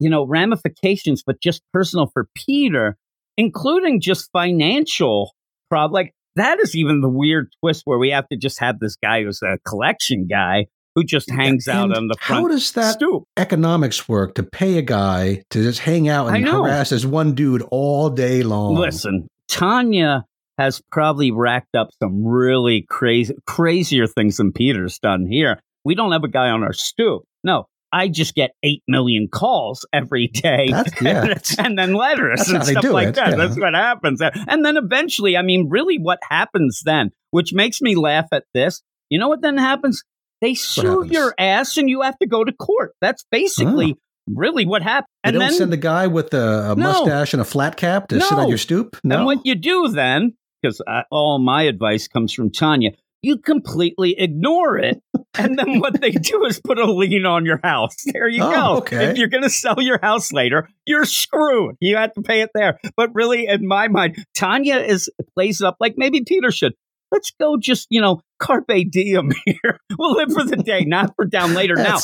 you 0.00 0.10
know, 0.10 0.26
ramifications, 0.26 1.22
but 1.24 1.40
just 1.40 1.62
personal 1.72 2.08
for 2.12 2.28
Peter, 2.34 2.96
including 3.36 4.00
just 4.00 4.30
financial 4.32 5.34
problem. 5.70 5.92
Like 5.92 6.14
that 6.36 6.60
is 6.60 6.74
even 6.76 7.00
the 7.00 7.08
weird 7.08 7.50
twist 7.60 7.82
where 7.84 7.98
we 7.98 8.10
have 8.10 8.28
to 8.28 8.36
just 8.36 8.60
have 8.60 8.78
this 8.78 8.96
guy 8.96 9.24
who's 9.24 9.42
a 9.42 9.58
collection 9.66 10.26
guy 10.28 10.66
who 10.94 11.04
just 11.04 11.30
hangs 11.30 11.68
out 11.68 11.94
on 11.94 12.08
the 12.08 12.16
front. 12.20 12.42
How 12.42 12.48
does 12.48 12.72
that 12.72 12.94
stoop. 12.94 13.24
economics 13.36 14.08
work 14.08 14.34
to 14.36 14.42
pay 14.42 14.78
a 14.78 14.82
guy 14.82 15.42
to 15.50 15.62
just 15.62 15.80
hang 15.80 16.08
out 16.08 16.28
and 16.28 16.48
harass 16.48 16.90
this 16.90 17.04
one 17.04 17.34
dude 17.34 17.62
all 17.70 18.08
day 18.08 18.42
long? 18.42 18.76
Listen, 18.76 19.28
Tanya 19.48 20.24
has 20.58 20.80
probably 20.90 21.30
racked 21.30 21.74
up 21.74 21.90
some 22.02 22.24
really 22.24 22.86
crazy, 22.88 23.34
crazier 23.46 24.06
things 24.06 24.38
than 24.38 24.52
Peter's 24.52 24.98
done 24.98 25.26
here. 25.26 25.60
We 25.84 25.94
don't 25.94 26.12
have 26.12 26.24
a 26.24 26.28
guy 26.28 26.48
on 26.48 26.62
our 26.62 26.72
stoop. 26.72 27.24
No, 27.44 27.66
I 27.96 28.08
just 28.08 28.34
get 28.34 28.50
eight 28.62 28.82
million 28.86 29.26
calls 29.32 29.86
every 29.90 30.26
day, 30.28 30.66
yeah, 31.00 31.34
and, 31.58 31.78
then 31.78 31.94
letters 31.94 32.40
that's 32.40 32.50
and 32.50 32.64
stuff 32.64 32.84
like 32.92 33.08
it, 33.08 33.14
that. 33.14 33.30
yeah. 33.30 33.36
That's 33.36 33.58
what 33.58 33.72
happens, 33.72 34.20
and 34.20 34.64
then 34.64 34.76
eventually, 34.76 35.34
I 35.36 35.42
mean, 35.42 35.68
really, 35.70 35.96
what 35.98 36.18
happens 36.28 36.82
then? 36.84 37.10
Which 37.30 37.54
makes 37.54 37.80
me 37.80 37.94
laugh 37.94 38.26
at 38.32 38.44
this. 38.52 38.82
You 39.08 39.18
know 39.18 39.28
what 39.28 39.40
then 39.40 39.56
happens? 39.56 40.02
They 40.42 40.52
sue 40.52 41.06
your 41.08 41.34
ass, 41.38 41.78
and 41.78 41.88
you 41.88 42.02
have 42.02 42.18
to 42.18 42.26
go 42.26 42.44
to 42.44 42.52
court. 42.52 42.92
That's 43.00 43.24
basically 43.30 43.96
really 44.28 44.66
what 44.66 44.82
happened. 44.82 45.08
They 45.24 45.28
And 45.28 45.34
don't 45.34 45.40
then 45.48 45.52
send 45.54 45.72
a 45.72 45.78
guy 45.78 46.06
with 46.06 46.34
a, 46.34 46.72
a 46.72 46.74
No. 46.76 46.92
mustache 46.92 47.32
and 47.32 47.40
a 47.40 47.46
flat 47.46 47.78
cap 47.78 48.08
to 48.08 48.20
sit 48.20 48.38
on 48.38 48.48
your 48.48 48.58
stoop. 48.58 48.98
No, 49.02 49.16
And 49.16 49.24
what 49.24 49.46
you 49.46 49.54
do 49.54 49.88
then, 49.88 50.34
because 50.60 50.82
uh, 50.86 51.02
all 51.10 51.38
my 51.38 51.62
advice 51.62 52.08
comes 52.08 52.34
from 52.34 52.50
Tanya, 52.50 52.90
you 53.22 53.38
completely 53.38 54.14
ignore 54.18 54.78
it 54.78 55.00
and 55.38 55.58
then 55.58 55.80
what 55.80 56.00
they 56.00 56.10
do 56.10 56.44
is 56.46 56.60
put 56.60 56.78
a 56.78 56.90
lien 56.90 57.26
on 57.26 57.44
your 57.46 57.60
house. 57.62 57.94
There 58.12 58.28
you 58.28 58.42
Oh, 58.42 58.50
go. 58.50 58.76
okay. 58.78 59.06
If 59.06 59.18
you're 59.18 59.28
going 59.28 59.42
to 59.42 59.50
sell 59.50 59.80
your 59.80 59.98
house 60.02 60.32
later, 60.32 60.68
you're 60.86 61.04
screwed. 61.04 61.76
You 61.80 61.96
have 61.96 62.12
to 62.14 62.22
pay 62.22 62.40
it 62.42 62.50
there. 62.54 62.78
But 62.96 63.10
really, 63.14 63.46
in 63.46 63.66
my 63.66 63.88
mind, 63.88 64.24
Tanya 64.34 64.76
is 64.76 65.10
plays 65.34 65.60
up 65.62 65.76
like 65.80 65.94
maybe 65.96 66.22
Peter 66.26 66.50
should. 66.50 66.74
Let's 67.12 67.30
go 67.38 67.56
just, 67.56 67.86
you 67.90 68.00
know, 68.00 68.20
carpe 68.40 68.66
diem 68.90 69.30
here. 69.46 69.78
we'll 69.98 70.14
live 70.14 70.32
for 70.32 70.44
the 70.44 70.56
day, 70.56 70.84
not 70.84 71.12
for 71.16 71.24
down 71.24 71.54
later. 71.54 71.76
now, 71.76 71.98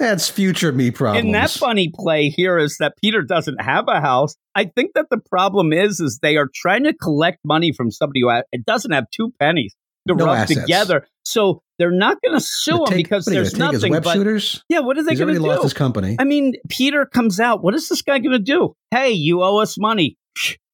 That's, 0.00 0.28
future 0.28 0.72
me 0.72 0.90
problems. 0.90 1.24
and 1.26 1.34
that 1.34 1.50
funny 1.50 1.92
play 1.94 2.28
here 2.28 2.58
is 2.58 2.76
that 2.78 2.94
Peter 3.00 3.22
doesn't 3.22 3.60
have 3.60 3.84
a 3.88 4.00
house. 4.00 4.34
I 4.56 4.64
think 4.64 4.92
that 4.94 5.06
the 5.10 5.18
problem 5.18 5.72
is, 5.72 6.00
is 6.00 6.18
they 6.22 6.36
are 6.36 6.48
trying 6.54 6.84
to 6.84 6.92
collect 6.92 7.38
money 7.44 7.72
from 7.72 7.90
somebody 7.92 8.20
who 8.22 8.30
ha- 8.30 8.42
doesn't 8.66 8.90
have 8.90 9.04
two 9.14 9.32
pennies 9.38 9.74
to 10.08 10.14
No 10.14 10.26
rub 10.26 10.36
assets. 10.38 10.60
together. 10.60 11.06
So 11.24 11.62
they're 11.78 11.90
not 11.92 12.18
going 12.22 12.34
to 12.38 12.44
sue 12.44 12.84
him 12.86 12.96
because 12.96 13.24
there's 13.26 13.56
nothing. 13.56 13.92
web 13.92 14.02
But 14.04 14.14
shooters. 14.14 14.64
yeah, 14.68 14.80
what 14.80 14.98
are 14.98 15.02
they 15.04 15.14
going 15.14 15.34
to 15.34 15.40
do? 15.40 15.46
lost 15.46 15.62
his 15.62 15.72
company. 15.74 16.16
I 16.18 16.24
mean, 16.24 16.54
Peter 16.68 17.06
comes 17.06 17.38
out. 17.40 17.62
What 17.62 17.74
is 17.74 17.88
this 17.88 18.02
guy 18.02 18.18
going 18.18 18.32
to 18.32 18.38
do? 18.38 18.74
Hey, 18.90 19.10
you 19.12 19.42
owe 19.42 19.58
us 19.58 19.78
money. 19.78 20.16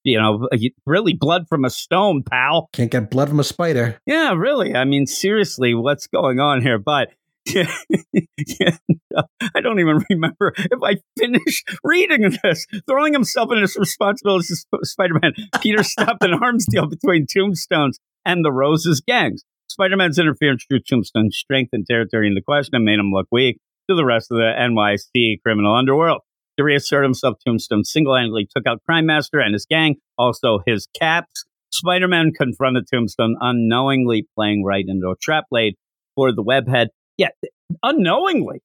You 0.05 0.19
know, 0.21 0.49
uh, 0.53 0.57
really 0.87 1.15
blood 1.15 1.47
from 1.49 1.65
a 1.65 1.71
stone, 1.71 2.23
pal. 2.23 2.69
Can't 2.75 2.91
get 2.91 3.11
blood 3.11 3.29
from 3.31 3.41
a 3.41 3.45
spider. 3.45 3.99
Yeah, 4.07 4.35
really. 4.35 4.75
I 4.75 4.85
mean, 4.85 5.07
seriously, 5.07 5.75
what's 5.75 6.07
going 6.07 6.41
on 6.41 6.61
here? 6.61 6.79
But 6.79 7.09
yeah, 7.55 8.77
I 9.55 9.61
don't 9.61 9.79
even 9.79 10.03
remember 10.11 10.55
if 10.57 10.79
I 10.83 10.97
finished 11.19 11.69
reading 11.85 12.37
this. 12.43 12.67
Throwing 12.89 13.13
himself 13.13 13.51
in 13.53 13.61
his 13.61 13.77
responsibility 13.77 14.47
as 14.51 14.65
Spider 14.91 15.15
Man, 15.21 15.33
Peter 15.61 15.83
stopped 15.83 16.25
an 16.25 16.35
arms 16.35 16.67
deal 16.71 16.87
between 16.87 17.27
Tombstones 17.27 17.99
and 18.25 18.45
the 18.45 18.53
Roses 18.53 19.03
gangs. 19.07 19.45
Spider 19.69 19.97
Man's 19.97 20.19
interference 20.19 20.65
drew 20.69 20.81
Tombstone's 20.81 21.37
strength 21.37 21.71
and 21.73 21.87
territory 21.87 22.29
into 22.29 22.41
question 22.41 22.77
and 22.77 22.85
made 22.85 22.99
him 22.99 23.11
look 23.13 23.27
weak 23.31 23.59
to 23.89 23.97
the 23.97 24.05
rest 24.05 24.31
of 24.31 24.39
the 24.39 24.53
NYC 24.59 25.43
criminal 25.43 25.77
underworld. 25.77 26.23
To 26.59 26.65
reassert 26.65 27.03
himself, 27.03 27.37
Tombstone 27.45 27.85
single 27.85 28.15
handedly 28.15 28.47
took 28.55 28.67
out 28.67 28.83
Crime 28.87 29.07
Master 29.07 29.41
and 29.41 29.53
his 29.53 29.67
gang, 29.67 29.97
also 30.17 30.61
his 30.67 30.87
caps. 30.99 31.45
Spider 31.73 32.07
Man 32.07 32.31
confronted 32.33 32.87
Tombstone, 32.89 33.37
unknowingly 33.41 34.29
playing 34.37 34.65
right 34.65 34.85
into 34.87 35.09
a 35.09 35.17
trap 35.21 35.45
laid 35.51 35.75
for 36.15 36.33
the 36.33 36.45
webhead. 36.45 36.89
Yeah, 37.19 37.29
unknowingly. 37.83 38.61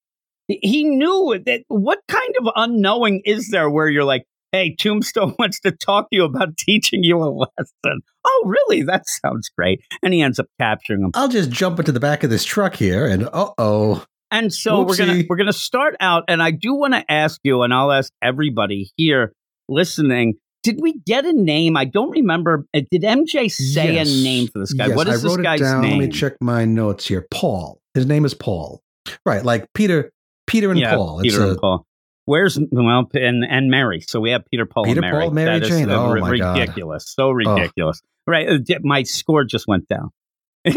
He 0.48 0.84
knew 0.84 1.40
that. 1.46 1.62
What 1.68 2.00
kind 2.08 2.34
of 2.40 2.48
unknowing 2.56 3.22
is 3.26 3.50
there 3.50 3.70
where 3.70 3.88
you're 3.88 4.04
like, 4.04 4.24
hey, 4.52 4.76
Tombstone 4.76 5.36
wants 5.40 5.60
to 5.62 5.72
talk 5.72 6.10
to 6.10 6.16
you 6.16 6.24
about 6.24 6.58
teaching 6.58 7.04
you 7.04 7.18
a 7.20 7.30
lesson? 7.30 8.02
Oh, 8.26 8.44
really? 8.46 8.82
That 8.84 9.04
sounds 9.08 9.50
great. 9.56 9.82
And 10.02 10.14
he 10.14 10.22
ends 10.22 10.40
up 10.40 10.48
capturing 10.60 11.04
him. 11.04 11.12
I'll 11.14 11.28
just 11.28 11.52
jump 11.52 11.80
into 11.80 11.92
the 11.92 12.00
back 12.00 12.24
of 12.24 12.30
this 12.30 12.44
truck 12.44 12.76
here, 12.76 13.06
and 13.06 13.30
uh 13.32 13.52
oh, 13.58 14.04
And 14.32 14.52
so 14.54 14.82
we're 14.84 14.98
gonna 14.98 15.24
we're 15.30 15.38
gonna 15.38 15.54
start 15.54 15.96
out, 16.00 16.24
and 16.28 16.42
I 16.42 16.52
do 16.52 16.74
want 16.74 16.94
to 16.96 17.04
ask 17.12 17.40
you, 17.44 17.62
and 17.62 17.74
I'll 17.74 17.92
ask 17.92 18.12
everybody 18.22 18.92
here 18.98 19.34
listening. 19.68 20.34
Did 20.62 20.80
we 20.82 21.00
get 21.06 21.26
a 21.26 21.32
name? 21.32 21.78
I 21.78 21.86
don't 21.86 22.10
remember. 22.10 22.66
Uh, 22.76 22.82
Did 22.92 23.04
MJ 23.04 23.50
say 23.50 23.94
Yes. 23.94 24.10
a 24.10 24.24
name 24.24 24.48
for 24.48 24.60
this 24.60 24.74
guy? 24.74 24.88
Yes, 24.88 24.98
what 24.98 25.08
is 25.08 25.22
this 25.24 25.38
guy's 25.38 25.62
name? 25.62 25.82
Let 25.82 25.98
me 26.00 26.10
check 26.10 26.34
my 26.42 26.66
notes 26.66 27.08
here. 27.08 27.26
Paul. 27.32 27.80
His 28.00 28.08
name 28.08 28.24
is 28.24 28.34
Paul. 28.34 28.82
Right, 29.26 29.44
like 29.44 29.68
Peter, 29.74 30.12
Peter 30.48 30.72
and 30.72 30.80
yeah, 30.80 30.96
Paul. 30.96 31.20
It's 31.20 31.34
Peter 31.34 31.46
a- 31.46 31.50
and 31.50 31.60
Paul. 31.60 31.86
Where's 32.26 32.58
well 32.72 33.10
and 33.14 33.44
and 33.44 33.70
Mary? 33.70 34.02
So 34.02 34.20
we 34.20 34.32
have 34.32 34.44
Peter, 34.50 34.66
Paul, 34.66 34.86
Peter, 34.86 35.00
and 35.00 35.12
Mary. 35.12 35.24
Paul, 35.26 35.32
Mary 35.32 35.60
That 35.60 35.64
is, 35.64 35.70
Jane. 35.70 35.90
uh, 35.90 35.98
Oh, 36.00 36.16
my 36.16 36.38
God. 36.38 36.60
ridiculous! 36.60 37.10
So 37.10 37.32
ridiculous. 37.32 38.02
Right? 38.26 38.48
uh, 38.48 38.80
My 38.84 39.04
score 39.04 39.44
just 39.44 39.68
went 39.68 39.88
down. 39.88 40.12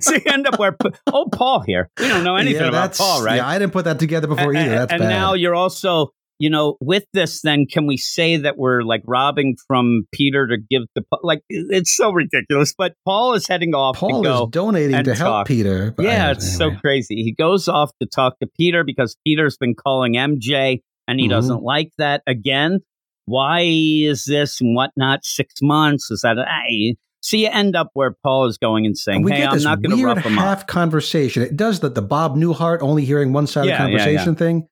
so 0.00 0.14
you 0.14 0.22
end 0.26 0.46
up 0.46 0.58
where 0.58 0.76
oh 1.08 1.26
Paul 1.32 1.60
here. 1.60 1.90
We 1.98 2.08
don't 2.08 2.24
know 2.24 2.36
anything 2.36 2.62
yeah, 2.62 2.68
about 2.68 2.96
Paul, 2.96 3.22
right? 3.24 3.36
Yeah, 3.36 3.46
I 3.48 3.58
didn't 3.58 3.72
put 3.72 3.86
that 3.86 3.98
together 3.98 4.26
before 4.28 4.54
either. 4.54 4.70
That's 4.70 4.92
and 4.92 5.00
bad. 5.00 5.08
now 5.08 5.34
you're 5.34 5.54
also, 5.54 6.12
you 6.38 6.48
know, 6.50 6.76
with 6.80 7.04
this. 7.12 7.42
Then 7.42 7.66
can 7.66 7.86
we 7.86 7.96
say 7.96 8.36
that 8.36 8.56
we're 8.56 8.82
like 8.82 9.02
robbing 9.06 9.56
from 9.66 10.04
Peter 10.12 10.46
to 10.46 10.56
give 10.56 10.82
to 10.96 11.02
Pa- 11.10 11.18
like 11.22 11.42
it's 11.48 11.94
so 11.96 12.10
ridiculous? 12.12 12.74
But 12.76 12.94
Paul 13.04 13.34
is 13.34 13.46
heading 13.48 13.74
off 13.74 13.96
Paul 13.96 14.22
to 14.22 14.28
go. 14.28 14.44
is 14.44 14.50
donating 14.50 14.94
and 14.94 15.04
to 15.04 15.14
help 15.14 15.28
talk. 15.28 15.46
Peter. 15.46 15.94
yeah, 15.98 16.30
it's 16.32 16.56
so 16.56 16.70
crazy. 16.76 17.16
He 17.22 17.32
goes 17.32 17.68
off 17.68 17.90
to 18.00 18.06
talk 18.08 18.38
to 18.40 18.48
Peter 18.56 18.84
because 18.84 19.16
Peter's 19.26 19.56
been 19.56 19.74
calling 19.74 20.14
MJ, 20.16 20.80
and 21.06 21.18
he 21.20 21.26
Mhm. 21.26 21.30
doesn't 21.30 21.62
like 21.62 21.90
that 21.98 22.22
again. 22.26 22.80
Why 23.26 23.60
is 23.66 24.24
this 24.24 24.60
and 24.60 24.74
whatnot? 24.74 25.24
Six 25.24 25.54
months 25.60 26.10
is 26.10 26.22
that? 26.22 26.38
I, 26.38 26.94
so 27.20 27.36
you 27.36 27.48
end 27.48 27.76
up 27.76 27.90
where 27.92 28.14
Paul 28.22 28.46
is 28.46 28.56
going 28.56 28.86
and 28.86 28.96
saying, 28.96 29.22
we 29.22 29.32
"Hey, 29.32 29.38
get 29.40 29.52
I'm 29.52 29.62
not 29.62 29.82
going 29.82 29.98
to 29.98 30.04
rough 30.04 30.18
him 30.24 30.38
up." 30.38 30.44
half 30.44 30.66
conversation. 30.66 31.42
It 31.42 31.56
does 31.56 31.80
that 31.80 31.94
the 31.94 32.00
Bob 32.00 32.36
Newhart 32.36 32.78
only 32.80 33.04
hearing 33.04 33.32
one 33.34 33.46
side 33.46 33.66
Yeah, 33.66 33.84
of 33.84 33.90
the 33.90 33.96
yeah, 33.96 33.96
yeah. 33.98 34.04
conversation 34.04 34.34
thing, 34.36 34.68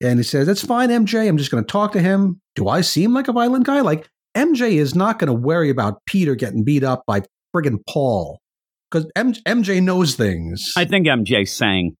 and 0.00 0.18
he 0.18 0.22
says, 0.22 0.48
"It's 0.48 0.64
fine, 0.64 0.88
MJ. 0.88 1.28
I'm 1.28 1.36
just 1.36 1.50
going 1.50 1.64
to 1.64 1.70
talk 1.70 1.92
to 1.92 2.00
him. 2.00 2.40
Do 2.54 2.68
I 2.68 2.80
seem 2.80 3.12
like 3.12 3.28
a 3.28 3.32
violent 3.32 3.66
guy? 3.66 3.80
Like 3.80 4.08
MJ 4.36 4.72
is 4.72 4.94
not 4.94 5.18
going 5.18 5.28
to 5.28 5.34
worry 5.34 5.70
about 5.70 6.04
Peter 6.06 6.34
getting 6.34 6.64
beat 6.64 6.84
up 6.84 7.04
by 7.06 7.22
friggin' 7.54 7.78
Paul 7.88 8.40
because 8.90 9.10
MJ 9.16 9.82
knows 9.82 10.14
things. 10.14 10.72
I 10.76 10.84
think 10.84 11.06
MJ's 11.06 11.52
saying, 11.52 11.96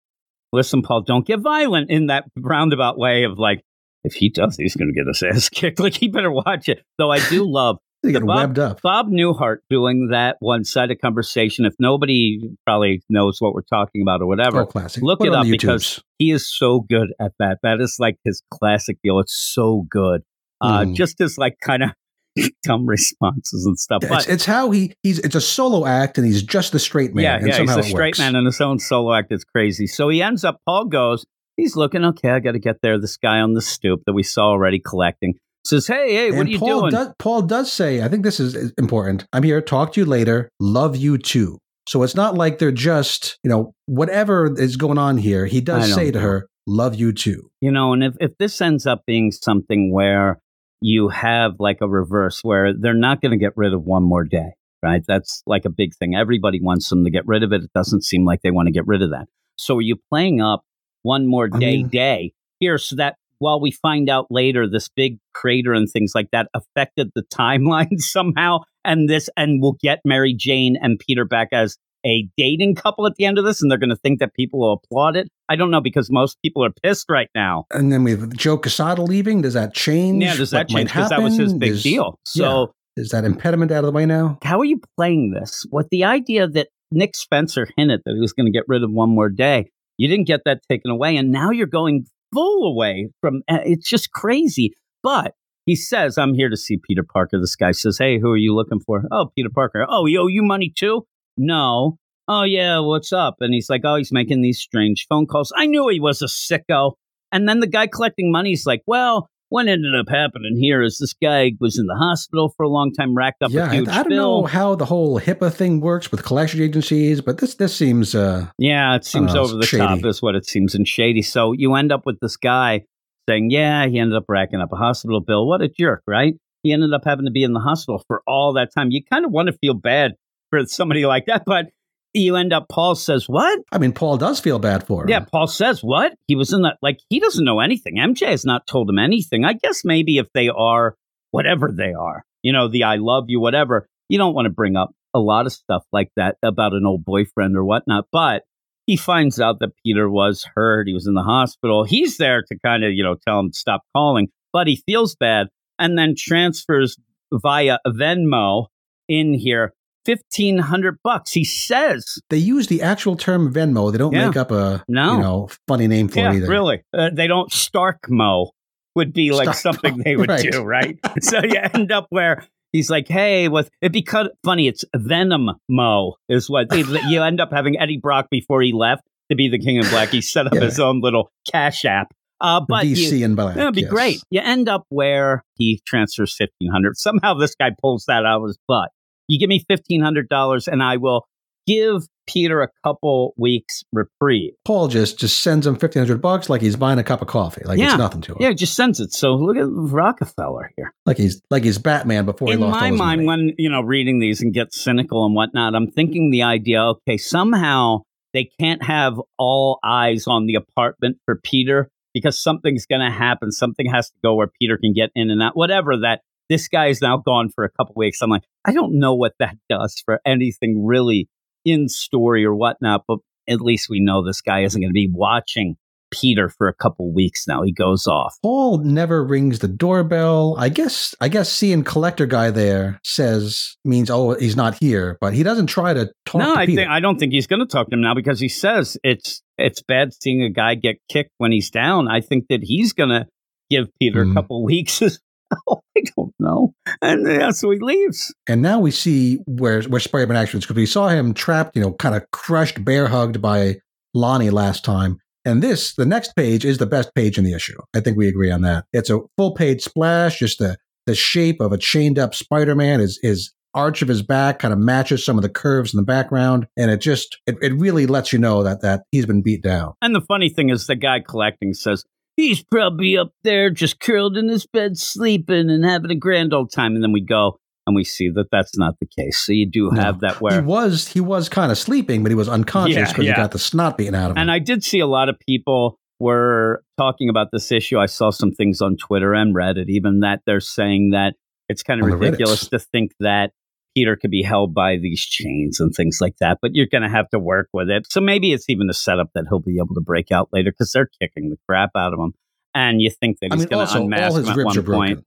listen, 0.52 0.82
Paul, 0.82 1.02
don't 1.02 1.26
get 1.26 1.40
violent 1.40 1.90
in 1.90 2.06
that 2.06 2.24
roundabout 2.36 2.98
way 2.98 3.24
of 3.24 3.38
like, 3.38 3.62
if 4.04 4.14
he 4.14 4.30
does, 4.30 4.56
he's 4.56 4.76
going 4.76 4.92
to 4.92 4.94
get 4.94 5.06
his 5.06 5.22
ass 5.22 5.48
kicked. 5.48 5.78
Like, 5.80 5.94
he 5.94 6.08
better 6.08 6.30
watch 6.30 6.68
it. 6.68 6.82
Though 6.98 7.10
I 7.10 7.18
do 7.28 7.44
love 7.50 7.78
they 8.02 8.12
Bob- 8.14 8.26
webbed 8.26 8.58
up. 8.58 8.80
Bob 8.82 9.08
Newhart 9.10 9.58
doing 9.68 10.08
that 10.10 10.36
one 10.40 10.64
sided 10.64 11.00
conversation. 11.00 11.64
If 11.66 11.74
nobody 11.78 12.38
probably 12.66 13.02
knows 13.10 13.36
what 13.40 13.52
we're 13.54 13.62
talking 13.62 14.02
about 14.02 14.22
or 14.22 14.26
whatever, 14.26 14.62
Oh, 14.62 14.66
classic. 14.66 15.02
look 15.02 15.18
Put 15.18 15.28
it 15.28 15.34
up 15.34 15.44
the 15.44 15.50
because 15.50 16.02
he 16.18 16.30
is 16.30 16.48
so 16.48 16.80
good 16.80 17.08
at 17.20 17.32
that. 17.38 17.58
That 17.62 17.80
is 17.80 17.96
like 17.98 18.16
his 18.24 18.42
classic 18.50 18.96
deal. 19.04 19.18
It's 19.20 19.34
so 19.34 19.84
good. 19.90 20.22
Uh, 20.60 20.80
Mhm. 20.84 20.94
Just 20.94 21.18
his 21.18 21.36
like 21.38 21.56
kind 21.60 21.82
of 21.82 21.90
dumb 22.62 22.86
responses 22.86 23.66
and 23.66 23.78
stuff. 23.78 24.02
it's, 24.02 24.10
But 24.10 24.28
it's 24.28 24.44
how 24.46 24.70
he 24.70 24.94
he's 25.02 25.18
it's 25.18 25.34
a 25.34 25.40
solo 25.40 25.84
act 25.86 26.16
and 26.16 26.26
he's 26.26 26.42
just 26.42 26.72
the 26.72 26.78
straight 26.78 27.14
man. 27.14 27.24
yeah, 27.24 27.36
and 27.36 27.46
yeah, 27.48 27.58
he's 27.60 27.76
a 27.76 27.82
straight 27.82 28.10
works. 28.12 28.18
man 28.18 28.36
in 28.36 28.44
his 28.46 28.60
own 28.60 28.78
solo 28.78 29.12
act. 29.14 29.30
It's 29.32 29.44
crazy. 29.44 29.86
So 29.86 30.08
he 30.08 30.22
ends 30.22 30.44
up. 30.44 30.58
Paul 30.66 30.86
goes. 30.86 31.24
He's 31.56 31.76
looking. 31.76 32.04
Okay, 32.04 32.30
I 32.30 32.38
got 32.40 32.52
to 32.52 32.58
get 32.58 32.76
there. 32.82 32.98
This 32.98 33.18
guy 33.18 33.40
on 33.40 33.52
the 33.52 33.60
stoop 33.60 34.00
that 34.06 34.14
we 34.14 34.22
saw 34.22 34.46
already 34.46 34.78
collecting 34.78 35.34
says, 35.64 35.86
"Hey, 35.86 36.14
hey, 36.14 36.30
what 36.30 36.40
and 36.40 36.48
are 36.48 36.52
you 36.52 36.58
Paul 36.58 36.80
doing?" 36.80 36.92
Does, 36.92 37.08
Paul 37.18 37.42
does 37.42 37.72
say, 37.72 38.02
I 38.02 38.08
think 38.08 38.24
this 38.24 38.40
is 38.40 38.72
important. 38.78 39.26
I'm 39.32 39.42
here. 39.42 39.60
Talk 39.60 39.92
to 39.94 40.00
you 40.00 40.06
later. 40.06 40.50
Love 40.60 40.96
you 40.96 41.18
too. 41.18 41.58
So 41.88 42.02
it's 42.02 42.14
not 42.14 42.34
like 42.36 42.58
they're 42.58 42.70
just, 42.70 43.38
you 43.42 43.50
know, 43.50 43.72
whatever 43.86 44.52
is 44.56 44.76
going 44.76 44.98
on 44.98 45.18
here. 45.18 45.46
He 45.46 45.60
does 45.60 45.92
say 45.92 46.10
to 46.10 46.20
her, 46.20 46.46
"Love 46.66 46.94
you 46.94 47.12
too." 47.12 47.50
You 47.60 47.72
know, 47.72 47.92
and 47.92 48.04
if, 48.04 48.14
if 48.20 48.38
this 48.38 48.60
ends 48.60 48.86
up 48.86 49.02
being 49.06 49.32
something 49.32 49.92
where 49.92 50.40
you 50.80 51.08
have 51.08 51.52
like 51.58 51.78
a 51.80 51.88
reverse 51.88 52.40
where 52.42 52.72
they're 52.72 52.94
not 52.94 53.20
going 53.20 53.32
to 53.32 53.36
get 53.36 53.52
rid 53.56 53.74
of 53.74 53.82
one 53.82 54.02
more 54.02 54.24
day, 54.24 54.52
right? 54.82 55.02
That's 55.06 55.42
like 55.46 55.64
a 55.64 55.70
big 55.70 55.94
thing. 55.94 56.14
Everybody 56.14 56.60
wants 56.62 56.88
them 56.88 57.04
to 57.04 57.10
get 57.10 57.26
rid 57.26 57.42
of 57.42 57.52
it. 57.52 57.62
It 57.64 57.72
doesn't 57.74 58.04
seem 58.04 58.24
like 58.24 58.40
they 58.42 58.50
want 58.50 58.66
to 58.68 58.72
get 58.72 58.86
rid 58.86 59.02
of 59.02 59.10
that. 59.10 59.26
So 59.58 59.76
are 59.76 59.82
you 59.82 59.96
playing 60.10 60.40
up 60.40 60.62
one 61.02 61.26
more 61.26 61.48
I 61.52 61.58
day 61.58 61.76
mean- 61.78 61.88
day 61.88 62.32
here 62.60 62.78
so 62.78 62.96
that 62.96 63.16
while 63.40 63.60
we 63.60 63.72
find 63.72 64.08
out 64.08 64.26
later 64.30 64.68
this 64.68 64.88
big 64.88 65.18
crater 65.34 65.72
and 65.72 65.90
things 65.90 66.12
like 66.14 66.28
that 66.30 66.48
affected 66.54 67.10
the 67.14 67.24
timeline 67.34 67.88
somehow 67.98 68.58
and 68.84 69.08
this 69.08 69.28
and 69.36 69.60
we'll 69.60 69.76
get 69.82 69.98
Mary 70.04 70.34
Jane 70.38 70.76
and 70.80 70.98
Peter 70.98 71.24
back 71.24 71.48
as 71.52 71.76
a 72.06 72.26
dating 72.36 72.74
couple 72.74 73.06
at 73.06 73.14
the 73.16 73.24
end 73.24 73.38
of 73.38 73.44
this 73.44 73.60
and 73.60 73.70
they're 73.70 73.78
going 73.78 73.90
to 73.90 73.96
think 73.96 74.20
that 74.20 74.34
people 74.34 74.60
will 74.60 74.80
applaud 74.82 75.16
it. 75.16 75.28
I 75.48 75.56
don't 75.56 75.70
know 75.70 75.80
because 75.80 76.10
most 76.10 76.38
people 76.42 76.64
are 76.64 76.70
pissed 76.82 77.06
right 77.10 77.28
now. 77.34 77.64
And 77.72 77.92
then 77.92 78.04
with 78.04 78.36
Joe 78.36 78.56
Quesada 78.56 79.02
leaving, 79.02 79.42
does 79.42 79.54
that 79.54 79.74
change? 79.74 80.22
Yeah, 80.22 80.36
does 80.36 80.50
that 80.52 80.68
change? 80.68 80.90
Because 80.90 81.10
that 81.10 81.22
was 81.22 81.36
his 81.36 81.52
big 81.54 81.72
Is- 81.72 81.82
deal. 81.82 82.18
So, 82.24 82.72
Is 82.96 83.10
that 83.10 83.24
impediment 83.24 83.70
out 83.70 83.84
of 83.84 83.86
the 83.86 83.92
way 83.92 84.06
now? 84.06 84.38
how 84.42 84.58
are 84.60 84.64
you 84.64 84.80
playing 84.96 85.32
this? 85.32 85.66
With 85.70 85.88
the 85.90 86.04
idea 86.04 86.46
that 86.48 86.68
Nick 86.92 87.14
Spencer 87.16 87.68
hinted 87.76 88.00
that 88.04 88.14
he 88.14 88.20
was 88.20 88.32
going 88.32 88.46
to 88.46 88.52
get 88.52 88.64
rid 88.66 88.82
of 88.82 88.90
one 88.90 89.10
more 89.10 89.28
day, 89.28 89.70
you 89.98 90.08
didn't 90.08 90.26
get 90.26 90.40
that 90.46 90.60
taken 90.68 90.90
away, 90.90 91.16
and 91.16 91.30
now 91.30 91.50
you're 91.50 91.66
going 91.66 92.06
full 92.32 92.66
away 92.72 93.10
from. 93.20 93.42
It's 93.48 93.88
just 93.88 94.12
crazy. 94.12 94.74
But 95.02 95.34
he 95.66 95.76
says, 95.76 96.18
"I'm 96.18 96.34
here 96.34 96.48
to 96.48 96.56
see 96.56 96.76
Peter 96.76 97.02
Parker." 97.02 97.38
This 97.40 97.56
guy 97.56 97.72
says, 97.72 97.98
"Hey, 97.98 98.18
who 98.18 98.30
are 98.30 98.36
you 98.36 98.54
looking 98.54 98.80
for?" 98.80 99.04
Oh, 99.10 99.30
Peter 99.34 99.50
Parker. 99.54 99.86
Oh, 99.88 100.06
you 100.06 100.20
owe 100.20 100.26
you 100.26 100.42
money 100.42 100.72
too? 100.74 101.06
No. 101.36 101.98
Oh 102.28 102.42
yeah, 102.44 102.78
what's 102.80 103.12
up? 103.12 103.36
And 103.40 103.52
he's 103.54 103.70
like, 103.70 103.82
"Oh, 103.84 103.96
he's 103.96 104.12
making 104.12 104.42
these 104.42 104.60
strange 104.60 105.06
phone 105.08 105.26
calls." 105.26 105.52
I 105.56 105.66
knew 105.66 105.88
he 105.88 106.00
was 106.00 106.22
a 106.22 106.26
sicko. 106.26 106.92
And 107.32 107.48
then 107.48 107.60
the 107.60 107.66
guy 107.66 107.86
collecting 107.86 108.30
money 108.30 108.52
is 108.52 108.64
like, 108.66 108.82
"Well." 108.86 109.28
What 109.50 109.66
ended 109.66 109.96
up 109.98 110.08
happening 110.08 110.56
here 110.56 110.80
is 110.80 110.98
this 110.98 111.12
guy 111.12 111.52
was 111.58 111.76
in 111.76 111.86
the 111.86 111.96
hospital 111.96 112.54
for 112.56 112.62
a 112.62 112.68
long 112.68 112.92
time, 112.92 113.16
racked 113.16 113.42
up 113.42 113.50
yeah, 113.50 113.66
a 113.66 113.70
I, 113.70 113.74
huge 113.74 113.88
I 113.88 113.96
don't 114.04 114.08
bill. 114.08 114.42
know 114.42 114.46
how 114.46 114.76
the 114.76 114.84
whole 114.84 115.18
HIPAA 115.20 115.52
thing 115.52 115.80
works 115.80 116.12
with 116.12 116.24
collection 116.24 116.62
agencies, 116.62 117.20
but 117.20 117.38
this 117.38 117.56
this 117.56 117.74
seems 117.74 118.14
uh, 118.14 118.46
Yeah, 118.58 118.94
it 118.94 119.04
seems 119.04 119.34
know, 119.34 119.42
over 119.42 119.56
the 119.56 119.66
shady. 119.66 119.84
top, 119.84 120.04
is 120.04 120.22
what 120.22 120.36
it 120.36 120.46
seems, 120.46 120.76
and 120.76 120.86
shady. 120.86 121.20
So 121.22 121.50
you 121.52 121.74
end 121.74 121.90
up 121.90 122.06
with 122.06 122.20
this 122.20 122.36
guy 122.36 122.84
saying, 123.28 123.50
Yeah, 123.50 123.86
he 123.88 123.98
ended 123.98 124.16
up 124.16 124.24
racking 124.28 124.60
up 124.60 124.72
a 124.72 124.76
hospital 124.76 125.20
bill. 125.20 125.48
What 125.48 125.62
a 125.62 125.68
jerk, 125.68 126.04
right? 126.06 126.34
He 126.62 126.72
ended 126.72 126.94
up 126.94 127.02
having 127.04 127.24
to 127.24 127.32
be 127.32 127.42
in 127.42 127.52
the 127.52 127.60
hospital 127.60 128.04
for 128.06 128.22
all 128.28 128.52
that 128.52 128.68
time. 128.72 128.92
You 128.92 129.02
kind 129.04 129.24
of 129.24 129.32
want 129.32 129.48
to 129.48 129.52
feel 129.60 129.74
bad 129.74 130.12
for 130.50 130.64
somebody 130.66 131.06
like 131.06 131.26
that, 131.26 131.42
but 131.44 131.66
you 132.12 132.36
end 132.36 132.52
up, 132.52 132.68
Paul 132.68 132.94
says, 132.94 133.28
What? 133.28 133.60
I 133.72 133.78
mean, 133.78 133.92
Paul 133.92 134.16
does 134.16 134.40
feel 134.40 134.58
bad 134.58 134.86
for 134.86 135.02
him. 135.02 135.08
Yeah, 135.08 135.20
Paul 135.20 135.46
says, 135.46 135.82
What? 135.82 136.14
He 136.26 136.36
was 136.36 136.52
in 136.52 136.62
that, 136.62 136.78
like, 136.82 136.98
he 137.08 137.20
doesn't 137.20 137.44
know 137.44 137.60
anything. 137.60 137.96
MJ 137.96 138.28
has 138.28 138.44
not 138.44 138.66
told 138.66 138.88
him 138.88 138.98
anything. 138.98 139.44
I 139.44 139.54
guess 139.54 139.84
maybe 139.84 140.18
if 140.18 140.26
they 140.32 140.48
are 140.48 140.96
whatever 141.30 141.70
they 141.72 141.92
are, 141.92 142.24
you 142.42 142.52
know, 142.52 142.68
the 142.68 142.84
I 142.84 142.96
love 142.96 143.24
you, 143.28 143.40
whatever, 143.40 143.86
you 144.08 144.18
don't 144.18 144.34
want 144.34 144.46
to 144.46 144.52
bring 144.52 144.76
up 144.76 144.90
a 145.14 145.20
lot 145.20 145.46
of 145.46 145.52
stuff 145.52 145.84
like 145.92 146.10
that 146.16 146.36
about 146.42 146.72
an 146.72 146.86
old 146.86 147.04
boyfriend 147.04 147.56
or 147.56 147.64
whatnot. 147.64 148.06
But 148.12 148.42
he 148.86 148.96
finds 148.96 149.40
out 149.40 149.60
that 149.60 149.76
Peter 149.84 150.10
was 150.10 150.44
hurt. 150.54 150.88
He 150.88 150.94
was 150.94 151.06
in 151.06 151.14
the 151.14 151.22
hospital. 151.22 151.84
He's 151.84 152.16
there 152.16 152.42
to 152.42 152.58
kind 152.64 152.84
of, 152.84 152.92
you 152.92 153.04
know, 153.04 153.16
tell 153.26 153.38
him 153.38 153.50
to 153.50 153.56
stop 153.56 153.82
calling, 153.94 154.28
but 154.52 154.66
he 154.66 154.82
feels 154.86 155.14
bad 155.14 155.48
and 155.78 155.96
then 155.96 156.14
transfers 156.16 156.96
via 157.32 157.78
Venmo 157.86 158.66
in 159.08 159.34
here. 159.34 159.72
Fifteen 160.04 160.58
hundred 160.58 160.96
bucks. 161.04 161.32
He 161.32 161.44
says, 161.44 162.04
They 162.30 162.38
use 162.38 162.68
the 162.68 162.82
actual 162.82 163.16
term 163.16 163.52
Venmo. 163.52 163.92
They 163.92 163.98
don't 163.98 164.12
Yeah. 164.14 164.26
make 164.28 164.36
up 164.36 164.50
a 164.50 164.82
No. 164.88 165.12
you 165.16 165.20
know 165.20 165.48
funny 165.68 165.86
name 165.88 166.08
for 166.08 166.20
"Yeah, 166.20 166.32
it 166.32 166.36
either. 166.36 166.48
really." 166.48 166.82
Uh, 166.96 167.10
they 167.12 167.26
don't 167.26 167.52
Stark 167.52 167.98
Mo 168.08 168.50
would 168.96 169.12
be 169.12 169.30
like 169.32 169.54
Stark 169.54 169.56
something 169.76 169.98
Mo, 169.98 170.02
they 170.04 170.16
would 170.16 170.28
right. 170.30 170.50
do, 170.50 170.62
right? 170.62 170.98
so 171.20 171.38
you 171.42 171.54
end 171.74 171.92
up 171.92 172.06
where 172.10 172.44
he's 172.72 172.88
like, 172.90 173.08
"Hey, 173.08 173.48
with 173.48 173.68
it 173.82 173.92
because 173.92 174.28
funny, 174.44 174.68
it's 174.68 174.84
Venom 174.96 175.50
Mo 175.68 176.14
is 176.28 176.48
what 176.48 176.68
you 176.74 177.22
end 177.22 177.40
up 177.40 177.52
having 177.52 177.78
Eddie 177.78 177.98
Brock 178.02 178.28
before 178.30 178.62
he 178.62 178.72
left 178.72 179.02
to 179.30 179.36
be 179.36 179.48
the 179.48 179.58
King 179.58 179.78
of 179.78 179.90
Black. 179.90 180.08
He 180.08 180.22
set 180.22 180.46
up 180.46 180.54
Yeah. 180.54 180.60
his 180.62 180.80
own 180.80 181.00
little 181.02 181.30
cash 181.52 181.84
app, 181.84 182.08
uh, 182.40 182.60
but 182.66 182.86
you- 182.86 183.24
and 183.24 183.36
black. 183.36 183.54
That'd 183.54 183.74
be 183.74 183.82
yes. 183.82 183.90
great. 183.90 184.22
You 184.30 184.40
end 184.40 184.68
up 184.68 184.84
where 184.88 185.44
he 185.56 185.80
transfers 185.86 186.34
fifteen 186.34 186.70
hundred. 186.72 186.96
Somehow 186.96 187.34
this 187.34 187.54
guy 187.54 187.70
pulls 187.82 188.06
that 188.08 188.24
out 188.24 188.40
of 188.40 188.46
his 188.48 188.58
butt. 188.66 188.88
You 189.30 189.38
give 189.38 189.48
me 189.48 189.64
fifteen 189.68 190.00
hundred 190.02 190.28
dollars, 190.28 190.68
and 190.68 190.82
I 190.82 190.96
will 190.96 191.26
give 191.66 192.02
Peter 192.26 192.62
a 192.62 192.68
couple 192.84 193.32
weeks 193.36 193.82
reprieve. 193.92 194.52
Paul 194.64 194.88
just 194.88 195.18
just 195.18 195.42
sends 195.42 195.66
him 195.66 195.76
fifteen 195.76 196.00
hundred 196.02 196.20
bucks 196.22 196.48
like 196.48 196.60
he's 196.60 196.76
buying 196.76 196.98
a 196.98 197.04
cup 197.04 197.22
of 197.22 197.28
coffee. 197.28 197.62
Like 197.64 197.78
Yeah. 197.78 197.90
it's 197.90 197.98
nothing 197.98 198.20
to 198.22 198.32
him. 198.32 198.38
Yeah, 198.40 198.52
just 198.52 198.74
sends 198.74 198.98
it. 199.00 199.12
So 199.12 199.34
look 199.34 199.56
at 199.56 199.66
Rockefeller 199.68 200.72
here. 200.76 200.92
Like 201.06 201.16
he's 201.16 201.40
like 201.50 201.62
he's 201.64 201.78
Batman 201.78 202.24
before 202.24 202.48
he 202.48 202.54
In 202.54 202.60
my 202.60 202.88
his 202.88 202.98
mind, 202.98 202.98
money. 202.98 203.26
when 203.26 203.54
you 203.58 203.68
know 203.68 203.82
reading 203.82 204.20
these 204.20 204.40
and 204.40 204.52
get 204.52 204.72
cynical 204.74 205.24
and 205.24 205.34
whatnot, 205.34 205.74
I'm 205.74 205.90
thinking 205.90 206.30
the 206.30 206.42
idea. 206.42 206.82
Okay, 206.82 207.16
somehow 207.16 208.00
they 208.32 208.48
can't 208.60 208.82
have 208.82 209.20
all 209.38 209.78
eyes 209.84 210.24
on 210.26 210.46
the 210.46 210.54
apartment 210.54 211.18
for 211.24 211.40
Peter 211.42 211.90
because 212.14 212.40
something's 212.42 212.86
going 212.86 213.00
to 213.00 213.10
happen. 213.10 213.52
Something 213.52 213.86
has 213.90 214.08
to 214.10 214.16
go 214.24 214.34
where 214.34 214.48
Peter 214.60 214.76
can 214.78 214.92
get 214.92 215.10
in 215.14 215.30
and 215.30 215.42
out. 215.42 215.56
Whatever 215.56 215.96
that. 215.98 216.20
This 216.50 216.68
guy 216.68 216.88
is 216.88 217.00
now 217.00 217.16
gone 217.16 217.48
for 217.48 217.64
a 217.64 217.70
couple 217.70 217.94
weeks. 217.96 218.20
I'm 218.20 218.28
like, 218.28 218.44
I 218.66 218.72
don't 218.72 218.98
know 218.98 219.14
what 219.14 219.32
that 219.38 219.56
does 219.70 220.02
for 220.04 220.20
anything 220.26 220.84
really 220.84 221.28
in 221.64 221.88
story 221.88 222.44
or 222.44 222.54
whatnot, 222.54 223.04
but 223.08 223.18
at 223.48 223.62
least 223.62 223.88
we 223.88 224.00
know 224.00 224.22
this 224.22 224.42
guy 224.42 224.64
isn't 224.64 224.80
going 224.80 224.90
to 224.90 224.92
be 224.92 225.08
watching 225.10 225.76
Peter 226.10 226.48
for 226.48 226.66
a 226.66 226.74
couple 226.74 227.14
weeks 227.14 227.46
now. 227.46 227.62
He 227.62 227.72
goes 227.72 228.08
off. 228.08 228.34
Paul 228.42 228.78
never 228.78 229.24
rings 229.24 229.60
the 229.60 229.68
doorbell. 229.68 230.56
I 230.58 230.68
guess 230.68 231.14
I 231.20 231.28
guess 231.28 231.48
seeing 231.52 231.84
collector 231.84 232.26
guy 232.26 232.50
there 232.50 232.98
says 233.04 233.76
means 233.84 234.10
oh 234.10 234.34
he's 234.34 234.56
not 234.56 234.76
here, 234.80 235.18
but 235.20 235.34
he 235.34 235.44
doesn't 235.44 235.68
try 235.68 235.94
to 235.94 236.10
talk 236.26 236.40
no, 236.40 236.54
to 236.54 236.60
I 236.60 236.66
Peter. 236.66 236.80
think 236.82 236.90
I 236.90 236.98
don't 236.98 237.18
think 237.18 237.32
he's 237.32 237.46
going 237.46 237.60
to 237.60 237.66
talk 237.66 237.88
to 237.90 237.94
him 237.94 238.00
now 238.02 238.14
because 238.14 238.40
he 238.40 238.48
says 238.48 238.96
it's 239.04 239.40
it's 239.56 239.82
bad 239.82 240.12
seeing 240.20 240.42
a 240.42 240.50
guy 240.50 240.74
get 240.74 240.96
kicked 241.08 241.30
when 241.38 241.52
he's 241.52 241.70
down. 241.70 242.08
I 242.08 242.20
think 242.22 242.46
that 242.50 242.60
he's 242.64 242.92
going 242.92 243.10
to 243.10 243.26
give 243.70 243.86
Peter 244.00 244.24
Mhm. 244.24 244.32
a 244.32 244.34
couple 244.34 244.64
weeks. 244.64 245.00
as 245.02 245.20
well. 245.66 245.84
I 245.96 246.02
don't 246.16 246.34
know, 246.38 246.74
and 247.02 247.26
yeah, 247.26 247.50
so 247.50 247.70
he 247.70 247.78
leaves. 247.78 248.32
and 248.46 248.62
now 248.62 248.78
we 248.78 248.90
see 248.90 249.38
where 249.46 249.82
where 249.82 250.00
Spider-Man 250.00 250.36
actually 250.36 250.58
is 250.58 250.64
because 250.64 250.76
we 250.76 250.86
saw 250.86 251.08
him 251.08 251.34
trapped, 251.34 251.76
you 251.76 251.82
know, 251.82 251.92
kind 251.92 252.14
of 252.14 252.30
crushed, 252.30 252.84
bear 252.84 253.08
hugged 253.08 253.42
by 253.42 253.76
Lonnie 254.14 254.50
last 254.50 254.84
time. 254.84 255.18
And 255.44 255.62
this, 255.62 255.94
the 255.94 256.06
next 256.06 256.36
page, 256.36 256.64
is 256.64 256.78
the 256.78 256.86
best 256.86 257.14
page 257.14 257.38
in 257.38 257.44
the 257.44 257.54
issue. 257.54 257.78
I 257.94 258.00
think 258.00 258.16
we 258.16 258.28
agree 258.28 258.50
on 258.50 258.62
that. 258.62 258.84
It's 258.92 259.10
a 259.10 259.20
full 259.36 259.54
page 259.54 259.82
splash. 259.82 260.38
Just 260.38 260.58
the 260.58 260.76
the 261.06 261.14
shape 261.14 261.60
of 261.60 261.72
a 261.72 261.78
chained 261.78 262.18
up 262.18 262.34
Spider-Man 262.34 263.00
is 263.00 263.18
is 263.22 263.52
arch 263.74 264.02
of 264.02 264.08
his 264.08 264.22
back 264.22 264.58
kind 264.58 264.72
of 264.72 264.80
matches 264.80 265.24
some 265.24 265.38
of 265.38 265.42
the 265.42 265.48
curves 265.48 265.94
in 265.94 265.96
the 265.98 266.04
background, 266.04 266.66
and 266.76 266.90
it 266.90 267.00
just 267.00 267.38
it, 267.46 267.56
it 267.62 267.72
really 267.74 268.06
lets 268.06 268.32
you 268.32 268.38
know 268.38 268.62
that 268.62 268.82
that 268.82 269.02
he's 269.12 269.26
been 269.26 269.42
beat 269.42 269.62
down. 269.62 269.94
And 270.02 270.14
the 270.14 270.20
funny 270.20 270.48
thing 270.48 270.70
is, 270.70 270.86
the 270.86 270.96
guy 270.96 271.20
collecting 271.20 271.74
says 271.74 272.04
he's 272.36 272.62
probably 272.62 273.16
up 273.16 273.32
there 273.42 273.70
just 273.70 274.00
curled 274.00 274.36
in 274.36 274.48
his 274.48 274.66
bed 274.66 274.96
sleeping 274.96 275.70
and 275.70 275.84
having 275.84 276.10
a 276.10 276.14
grand 276.16 276.52
old 276.54 276.72
time. 276.72 276.94
And 276.94 277.02
then 277.02 277.12
we 277.12 277.20
go 277.20 277.58
and 277.86 277.96
we 277.96 278.04
see 278.04 278.28
that 278.30 278.46
that's 278.50 278.76
not 278.76 278.94
the 279.00 279.06
case. 279.06 279.38
So 279.38 279.52
you 279.52 279.68
do 279.68 279.90
No. 279.92 280.00
have 280.00 280.20
that 280.20 280.40
where 280.40 280.60
He 280.60 280.66
was 280.66 281.08
he 281.08 281.20
was 281.20 281.48
kind 281.48 281.72
of 281.72 281.78
sleeping, 281.78 282.22
but 282.22 282.30
he 282.30 282.36
was 282.36 282.48
unconscious 282.48 283.10
because 283.10 283.24
yeah. 283.24 283.32
he 283.32 283.36
got 283.36 283.52
the 283.52 283.58
snot 283.58 283.98
beaten 283.98 284.14
out 284.14 284.30
of 284.30 284.36
him. 284.36 284.42
And 284.42 284.50
I 284.50 284.58
did 284.58 284.84
see 284.84 285.00
a 285.00 285.06
lot 285.06 285.28
of 285.28 285.36
people 285.38 285.98
were 286.18 286.82
talking 286.98 287.28
about 287.28 287.48
this 287.52 287.72
issue. 287.72 287.98
I 287.98 288.06
saw 288.06 288.30
some 288.30 288.52
things 288.52 288.80
on 288.80 288.96
Twitter 288.96 289.32
and 289.34 289.54
Reddit, 289.54 289.86
even 289.88 290.20
that 290.20 290.40
they're 290.46 290.60
saying 290.60 291.10
that 291.10 291.34
it's 291.68 291.82
kind 291.82 292.00
of 292.00 292.04
On 292.04 292.18
ridiculous 292.18 292.68
to 292.68 292.78
think 292.78 293.12
that 293.20 293.52
Peter 293.96 294.16
could 294.16 294.30
be 294.30 294.42
held 294.42 294.74
by 294.74 294.96
these 294.96 295.20
chains 295.20 295.80
and 295.80 295.92
things 295.94 296.18
like 296.20 296.36
that. 296.40 296.58
But 296.62 296.72
you're 296.74 296.86
going 296.86 297.02
to 297.02 297.08
have 297.08 297.28
to 297.30 297.38
work 297.38 297.68
with 297.72 297.90
it. 297.90 298.06
So 298.10 298.20
maybe 298.20 298.52
it's 298.52 298.68
even 298.68 298.88
a 298.90 298.94
setup 298.94 299.30
that 299.34 299.44
he'll 299.48 299.60
be 299.60 299.78
able 299.78 299.94
to 299.94 300.00
break 300.00 300.30
out 300.30 300.48
later 300.52 300.70
because 300.70 300.92
they're 300.92 301.10
kicking 301.20 301.50
the 301.50 301.56
crap 301.68 301.90
out 301.96 302.12
of 302.12 302.18
him. 302.18 302.32
And 302.74 303.00
you 303.00 303.10
think 303.10 303.38
that 303.40 303.52
I 303.52 303.56
he's 303.56 303.66
going 303.66 303.86
to 303.86 303.96
unmask 303.96 304.36
him 304.36 304.48
at 304.48 304.64
one 304.64 304.84
point. 304.84 305.24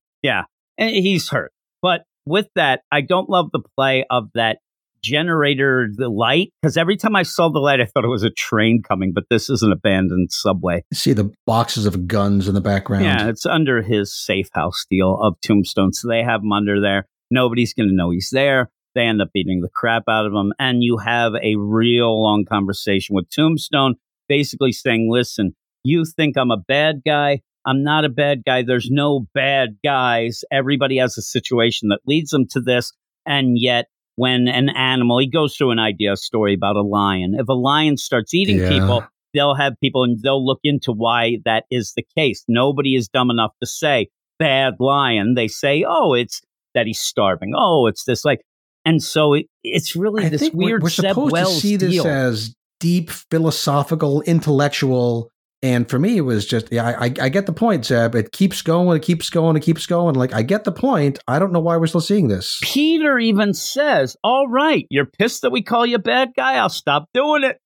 And 0.78 0.90
he's 0.90 1.30
hurt. 1.30 1.52
But 1.82 2.04
with 2.26 2.48
that, 2.56 2.82
I 2.92 3.02
don't 3.02 3.30
love 3.30 3.50
the 3.52 3.62
play 3.76 4.06
of 4.10 4.30
that 4.34 4.60
generator, 5.04 5.90
the 5.94 6.08
light, 6.08 6.54
because 6.62 6.78
every 6.78 6.96
time 6.96 7.14
I 7.14 7.24
saw 7.24 7.50
the 7.50 7.60
light, 7.60 7.82
I 7.82 7.86
thought 7.86 8.06
it 8.06 8.08
was 8.08 8.24
a 8.24 8.30
train 8.30 8.82
coming, 8.82 9.12
but 9.14 9.26
this 9.30 9.50
is 9.50 9.62
an 9.62 9.74
abandoned 9.74 10.32
subway. 10.32 10.86
You 10.92 10.96
see 10.96 11.12
the 11.12 11.30
boxes 11.46 11.86
of 11.86 12.08
guns 12.08 12.48
in 12.48 12.56
the 12.56 12.62
background. 12.62 13.04
Yeah, 13.04 13.28
it's 13.28 13.46
under 13.46 13.82
his 13.82 14.16
safe 14.16 14.48
house 14.54 14.86
deal 14.90 15.20
of 15.22 15.36
Tombstone. 15.42 15.92
So 15.92 16.08
they 16.08 16.24
have 16.24 16.42
him 16.42 16.54
under 16.54 16.80
there. 16.80 17.06
Nobody's 17.34 17.74
going 17.74 17.90
to 17.90 17.96
know 17.96 18.12
he's 18.12 18.30
there. 18.32 18.70
They 18.96 19.02
end 19.02 19.22
up 19.22 19.30
beating 19.34 19.62
the 19.62 19.70
crap 19.74 20.04
out 20.08 20.28
of 20.28 20.34
him. 20.34 20.54
And 20.60 20.84
you 20.84 20.98
have 20.98 21.34
a 21.42 21.56
real 21.56 22.22
long 22.22 22.46
conversation 22.46 23.16
with 23.16 23.30
Tombstone, 23.30 23.96
basically 24.30 24.72
saying, 24.72 25.10
listen, 25.12 25.56
you 25.84 26.06
think 26.06 26.38
I'm 26.38 26.52
a 26.52 26.58
bad 26.58 27.02
guy. 27.06 27.42
I'm 27.66 27.84
not 27.84 28.06
a 28.06 28.10
bad 28.10 28.44
guy. 28.46 28.62
There's 28.62 28.90
no 28.92 29.26
bad 29.34 29.78
guys. 29.84 30.44
Everybody 30.52 30.98
has 30.98 31.18
a 31.18 31.22
situation 31.24 31.90
that 31.90 32.02
leads 32.06 32.30
them 32.30 32.46
to 32.52 32.60
this. 32.62 32.94
And 33.26 33.58
yet, 33.58 33.88
when 34.16 34.48
an 34.48 34.70
animal, 34.70 35.18
he 35.20 35.28
goes 35.28 35.56
through 35.56 35.72
an 35.72 35.80
idea 35.80 36.16
story 36.16 36.54
about 36.54 36.76
a 36.76 36.82
lion. 36.84 37.36
If 37.38 37.48
a 37.48 37.54
lion 37.54 37.98
starts 37.98 38.34
eating 38.34 38.58
Yeah. 38.60 38.70
people, 38.70 39.04
they'll 39.34 39.56
have 39.56 39.74
people 39.82 40.04
and 40.04 40.22
they'll 40.22 40.46
look 40.46 40.60
into 40.64 40.92
why 40.92 41.38
that 41.46 41.64
is 41.72 41.94
the 41.96 42.06
case. 42.16 42.44
Nobody 42.48 42.94
is 42.96 43.08
dumb 43.08 43.32
enough 43.32 43.54
to 43.62 43.66
say 43.66 44.10
bad 44.38 44.76
lion. 44.80 45.34
They 45.34 45.48
say, 45.48 45.84
oh, 45.88 46.14
it's 46.14 46.42
that 46.74 46.86
he's 46.88 47.00
starving. 47.00 47.54
Oh, 47.58 47.88
it's 47.88 48.04
this 48.06 48.24
like, 48.26 48.42
and 48.86 49.02
so 49.02 49.34
it, 49.34 49.46
it's 49.64 49.96
really 49.96 50.26
I 50.26 50.30
this 50.30 50.42
we're- 50.42 50.52
weird 50.54 50.84
we're, 50.84 50.90
Zeb 50.90 51.10
supposed 51.10 51.32
Wells 51.32 51.56
to 51.56 51.60
see 51.62 51.76
this 51.78 51.94
deal. 51.94 52.08
as 52.08 52.56
deep, 52.80 53.10
philosophical, 53.10 54.22
intellectual. 54.22 55.30
And 55.62 55.90
for 55.90 55.98
me, 55.98 56.18
it 56.18 56.22
was 56.22 56.46
just, 56.46 56.70
yeah, 56.74 56.84
I, 56.86 57.06
I, 57.06 57.14
I 57.22 57.30
get 57.30 57.46
the 57.46 57.54
point, 57.54 57.86
Zeb. 57.86 58.16
It 58.16 58.34
keeps 58.34 58.62
going, 58.62 58.98
it 58.98 59.02
keeps 59.04 59.30
going, 59.30 59.56
it 59.56 59.62
keeps 59.62 59.86
going. 59.86 60.16
Like, 60.16 60.34
I 60.34 60.42
get 60.42 60.66
the 60.66 60.74
point. 60.74 61.20
I 61.26 61.40
don't 61.40 61.54
know 61.54 61.62
why 61.62 61.78
we're 61.78 61.88
still 61.88 62.02
seeing 62.02 62.28
this. 62.28 62.60
Peter 62.62 63.18
even 63.18 63.54
says, 63.54 64.18
"All 64.26 64.50
right, 64.50 64.86
you're 64.90 65.06
pissed 65.06 65.44
that 65.44 65.52
we 65.54 65.64
call 65.64 65.86
you 65.86 65.96
a 65.96 66.00
bad 66.00 66.32
guy. 66.36 66.56
I'll 66.56 66.68
stop 66.68 67.08
doing 67.14 67.44
it." 67.46 67.60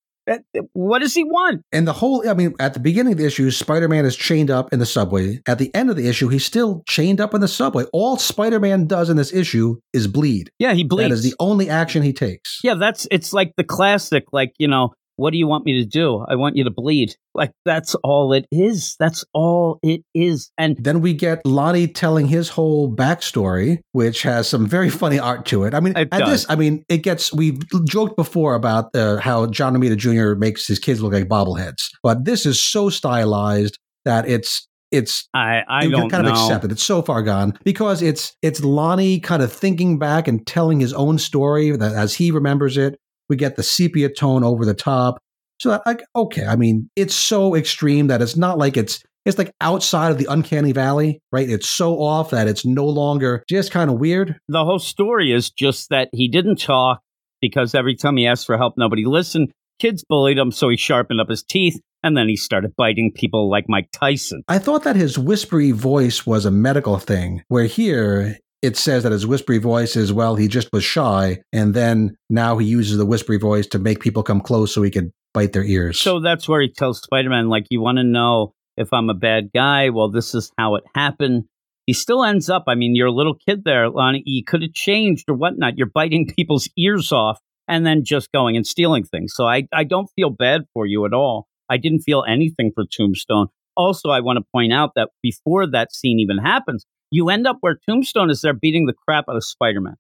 What 0.74 1.00
does 1.00 1.14
he 1.14 1.24
want? 1.24 1.62
And 1.72 1.88
the 1.88 1.94
whole, 1.94 2.28
I 2.28 2.34
mean, 2.34 2.54
at 2.60 2.74
the 2.74 2.80
beginning 2.80 3.14
of 3.14 3.20
the 3.20 3.26
issue, 3.26 3.50
Spider 3.52 3.88
Man 3.88 4.06
is 4.06 4.16
chained 4.16 4.52
up 4.52 4.74
in 4.74 4.80
the 4.80 4.86
subway. 4.86 5.42
At 5.48 5.60
the 5.60 5.74
end 5.74 5.90
of 5.90 5.96
the 5.96 6.08
issue, 6.08 6.28
he's 6.28 6.46
still 6.46 6.84
chained 6.88 7.22
up 7.22 7.34
in 7.34 7.42
the 7.42 7.48
subway. 7.48 7.86
All 7.94 8.18
Spider 8.18 8.60
Man 8.60 8.88
does 8.88 9.10
in 9.10 9.18
this 9.18 9.34
issue 9.34 9.78
is 9.94 10.08
bleed. 10.08 10.52
Yeah, 10.60 10.74
he 10.74 10.84
bleeds. 10.84 11.10
That 11.10 11.14
is 11.16 11.24
the 11.24 11.36
only 11.40 11.70
action 11.70 12.04
he 12.04 12.14
takes. 12.14 12.60
yeah, 12.64 12.76
that's 12.76 13.08
it's 13.12 13.34
like 13.34 13.54
the 13.58 13.64
classic, 13.64 14.26
like 14.32 14.54
you 14.58 14.68
know, 14.68 14.94
what 15.18 15.32
do 15.32 15.38
you 15.38 15.48
want 15.48 15.66
me 15.66 15.74
to 15.80 15.86
do? 15.86 16.26
I 16.30 16.36
want 16.36 16.56
you 16.56 16.64
to 16.64 16.72
bleed. 16.72 17.16
Like 17.34 17.52
that's 17.66 17.94
all 17.96 18.32
it 18.34 18.46
is. 18.52 18.96
That's 19.00 19.26
all 19.34 19.80
it 19.84 20.02
is. 20.16 20.50
And 20.58 20.78
Then 20.80 21.02
we 21.02 21.14
get 21.14 21.46
Lonnie 21.46 21.88
telling 21.88 22.28
his 22.28 22.50
whole 22.50 22.92
backstory, 22.96 23.80
which 23.92 24.22
has 24.24 24.48
some 24.48 24.66
very 24.68 24.90
funny 24.90 25.20
art 25.20 25.46
to 25.48 25.64
it. 25.66 25.74
I 25.74 25.80
mean, 25.80 25.96
It 25.98 26.08
at 26.12 26.20
does. 26.20 26.30
this, 26.30 26.46
I 26.50 26.56
mean, 26.56 26.84
it 26.90 27.00
gets. 27.00 27.34
We've 27.34 27.60
joked 27.86 28.16
before 28.16 28.56
about 28.56 28.96
uh, 28.96 29.18
how 29.18 29.48
John 29.48 29.76
Romita 29.76 29.98
Jr. 29.98 30.38
makes 30.40 30.66
his 30.68 30.80
kids 30.80 31.02
look 31.02 31.14
like 31.14 31.28
bobbleheads, 31.28 31.90
but 32.04 32.26
this 32.26 32.46
is 32.46 32.62
so 32.62 32.90
stylized 32.90 33.78
that 34.06 34.28
it's 34.28 34.68
it's 34.92 35.28
I 35.34 35.64
I 35.68 35.84
you 35.84 35.92
don't 35.92 36.10
kind 36.10 36.24
know. 36.26 36.32
of 36.32 36.38
accept 36.38 36.64
it. 36.64 36.72
It's 36.72 36.84
so 36.84 37.02
far 37.02 37.22
gone 37.22 37.58
because 37.64 38.02
it's 38.02 38.34
it's 38.42 38.64
Lonnie 38.64 39.20
kind 39.20 39.42
of 39.44 39.52
thinking 39.52 40.00
back 40.00 40.28
and 40.30 40.46
telling 40.48 40.80
his 40.80 40.94
own 40.94 41.18
story 41.18 41.72
that 41.72 41.94
as 41.94 42.14
he 42.16 42.32
remembers 42.32 42.78
it. 42.78 42.98
We 43.30 43.36
get 43.36 43.56
the 43.56 43.64
sepia 43.64 44.10
tone 44.10 44.44
over 44.44 44.66
the 44.66 44.74
top. 44.74 45.20
So 45.60 45.82
like, 45.86 46.04
okay, 46.16 46.46
I 46.46 46.56
mean, 46.56 46.90
it's 46.96 47.16
so 47.16 47.56
extreme 47.56 48.08
that 48.08 48.22
it's 48.22 48.38
not 48.38 48.58
like 48.58 48.78
it's 48.78 49.04
it's 49.26 49.38
like 49.38 49.52
outside 49.60 50.12
of 50.12 50.18
the 50.18 50.28
uncanny 50.30 50.72
valley, 50.72 51.20
right? 51.32 51.50
It's 51.50 51.68
so 51.68 51.96
off 52.02 52.30
that 52.30 52.48
it's 52.48 52.66
no 52.66 52.86
longer 52.86 53.44
just 53.50 53.72
kind 53.72 53.90
of 53.90 54.00
weird. 54.00 54.40
the 54.48 54.64
whole 54.64 54.80
story 54.80 55.34
is 55.34 55.50
just 55.50 55.90
that 55.90 56.10
he 56.14 56.28
didn't 56.30 56.58
talk. 56.58 57.02
because 57.42 57.76
every 57.76 57.96
time 57.96 58.18
he 58.18 58.26
asked 58.26 58.46
for 58.46 58.58
help, 58.58 58.76
nobody 58.78 59.06
listened. 59.06 59.52
Kids 59.80 60.04
bullied 60.08 60.38
him, 60.38 60.52
so 60.52 60.70
he 60.70 60.78
sharpened 60.78 61.22
up 61.22 61.30
his 61.30 61.44
teeth 61.44 61.80
and 62.04 62.16
then 62.16 62.28
he 62.28 62.36
started 62.36 62.76
biting 62.76 63.12
people 63.12 63.50
like 63.50 63.66
Mike 63.68 63.90
Tyson. 63.92 64.44
I 64.48 64.60
thought 64.60 64.84
that 64.84 64.96
his 64.96 65.20
whispery 65.20 65.72
voice 65.72 66.26
was 66.26 66.46
a 66.46 66.52
medical 66.52 66.98
thing, 67.00 67.44
where 67.48 67.66
here 67.66 68.38
it 68.62 68.78
says 68.78 69.04
that 69.04 69.12
his 69.12 69.28
whispery 69.28 69.60
voice 69.60 69.96
is, 69.96 70.12
well, 70.12 70.36
he 70.36 70.48
just 70.48 70.70
was 70.74 70.84
shy. 70.84 71.42
And 71.54 71.74
then 71.74 72.18
now 72.30 72.58
he 72.58 72.66
uses 72.68 72.98
the 72.98 73.06
whispery 73.06 73.38
voice 73.38 73.68
to 73.68 73.80
make 73.80 74.00
people 74.00 74.24
come 74.24 74.42
close 74.42 74.74
so 74.74 74.82
he 74.82 74.92
could 74.92 75.12
bite 75.34 75.54
their 75.54 75.64
ears. 75.64 76.00
So 76.00 76.20
that's 76.20 76.48
where 76.48 76.62
he 76.62 76.72
tells 76.72 77.02
Spider 77.02 77.30
Man, 77.30 77.50
like, 77.50 77.66
you 77.70 77.82
want 77.82 77.98
to 77.98 78.04
know 78.04 78.54
if 78.76 78.92
I'm 78.94 79.10
a 79.10 79.14
bad 79.14 79.52
guy? 79.54 79.90
Well, 79.90 80.10
this 80.10 80.34
is 80.34 80.52
how 80.58 80.76
it 80.76 80.84
happened. 80.96 81.44
He 81.86 81.94
still 81.94 82.24
ends 82.24 82.50
up, 82.50 82.66
I 82.68 82.76
mean, 82.76 82.96
you're 82.96 83.08
a 83.08 83.12
little 83.12 83.36
kid 83.48 83.64
there, 83.64 83.90
Lonnie. 83.90 84.24
You 84.26 84.44
could 84.44 84.62
have 84.62 84.74
changed 84.74 85.26
or 85.30 85.36
whatnot. 85.36 85.78
You're 85.78 85.88
biting 85.94 86.28
people's 86.36 86.70
ears 86.78 87.12
off 87.12 87.40
and 87.68 87.86
then 87.86 88.04
just 88.04 88.32
going 88.32 88.56
and 88.56 88.66
stealing 88.66 89.04
things. 89.04 89.34
So 89.36 89.46
I, 89.46 89.68
I 89.74 89.84
don't 89.84 90.10
feel 90.16 90.30
bad 90.30 90.64
for 90.74 90.86
you 90.86 91.06
at 91.06 91.14
all. 91.14 91.48
I 91.70 91.78
didn't 91.78 92.02
feel 92.02 92.24
anything 92.28 92.72
for 92.74 92.86
Tombstone. 92.86 93.48
Also, 93.76 94.10
I 94.10 94.22
want 94.22 94.38
to 94.38 94.46
point 94.52 94.74
out 94.74 94.92
that 94.96 95.10
before 95.22 95.70
that 95.70 95.94
scene 95.94 96.20
even 96.20 96.38
happens, 96.40 96.86
you 97.12 97.30
end 97.30 97.48
up 97.48 97.58
where 97.62 97.78
Tombstone 97.88 98.30
is 98.30 98.42
there 98.42 98.54
beating 98.54 98.86
the 98.86 98.94
crap 98.94 99.26
out 99.30 99.36
of 99.36 99.46
Spider 99.46 99.82
Man. 99.82 99.96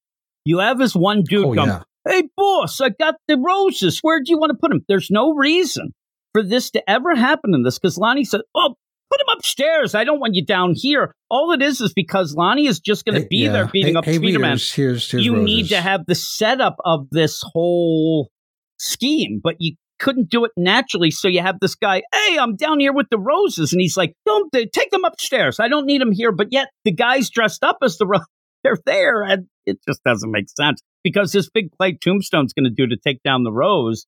You 0.45 0.59
have 0.59 0.77
this 0.77 0.95
one 0.95 1.23
dude 1.23 1.45
Oh, 1.45 1.53
come, 1.53 1.69
yeah. 1.69 1.83
Hey, 2.07 2.23
boss, 2.37 2.79
I 2.79 2.89
got 2.89 3.15
the 3.27 3.37
roses. 3.37 3.99
Where 4.01 4.19
do 4.19 4.31
you 4.31 4.37
want 4.37 4.51
to 4.51 4.57
put 4.57 4.69
them? 4.69 4.81
There's 4.87 5.11
no 5.11 5.33
reason 5.33 5.93
for 6.33 6.41
this 6.41 6.71
to 6.71 6.89
ever 6.89 7.15
happen 7.15 7.53
in 7.53 7.63
this 7.63 7.77
because 7.77 7.97
Lonnie 7.97 8.23
said, 8.23 8.41
Oh, 8.55 8.75
put 9.11 9.21
him 9.21 9.27
upstairs. 9.37 9.95
I 9.95 10.03
don't 10.03 10.19
want 10.19 10.35
you 10.35 10.45
down 10.45 10.73
here. 10.75 11.13
All 11.29 11.51
it 11.51 11.61
is 11.61 11.81
is 11.81 11.93
because 11.93 12.33
Lonnie 12.35 12.67
is 12.67 12.79
just 12.79 13.05
going 13.05 13.21
to 13.21 13.27
be 13.27 13.37
yeah. 13.37 13.51
there 13.51 13.67
beating 13.67 13.93
hey, 13.93 13.99
up 13.99 14.05
hey, 14.05 14.15
Spider 14.15 14.39
Man. 14.39 14.51
readers, 14.51 14.71
here's, 14.71 15.11
here's 15.11 15.25
You 15.25 15.35
need 15.35 15.69
to 15.69 15.81
have 15.81 16.05
the 16.05 16.15
setup 16.15 16.77
of 16.85 17.07
this 17.11 17.43
whole 17.43 18.29
scheme, 18.77 19.41
but 19.43 19.55
you 19.59 19.75
couldn't 19.99 20.29
do 20.29 20.45
it 20.45 20.51
naturally. 20.57 21.11
So 21.11 21.27
you 21.27 21.41
have 21.41 21.59
this 21.59 21.75
guy, 21.75 22.03
hey, 22.13 22.37
I'm 22.37 22.55
down 22.55 22.79
here 22.79 22.93
with 22.93 23.07
the 23.09 23.19
roses. 23.19 23.71
And 23.71 23.81
he's 23.81 23.97
like, 23.97 24.13
don't 24.25 24.51
take 24.73 24.91
them 24.91 25.05
upstairs. 25.05 25.59
I 25.59 25.67
don't 25.67 25.85
need 25.85 26.01
them 26.01 26.11
here. 26.11 26.31
But 26.31 26.47
yet 26.51 26.69
the 26.85 26.91
guy's 26.91 27.29
dressed 27.29 27.63
up 27.63 27.77
as 27.81 27.97
the 27.97 28.07
rose. 28.07 28.21
They're 28.63 28.77
there. 28.85 29.23
And 29.23 29.47
it 29.65 29.77
just 29.87 30.03
doesn't 30.03 30.31
make 30.31 30.47
sense 30.49 30.81
because 31.03 31.31
this 31.31 31.49
big 31.49 31.71
play 31.71 31.93
Tombstone's 31.93 32.53
going 32.53 32.65
to 32.65 32.69
do 32.69 32.87
to 32.87 32.97
take 32.97 33.21
down 33.23 33.43
the 33.43 33.51
rose 33.51 34.05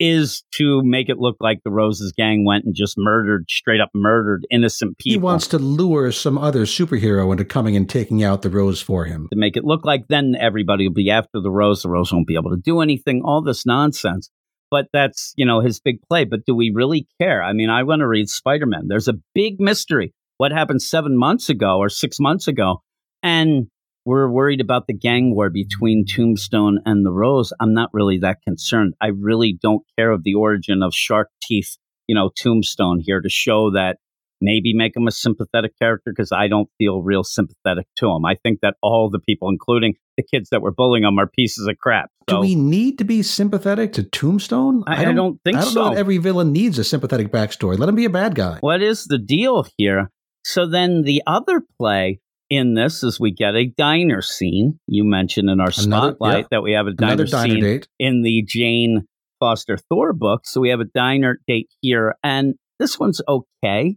is 0.00 0.44
to 0.54 0.80
make 0.84 1.08
it 1.08 1.18
look 1.18 1.36
like 1.40 1.58
the 1.64 1.70
Roses 1.70 2.12
gang 2.16 2.44
went 2.44 2.64
and 2.64 2.74
just 2.74 2.94
murdered, 2.96 3.46
straight 3.48 3.80
up 3.80 3.90
murdered 3.94 4.46
innocent 4.50 4.96
people. 4.98 5.20
He 5.20 5.22
wants 5.22 5.48
to 5.48 5.58
lure 5.58 6.12
some 6.12 6.38
other 6.38 6.62
superhero 6.62 7.32
into 7.32 7.44
coming 7.44 7.76
and 7.76 7.88
taking 7.88 8.22
out 8.22 8.42
the 8.42 8.50
rose 8.50 8.80
for 8.80 9.04
him. 9.04 9.28
to 9.32 9.36
make 9.38 9.56
it 9.56 9.64
look 9.64 9.84
like 9.84 10.06
then 10.08 10.36
everybody 10.38 10.86
will 10.86 10.94
be 10.94 11.10
after 11.10 11.40
the 11.40 11.50
Rose. 11.50 11.82
The 11.82 11.88
Rose 11.88 12.12
won't 12.12 12.26
be 12.26 12.36
able 12.36 12.50
to 12.50 12.60
do 12.62 12.80
anything, 12.80 13.22
all 13.24 13.42
this 13.42 13.66
nonsense. 13.66 14.30
But 14.70 14.86
that's, 14.92 15.32
you 15.36 15.46
know, 15.46 15.60
his 15.60 15.80
big 15.80 16.00
play. 16.08 16.24
But 16.24 16.44
do 16.46 16.54
we 16.54 16.70
really 16.74 17.06
care? 17.20 17.42
I 17.42 17.52
mean, 17.52 17.70
I 17.70 17.82
want 17.82 18.00
to 18.00 18.08
read 18.08 18.28
Spider 18.28 18.66
Man. 18.66 18.88
There's 18.88 19.08
a 19.08 19.18
big 19.34 19.60
mystery. 19.60 20.12
What 20.36 20.52
happened 20.52 20.82
seven 20.82 21.16
months 21.16 21.48
ago 21.48 21.78
or 21.78 21.88
six 21.88 22.20
months 22.20 22.46
ago? 22.48 22.82
And 23.22 23.68
we're 24.04 24.30
worried 24.30 24.60
about 24.60 24.86
the 24.86 24.94
gang 24.94 25.34
war 25.34 25.50
between 25.50 26.06
Tombstone 26.06 26.78
and 26.86 27.04
the 27.04 27.12
Rose. 27.12 27.52
I'm 27.60 27.74
not 27.74 27.90
really 27.92 28.18
that 28.18 28.38
concerned. 28.42 28.94
I 29.00 29.08
really 29.08 29.58
don't 29.60 29.82
care 29.98 30.10
of 30.10 30.22
the 30.22 30.34
origin 30.34 30.82
of 30.82 30.94
Shark 30.94 31.28
Teeth, 31.42 31.76
you 32.06 32.14
know, 32.14 32.30
Tombstone 32.34 33.00
here 33.04 33.20
to 33.20 33.28
show 33.28 33.70
that 33.72 33.98
maybe 34.40 34.74
make 34.74 34.96
him 34.96 35.06
a 35.06 35.10
sympathetic 35.10 35.72
character 35.78 36.12
because 36.14 36.32
I 36.32 36.48
don't 36.48 36.68
feel 36.78 37.02
real 37.02 37.24
sympathetic 37.24 37.86
to 37.96 38.10
him. 38.10 38.24
I 38.24 38.34
think 38.34 38.60
that 38.62 38.74
all 38.82 39.10
the 39.10 39.18
people, 39.18 39.48
including 39.48 39.94
the 40.16 40.22
kids 40.22 40.50
that 40.50 40.62
were 40.62 40.72
bullying 40.72 41.04
him, 41.04 41.18
are 41.18 41.26
pieces 41.26 41.66
of 41.66 41.78
crap. 41.78 42.10
Do 42.26 42.40
we 42.40 42.54
need 42.54 42.98
to 42.98 43.04
be 43.04 43.22
sympathetic 43.22 43.92
to 43.94 44.02
Tombstone? 44.02 44.84
I, 44.86 45.06
I 45.06 45.12
don't 45.12 45.40
think 45.44 45.56
I 45.56 45.62
don't 45.62 45.72
so. 45.72 45.84
know 45.84 45.90
that 45.94 45.98
every 45.98 46.18
villain 46.18 46.52
needs 46.52 46.78
a 46.78 46.84
sympathetic 46.84 47.32
backstory. 47.32 47.78
Let 47.78 47.88
him 47.88 47.94
be 47.94 48.04
a 48.04 48.10
bad 48.10 48.34
guy. 48.34 48.58
what 48.60 48.82
is 48.82 49.04
the 49.06 49.18
deal 49.18 49.66
here? 49.76 50.10
So 50.44 50.68
then 50.68 51.02
the 51.02 51.22
other 51.26 51.62
play 51.78 52.20
in 52.50 52.74
this 52.74 53.02
is 53.02 53.20
we 53.20 53.30
get 53.32 53.54
a 53.54 53.66
diner 53.66 54.22
scene. 54.22 54.78
You 54.86 55.04
mentioned 55.04 55.50
in 55.50 55.60
our 55.60 55.70
Another- 55.78 56.12
spotlight 56.12 56.44
yeah. 56.44 56.48
that 56.52 56.62
we 56.62 56.72
have 56.72 56.86
a 56.86 56.92
diner, 56.92 57.24
diner 57.24 57.48
scene 57.50 57.62
date. 57.62 57.88
in 57.98 58.22
the 58.22 58.42
Jane 58.46 59.06
Foster 59.40 59.76
Thor 59.76 60.12
book. 60.12 60.42
So 60.46 60.60
we 60.60 60.70
have 60.70 60.80
a 60.80 60.84
diner 60.84 61.38
date 61.46 61.68
here, 61.80 62.14
and 62.22 62.54
this 62.78 62.98
one's 62.98 63.20
okay. 63.28 63.96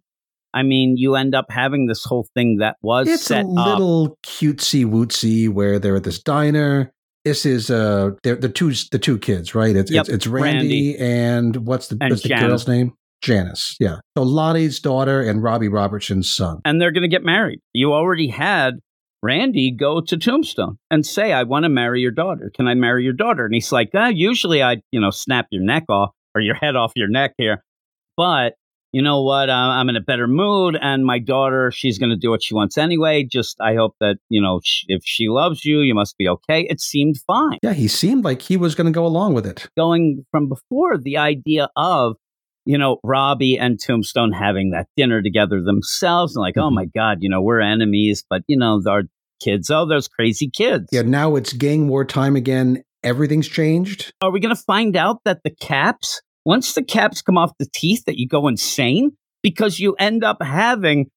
I 0.53 0.63
mean, 0.63 0.95
you 0.97 1.15
end 1.15 1.33
up 1.35 1.45
having 1.49 1.87
this 1.87 2.03
whole 2.03 2.27
thing 2.33 2.57
that 2.57 2.75
was 2.81 3.07
It's 3.07 3.23
set 3.23 3.45
a 3.45 3.49
up. 3.57 3.79
little 3.79 4.17
cutesy 4.25 4.85
wootsy 4.85 5.47
where 5.49 5.79
they're 5.79 5.95
at 5.95 6.03
this 6.03 6.21
diner. 6.21 6.91
This 7.23 7.45
is 7.45 7.69
uh, 7.69 8.11
they're 8.23 8.35
the 8.35 8.49
two 8.49 8.73
the 8.91 8.99
two 8.99 9.17
kids, 9.19 9.53
right? 9.53 9.75
It's 9.75 9.91
Yep, 9.91 10.01
it's, 10.01 10.09
it's 10.09 10.27
Randy, 10.27 10.97
and 10.97 11.55
what's 11.67 11.87
the 11.87 11.97
And 12.01 12.11
what's 12.11 12.23
the 12.23 12.29
girl's 12.29 12.67
name? 12.67 12.93
Janice. 13.21 13.75
Yeah. 13.79 13.97
So 14.17 14.23
Lonnie's 14.23 14.79
daughter 14.79 15.21
and 15.21 15.43
Robbie 15.43 15.67
Robertson's 15.67 16.33
son. 16.33 16.59
and 16.65 16.81
they're 16.81 16.91
going 16.91 17.03
to 17.03 17.07
get 17.07 17.23
married. 17.23 17.59
You 17.73 17.93
already 17.93 18.27
had 18.27 18.79
Randy 19.21 19.69
go 19.69 20.01
to 20.01 20.17
Tombstone 20.17 20.79
and 20.89 21.05
say, 21.05 21.31
"I 21.31 21.43
want 21.43 21.63
to 21.63 21.69
marry 21.69 22.01
your 22.01 22.09
daughter. 22.11 22.51
Can 22.55 22.67
I 22.67 22.73
marry 22.73 23.03
your 23.03 23.13
daughter?" 23.13 23.45
And 23.45 23.53
he's 23.53 23.71
like, 23.71 23.91
ah, 23.93 24.07
"Usually, 24.07 24.63
I, 24.63 24.77
you 24.91 24.99
know, 24.99 25.11
snap 25.11 25.45
your 25.51 25.63
neck 25.63 25.83
off 25.89 26.09
or 26.33 26.41
your 26.41 26.55
head 26.55 26.75
off 26.75 26.93
your 26.95 27.07
neck 27.09 27.33
here, 27.37 27.63
but 28.17 28.53
you 28.91 29.01
know 29.01 29.21
what? 29.23 29.49
Uh, 29.49 29.53
I'm 29.53 29.89
in 29.89 29.95
a 29.95 30.01
better 30.01 30.27
mood, 30.27 30.77
and 30.81 31.05
my 31.05 31.19
daughter, 31.19 31.71
she's 31.71 31.97
going 31.97 32.09
to 32.09 32.15
do 32.17 32.29
what 32.29 32.43
she 32.43 32.53
wants 32.53 32.77
anyway. 32.77 33.23
Just, 33.23 33.57
I 33.61 33.75
hope 33.75 33.95
that 33.99 34.17
you 34.29 34.41
know, 34.41 34.59
if 34.87 35.01
she 35.05 35.27
loves 35.29 35.63
you, 35.65 35.79
you 35.79 35.93
must 35.95 36.17
be 36.17 36.27
okay." 36.27 36.67
It 36.69 36.79
seemed 36.81 37.17
fine. 37.27 37.59
Yeah, 37.63 37.73
he 37.73 37.87
seemed 37.87 38.23
like 38.23 38.41
he 38.41 38.57
was 38.57 38.75
going 38.75 38.85
to 38.85 38.91
go 38.91 39.05
along 39.05 39.33
with 39.33 39.45
it. 39.45 39.67
Going 39.77 40.25
from 40.31 40.49
before 40.49 40.97
the 40.97 41.17
idea 41.17 41.69
of 41.75 42.15
you 42.63 42.77
know, 42.77 42.99
Robbie 43.03 43.57
and 43.57 43.79
Tombstone 43.79 44.31
having 44.31 44.69
that 44.69 44.85
dinner 44.95 45.23
together 45.23 45.63
themselves, 45.63 46.35
and 46.35 46.41
like, 46.43 46.57
oh 46.57 46.69
Mhm. 46.69 46.73
my 46.75 46.85
God, 46.85 47.17
you 47.21 47.27
know, 47.29 47.41
we're 47.41 47.59
enemies, 47.59 48.23
but 48.29 48.43
you 48.47 48.55
know, 48.55 48.79
our 48.87 49.01
kids, 49.43 49.71
oh, 49.71 49.87
those 49.87 50.07
crazy 50.07 50.47
kids. 50.47 50.87
Yeah, 50.91 51.01
now 51.01 51.35
it's 51.35 51.53
gang 51.53 51.87
war 51.87 52.05
time 52.05 52.35
again. 52.35 52.83
Everything's 53.03 53.47
changed. 53.47 54.13
Are 54.21 54.29
we 54.29 54.39
going 54.39 54.55
to 54.55 54.61
find 54.61 54.95
out 54.95 55.21
that 55.25 55.39
the 55.43 55.49
caps, 55.49 56.21
once 56.45 56.73
the 56.73 56.83
caps 56.83 57.21
come 57.21 57.37
off 57.37 57.51
the 57.59 57.67
teeth, 57.73 58.03
that 58.05 58.17
you 58.17 58.27
go 58.27 58.47
insane? 58.47 59.11
Because 59.43 59.79
you 59.79 59.95
end 59.99 60.23
up 60.23 60.41
having 60.41 61.07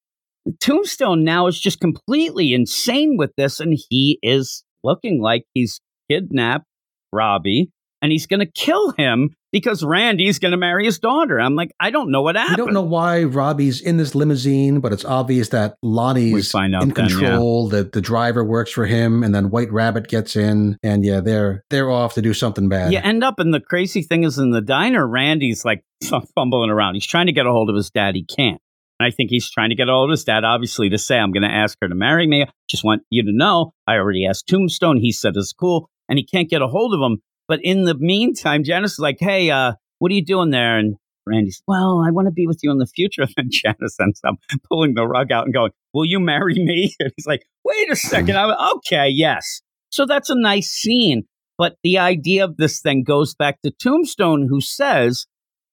Tombstone 0.61 1.25
now 1.25 1.47
is 1.47 1.59
just 1.59 1.81
completely 1.81 2.53
insane 2.53 3.17
with 3.17 3.31
this, 3.37 3.61
and 3.61 3.79
he 3.89 4.19
is 4.23 4.65
looking 4.83 5.21
like 5.23 5.45
he's 5.55 5.81
kidnapped 6.11 6.67
Robbie 7.13 7.71
and 8.03 8.13
he's 8.13 8.27
going 8.27 8.41
to 8.41 8.47
kill 8.47 8.91
him 8.93 9.31
because 9.55 9.85
Randy's 9.85 10.41
going 10.41 10.51
to 10.51 10.59
marry 10.59 10.85
his 10.85 10.99
daughter. 10.99 11.41
I'm 11.41 11.55
like, 11.55 11.71
I 11.79 11.91
don't 11.91 12.11
know 12.11 12.23
what 12.23 12.35
happened. 12.35 12.57
We 12.59 12.65
don't 12.65 12.75
know 12.75 12.83
why 12.83 13.23
Robbie's 13.23 13.81
in 13.81 13.99
this 13.99 14.17
limousine, 14.17 14.81
but 14.81 14.93
it's 14.93 15.05
obvious 15.05 15.51
that 15.51 15.77
Lonnie's 15.81 16.53
in 16.53 16.73
then, 16.73 16.89
yeah. 16.89 16.93
control. 16.93 17.69
That 17.69 17.93
the 17.93 18.01
driver 18.01 18.45
works 18.45 18.73
for 18.73 18.85
him, 18.85 19.23
and 19.23 19.33
then 19.33 19.51
White 19.51 19.71
Rabbit 19.71 20.09
gets 20.09 20.35
in, 20.35 20.77
and 20.83 21.05
yeah, 21.05 21.21
they're 21.21 21.63
they're 21.71 21.89
off 21.89 22.15
to 22.15 22.23
do 22.23 22.35
something 22.35 22.69
bad. 22.69 22.93
You 22.93 22.99
end 22.99 23.23
up, 23.23 23.39
and 23.39 23.55
the 23.55 23.61
crazy 23.61 24.03
thing 24.03 24.25
is 24.25 24.39
in 24.39 24.51
the 24.51 24.61
diner, 24.61 25.07
Randy's 25.07 25.65
like 25.65 25.85
fumbling 26.35 26.71
around. 26.71 26.95
He's 26.95 27.07
trying 27.07 27.27
to 27.27 27.33
get 27.33 27.47
a 27.47 27.53
hold 27.53 27.71
of 27.71 27.77
his 27.77 27.91
dad. 27.91 28.17
He 28.17 28.25
can't. 28.25 28.61
And 28.99 29.07
I 29.07 29.13
think 29.13 29.31
he's 29.31 29.49
trying 29.49 29.71
to 29.71 29.77
get 29.77 29.89
a 29.89 29.93
hold 29.93 30.11
of 30.11 30.15
his 30.15 30.25
dad, 30.25 30.43
obviously, 30.43 30.91
to 30.91 30.99
say, 30.99 31.17
I'm 31.17 31.31
going 31.31 31.43
to 31.45 31.49
ask 31.49 31.79
her 31.81 31.89
to 31.89 31.95
marry 31.95 32.27
me. 32.27 32.47
Just 32.69 32.83
want 32.83 33.03
you 33.09 33.23
to 33.23 33.33
know, 33.33 33.73
I 33.87 33.95
already 33.95 34.27
asked 34.27 34.49
Tombstone. 34.49 34.99
He 34.99 35.13
said 35.13 35.35
it's 35.37 35.53
cool. 35.53 35.91
And 36.09 36.19
he 36.19 36.25
can't 36.25 36.51
get 36.51 36.63
a 36.63 36.69
hold 36.69 36.93
of 36.95 37.01
him. 37.01 37.21
But 37.49 37.61
in 37.63 37.85
the 37.85 37.95
meantime, 37.95 38.65
Janice 38.65 38.93
is 38.93 38.99
like, 38.99 39.19
hey, 39.21 39.51
uh, 39.51 39.73
what 39.99 40.11
are 40.11 40.15
you 40.15 40.25
doing 40.25 40.51
there? 40.51 40.79
And 40.79 40.97
Randy's, 41.27 41.63
well, 41.67 42.03
I 42.07 42.11
want 42.11 42.27
to 42.27 42.33
be 42.33 42.47
with 42.47 42.61
you 42.63 42.71
in 42.71 42.79
the 42.79 42.87
future. 42.87 43.27
And 43.37 43.51
Janice 43.51 43.97
ends 44.01 44.21
up 44.27 44.37
pulling 44.69 44.95
the 44.95 45.07
rug 45.07 45.33
out 45.33 45.45
and 45.45 45.55
going, 45.55 45.73
will 45.93 46.05
you 46.05 46.21
marry 46.21 46.55
me? 46.55 46.95
And 47.01 47.13
he's 47.17 47.27
like, 47.27 47.47
wait 47.65 47.91
a 47.91 47.97
second. 47.97 48.37
I'm, 48.37 48.55
okay, 48.77 49.09
yes. 49.09 49.61
So 49.91 50.07
that's 50.07 50.31
a 50.31 50.35
nice 50.35 50.69
scene. 50.69 51.25
But 51.57 51.77
the 51.85 51.99
idea 51.99 52.45
of 52.45 52.57
this 52.57 52.81
thing 52.81 53.05
goes 53.05 53.35
back 53.35 53.61
to 53.63 53.71
Tombstone, 53.71 54.49
who 54.49 54.61
says, 54.61 55.27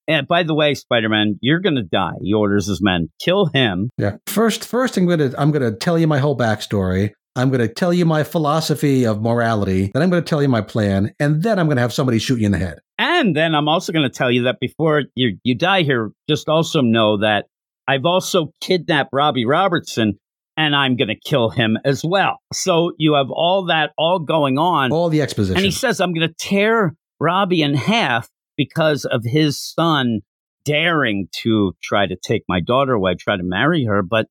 and 0.07 0.27
by 0.27 0.43
the 0.43 0.53
way, 0.53 0.73
Spider 0.73 1.09
Man, 1.09 1.39
you're 1.41 1.59
going 1.59 1.75
to 1.75 1.83
die. 1.83 2.13
He 2.21 2.33
orders 2.33 2.67
his 2.67 2.81
men, 2.81 3.09
kill 3.19 3.47
him. 3.47 3.89
Yeah. 3.97 4.17
First, 4.27 4.67
first, 4.67 4.97
I'm 4.97 5.07
gonna 5.07 5.31
I'm 5.37 5.51
gonna 5.51 5.71
tell 5.71 5.97
you 5.97 6.07
my 6.07 6.19
whole 6.19 6.37
backstory. 6.37 7.11
I'm 7.35 7.49
gonna 7.49 7.67
tell 7.67 7.93
you 7.93 8.05
my 8.05 8.23
philosophy 8.23 9.05
of 9.05 9.21
morality. 9.21 9.91
Then 9.93 10.03
I'm 10.03 10.09
gonna 10.09 10.21
tell 10.21 10.41
you 10.41 10.49
my 10.49 10.61
plan, 10.61 11.13
and 11.19 11.43
then 11.43 11.59
I'm 11.59 11.67
gonna 11.67 11.81
have 11.81 11.93
somebody 11.93 12.19
shoot 12.19 12.39
you 12.39 12.45
in 12.45 12.51
the 12.51 12.57
head. 12.57 12.79
And 13.01 13.35
then 13.35 13.55
I'm 13.55 13.67
also 13.67 13.91
going 13.91 14.07
to 14.07 14.15
tell 14.15 14.29
you 14.29 14.43
that 14.43 14.59
before 14.59 15.03
you, 15.15 15.37
you 15.43 15.55
die 15.55 15.81
here, 15.81 16.11
just 16.29 16.47
also 16.47 16.81
know 16.81 17.17
that 17.17 17.45
I've 17.87 18.05
also 18.05 18.53
kidnapped 18.61 19.09
Robbie 19.11 19.43
Robertson 19.43 20.19
and 20.55 20.75
I'm 20.75 20.95
going 20.95 21.07
to 21.07 21.15
kill 21.15 21.49
him 21.49 21.79
as 21.83 22.03
well. 22.05 22.37
So 22.53 22.91
you 22.99 23.15
have 23.15 23.31
all 23.31 23.65
that 23.65 23.91
all 23.97 24.19
going 24.19 24.59
on. 24.59 24.91
All 24.91 25.09
the 25.09 25.21
exposition. 25.21 25.57
And 25.57 25.65
he 25.65 25.71
says, 25.71 25.99
I'm 25.99 26.13
going 26.13 26.27
to 26.27 26.35
tear 26.35 26.93
Robbie 27.19 27.63
in 27.63 27.73
half 27.73 28.29
because 28.55 29.05
of 29.05 29.23
his 29.23 29.59
son 29.59 30.19
daring 30.63 31.27
to 31.41 31.73
try 31.81 32.05
to 32.05 32.15
take 32.15 32.43
my 32.47 32.59
daughter 32.59 32.93
away, 32.93 33.15
try 33.15 33.35
to 33.35 33.43
marry 33.43 33.83
her. 33.85 34.03
But 34.03 34.27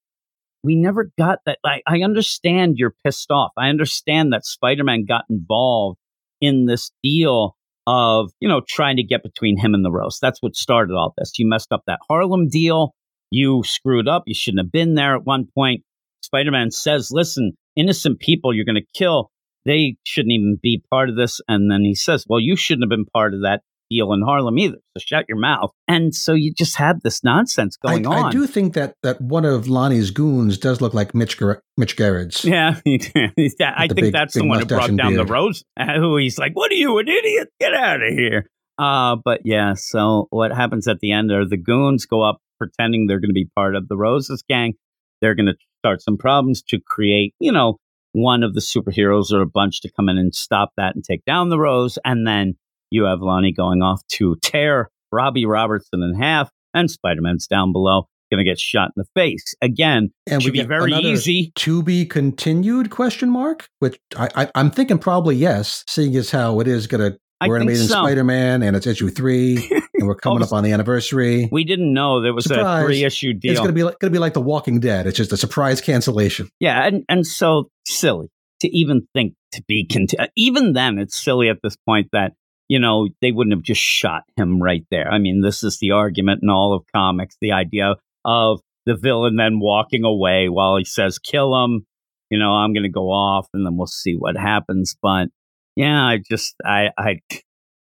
we 0.63 0.77
never 0.77 1.11
got 1.19 1.39
that. 1.47 1.59
I, 1.65 1.83
I 1.87 2.03
understand 2.03 2.75
you're 2.77 2.95
pissed 3.05 3.31
off. 3.31 3.53
I 3.57 3.69
understand 3.69 4.33
that 4.33 4.45
Spider 4.45 4.85
Man 4.85 5.05
got 5.07 5.25
involved 5.31 5.99
in 6.41 6.67
this 6.67 6.91
deal 7.03 7.57
of, 7.87 8.31
you 8.41 8.49
know, 8.49 8.61
trying 8.69 8.97
to 8.97 9.03
get 9.03 9.23
between 9.23 9.59
him 9.59 9.75
and 9.75 9.85
the 9.85 9.91
Rose. 9.91 10.19
That's 10.21 10.41
what 10.43 10.55
started 10.55 10.95
all 10.95 11.15
this. 11.17 11.39
You 11.39 11.49
messed 11.49 11.73
up 11.73 11.83
that 11.87 12.01
Harlem 12.09 12.49
deal. 12.49 12.95
You 13.31 13.63
screwed 13.65 14.09
up. 14.09 14.25
You 14.27 14.35
shouldn't 14.35 14.65
have 14.65 14.73
been 14.73 14.95
there 14.95 15.17
at 15.17 15.25
one 15.25 15.49
point. 15.55 15.83
Spider 16.23 16.51
Man 16.51 16.71
says, 16.71 17.11
listen, 17.11 17.53
innocent 17.77 18.21
people 18.21 18.55
you're 18.55 18.65
going 18.65 18.75
to 18.75 18.99
kill, 18.99 19.31
they 19.65 19.97
shouldn't 20.05 20.33
even 20.33 20.59
be 20.63 20.83
part 20.91 21.09
of 21.09 21.17
this. 21.17 21.41
And 21.49 21.71
then 21.71 21.83
he 21.83 21.95
says, 21.95 22.25
well, 22.29 22.41
you 22.41 22.57
shouldn't 22.57 22.85
have 22.85 22.91
been 22.91 23.07
part 23.07 23.35
of 23.35 23.41
that 23.41 23.63
deal 23.91 24.13
in 24.13 24.23
Harlem 24.23 24.59
either. 24.59 24.79
So 24.97 25.03
shut 25.05 25.25
your 25.29 25.39
mouth. 25.39 25.71
And 25.89 26.15
so 26.15 26.33
you 26.33 26.53
just 26.53 26.77
had 26.77 27.03
this 27.03 27.25
nonsense 27.25 27.77
going 27.77 28.07
I, 28.07 28.11
on. 28.11 28.25
I 28.27 28.31
do 28.31 28.47
think 28.47 28.75
that 28.75 28.95
that 29.03 29.21
one 29.21 29.45
of 29.45 29.69
Lonnie's 29.69 30.11
goons 30.11 30.59
does 30.59 30.81
look 30.81 30.95
like 30.95 31.15
Mitch 31.15 31.37
Gar- 31.39 31.63
Mitch 31.77 31.97
Gerads. 31.97 32.45
Yeah, 32.51 32.81
yeah 32.85 33.31
I 33.77 33.87
think 33.89 34.01
big- 34.01 34.13
that's 34.13 34.35
the 34.35 34.45
one 34.45 34.61
who 34.61 34.67
brought 34.67 34.95
down 34.97 35.15
the 35.15 35.25
beard. 35.25 35.31
rose. 35.31 35.65
uh, 35.79 35.95
Who 35.99 36.17
he's 36.17 36.39
like, 36.39 36.53
"What 36.55 36.71
are 36.71 36.75
you, 36.75 36.99
an 36.99 37.09
idiot? 37.09 37.49
Get 37.61 37.75
out 37.75 38.03
of 38.03 38.13
here!" 38.13 38.49
Uh, 38.79 39.17
but 39.23 39.41
yeah. 39.45 39.75
So 39.75 40.27
what 40.31 40.53
happens 40.53 40.89
at 40.89 41.01
the 41.01 41.13
end 41.13 41.31
are 41.31 41.47
the 41.47 41.57
goons 41.57 42.07
go 42.07 42.23
up 42.23 42.39
pretending 42.59 43.07
they're 43.07 43.21
going 43.21 43.31
to 43.31 43.35
be 43.35 43.49
part 43.55 43.75
of 43.75 43.89
the 43.89 43.97
Roses 43.97 44.43
gang. 44.49 44.75
They're 45.21 45.35
going 45.35 45.47
to 45.47 45.57
start 45.81 46.03
some 46.03 46.17
problems 46.17 46.63
to 46.69 46.79
create, 46.81 47.35
you 47.41 47.53
know, 47.53 47.79
one 48.13 48.43
of 48.43 48.55
the 48.55 48.61
superheroes 48.61 49.33
or 49.33 49.41
a 49.41 49.47
bunch 49.47 49.83
to 49.83 49.91
come 49.93 50.09
in 50.09 50.19
and 50.19 50.35
stop 50.35 50.71
that 50.77 50.95
and 50.95 51.05
take 51.05 51.25
down 51.25 51.49
the 51.49 51.59
Rose, 51.59 51.99
and 52.05 52.27
then 52.27 52.55
you 52.91 53.05
have 53.05 53.21
Lonnie 53.21 53.53
going 53.53 53.83
off 53.83 54.01
to 54.15 54.37
tear 54.43 54.91
Robbie 55.13 55.47
Robertson 55.47 56.03
in 56.03 56.21
half, 56.21 56.51
and 56.75 56.91
Spider 56.91 57.21
Man's 57.23 57.47
down 57.47 57.73
below, 57.73 58.09
going 58.31 58.45
to 58.45 58.49
get 58.49 58.59
shot 58.61 58.91
in 58.97 59.03
the 59.03 59.07
face 59.15 59.55
again. 59.61 60.11
And 60.29 60.43
Should 60.43 60.53
be 60.53 60.63
very 60.63 60.93
easy. 60.95 61.53
To 61.57 61.83
be 61.83 62.05
continued? 62.07 62.91
Question 62.91 63.31
mark. 63.31 63.67
Which 63.81 63.99
I, 64.17 64.29
I 64.37 64.51
I'm 64.55 64.71
thinking 64.71 64.99
probably 64.99 65.37
yes, 65.37 65.85
seeing 65.89 66.15
as 66.17 66.31
how 66.31 66.61
it 66.61 66.69
is 66.69 66.87
going 66.87 67.13
to. 67.13 67.19
We're 67.47 67.57
in 67.57 67.63
Amazing 67.63 67.89
so. 67.89 67.95
Spider-Man, 68.05 68.63
and 68.63 68.77
it's 68.77 68.87
issue 68.87 69.09
three, 69.09 69.57
and 69.95 70.07
we're 70.07 70.15
coming 70.15 70.43
Oh, 70.43 70.45
up 70.45 70.53
on 70.53 70.63
the 70.63 70.73
anniversary. 70.73 71.49
We 71.51 71.65
didn't 71.65 71.95
know 71.95 72.21
there 72.21 72.35
was 72.35 72.45
Surprise. 72.45 72.83
a 72.83 72.87
three 72.87 73.03
issue 73.03 73.33
deal. 73.33 73.53
It's 73.53 73.59
going 73.61 73.71
to 73.71 73.75
be 73.75 73.83
like, 73.83 73.99
going 73.99 74.13
to 74.13 74.15
be 74.15 74.19
like 74.21 74.35
The 74.35 74.43
Walking 74.43 74.79
Dead. 74.79 75.07
It's 75.07 75.17
just 75.17 75.33
a 75.33 75.39
surprise 75.39 75.81
cancellation. 75.81 76.51
yeah, 76.61 76.87
and, 76.87 77.03
and 77.09 77.27
so 77.27 77.71
silly 77.87 78.29
to 78.61 78.69
even 78.77 79.09
think 79.15 79.33
to 79.53 79.63
be 79.67 79.87
conti- 79.87 80.19
even 80.37 80.75
then 80.75 80.99
it's 80.99 81.19
silly 81.19 81.49
at 81.49 81.57
this 81.63 81.77
point 81.87 82.09
that 82.13 82.35
you 82.71 82.79
know 82.79 83.09
they 83.21 83.33
wouldn't 83.33 83.55
have 83.55 83.65
just 83.65 83.81
shot 83.81 84.23
him 84.37 84.63
right 84.63 84.87
there. 84.93 85.11
I 85.11 85.19
mean, 85.19 85.41
this 85.41 85.65
is 85.65 85.79
the 85.81 85.91
argument 85.91 86.45
in 86.45 86.49
all 86.49 86.73
of 86.73 86.85
comics, 86.95 87.37
the 87.41 87.51
idea 87.51 87.97
of 88.25 88.61
the 88.87 88.95
villain 88.95 89.35
then 89.35 89.59
walking 89.59 90.05
away 90.05 90.49
while 90.49 90.77
he 90.77 90.85
says 90.85 91.19
kill 91.19 91.65
him. 91.65 91.85
You 92.31 92.39
know, 92.39 92.53
I'm 92.53 92.73
going 92.73 92.85
to 92.85 92.89
go 92.89 93.11
off 93.11 93.49
and 93.53 93.67
then 93.67 93.77
we'll 93.77 93.89
see 93.89 94.15
what 94.15 94.37
happens, 94.37 94.97
but 95.03 95.31
yeah, 95.75 96.01
I 96.01 96.19
just 96.19 96.55
I 96.65 96.91
I 96.97 97.19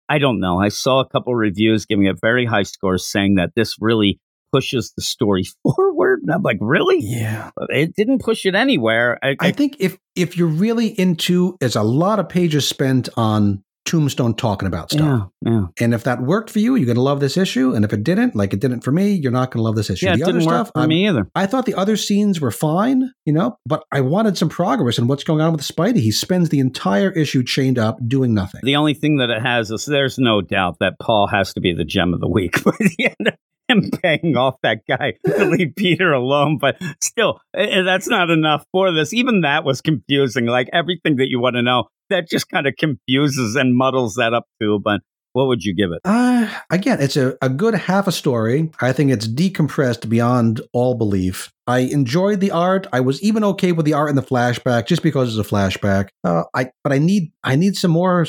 I 0.10 0.18
don't 0.18 0.40
know. 0.40 0.60
I 0.60 0.70
saw 0.70 1.00
a 1.00 1.08
couple 1.08 1.36
reviews 1.36 1.86
giving 1.86 2.08
it 2.08 2.20
very 2.20 2.46
high 2.46 2.64
scores 2.64 3.06
saying 3.06 3.36
that 3.36 3.52
this 3.56 3.76
really 3.80 4.20
pushes 4.52 4.94
the 4.98 5.04
story 5.04 5.46
forward. 5.64 6.22
And 6.24 6.32
I'm 6.32 6.42
like, 6.42 6.58
really? 6.60 6.98
Yeah. 7.02 7.52
It 7.70 7.96
didn't 7.96 8.24
push 8.24 8.48
it 8.48 8.56
anywhere. 8.56 9.20
I, 9.24 9.36
I 9.40 9.52
think 9.52 9.76
if 9.80 10.00
if 10.16 10.38
you're 10.38 10.48
really 10.48 10.88
into, 10.88 11.56
there's 11.60 11.76
a 11.76 11.84
lot 11.84 12.18
of 12.18 12.28
pages 12.30 12.68
spent 12.68 13.10
on 13.16 13.64
Tombstone 13.92 14.34
talking 14.36 14.68
about 14.68 14.90
stuff. 14.90 15.30
yeah, 15.46 15.52
yeah. 15.52 15.66
And 15.82 15.94
if 15.94 16.06
that 16.06 16.22
worked 16.22 16.50
for 16.50 16.60
you, 16.60 16.76
you're 16.76 16.86
going 16.86 16.96
to 16.96 17.02
love 17.02 17.20
this 17.20 17.36
issue. 17.36 17.74
And 17.76 17.84
if 17.84 17.92
it 17.92 18.04
didn't, 18.06 18.38
like 18.38 18.54
it 18.54 18.62
didn't 18.62 18.82
for 18.86 18.92
me, 18.94 19.12
you're 19.12 19.34
not 19.34 19.52
going 19.52 19.60
to 19.60 19.64
love 19.64 19.76
this 19.76 19.90
issue. 19.90 20.06
Yeah, 20.06 20.14
it 20.14 20.18
the 20.18 20.24
other 20.24 20.32
didn't 20.34 20.46
work 20.48 20.56
stuff, 20.56 20.72
for 20.74 20.80
I'm- 20.80 20.90
me 20.90 21.08
either. 21.10 21.28
I 21.36 21.46
thought 21.46 21.66
the 21.66 21.76
other 21.76 21.98
scenes 21.98 22.40
were 22.40 22.52
fine, 22.52 23.12
you 23.26 23.34
know, 23.34 23.58
but 23.66 23.84
I 23.92 24.00
wanted 24.00 24.38
some 24.38 24.48
progress 24.48 24.98
in 24.98 25.08
what's 25.08 25.26
going 25.26 25.42
on 25.42 25.52
with 25.52 25.62
Spidey. 25.62 25.98
He 25.98 26.12
spends 26.12 26.48
the 26.48 26.60
entire 26.60 27.12
issue 27.12 27.44
chained 27.44 27.78
up 27.78 27.98
doing 28.08 28.34
nothing. 28.34 28.62
The 28.64 28.78
only 28.78 28.94
thing 28.94 29.18
that 29.18 29.30
it 29.30 29.42
has 29.42 29.72
is 29.72 29.86
there's 29.86 30.18
no 30.18 30.40
doubt 30.42 30.78
that 30.80 30.98
Paul 31.02 31.28
has 31.28 31.54
to 31.56 31.60
be 31.60 31.74
the 31.74 31.84
gem 31.84 32.14
of 32.14 32.22
the 32.22 32.30
week 32.30 32.64
by 32.64 32.72
the 32.80 32.96
end 33.20 33.28
of 33.28 33.34
him 33.72 33.90
paying 34.02 34.36
off 34.38 34.56
that 34.64 34.82
guy 34.88 35.14
to 35.26 35.46
leave 35.50 35.74
Peter 35.76 36.12
alone. 36.12 36.58
But 36.60 36.78
still, 37.02 37.40
eh, 37.56 37.82
that's 37.84 38.08
not 38.08 38.30
enough 38.30 38.66
for 38.72 38.92
this. 38.92 39.14
Even 39.14 39.42
that 39.42 39.64
was 39.64 39.82
confusing. 39.82 40.46
Like 40.46 40.70
everything 40.74 41.18
that 41.18 41.30
you 41.30 41.40
want 41.40 41.56
to 41.56 41.62
know, 41.62 41.86
that 42.10 42.30
just 42.30 42.50
kind 42.50 42.68
of 42.68 42.76
confuses 42.78 43.56
and 43.56 43.76
muddles 43.76 44.16
that 44.16 44.34
up 44.34 44.46
too. 44.62 44.80
But 44.84 45.02
what 45.34 45.48
would 45.48 45.64
you 45.64 45.74
give 45.74 45.92
it? 45.92 46.02
Uh, 46.04 46.54
again, 46.70 47.02
it's 47.02 47.16
a, 47.16 47.38
a 47.42 47.48
good 47.48 47.74
half 47.74 48.08
a 48.08 48.12
story. 48.12 48.70
I 48.82 48.92
think 48.92 49.12
it's 49.12 49.28
decompressed 49.28 50.10
beyond 50.10 50.62
all 50.74 50.96
belief. 50.96 51.52
I 51.68 51.80
enjoyed 51.80 52.42
the 52.42 52.52
art. 52.52 52.88
I 52.92 53.00
was 53.00 53.22
even 53.24 53.44
okay 53.46 53.72
with 53.72 53.86
the 53.86 53.94
art 53.94 54.10
in 54.10 54.18
the 54.18 54.22
flashback, 54.22 54.88
just 54.88 55.04
because 55.04 55.36
it's 55.36 55.48
a 55.48 55.50
flashback. 55.50 56.10
Uh, 56.24 56.44
I 56.54 56.72
but 56.84 56.92
I 56.92 56.98
need 56.98 57.32
I 57.44 57.56
need 57.56 57.76
some 57.76 57.92
more 57.92 58.26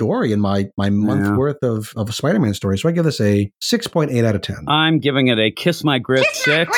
story 0.00 0.32
in 0.32 0.40
my 0.40 0.66
my 0.76 0.90
month 0.90 1.24
Yeah. 1.26 1.36
worth 1.36 1.62
of 1.62 1.92
of 1.96 2.14
Spider-Man 2.14 2.54
stories. 2.54 2.82
So 2.82 2.88
I 2.88 2.92
give 2.92 3.04
this 3.04 3.20
a 3.20 3.50
six 3.60 3.86
point 3.86 4.10
eight 4.10 4.24
out 4.24 4.34
of 4.34 4.42
ten. 4.42 4.64
I'm 4.68 4.98
giving 4.98 5.28
it 5.28 5.38
a 5.38 5.50
kiss 5.50 5.84
my 5.84 5.98
grits 5.98 6.44
six. 6.44 6.76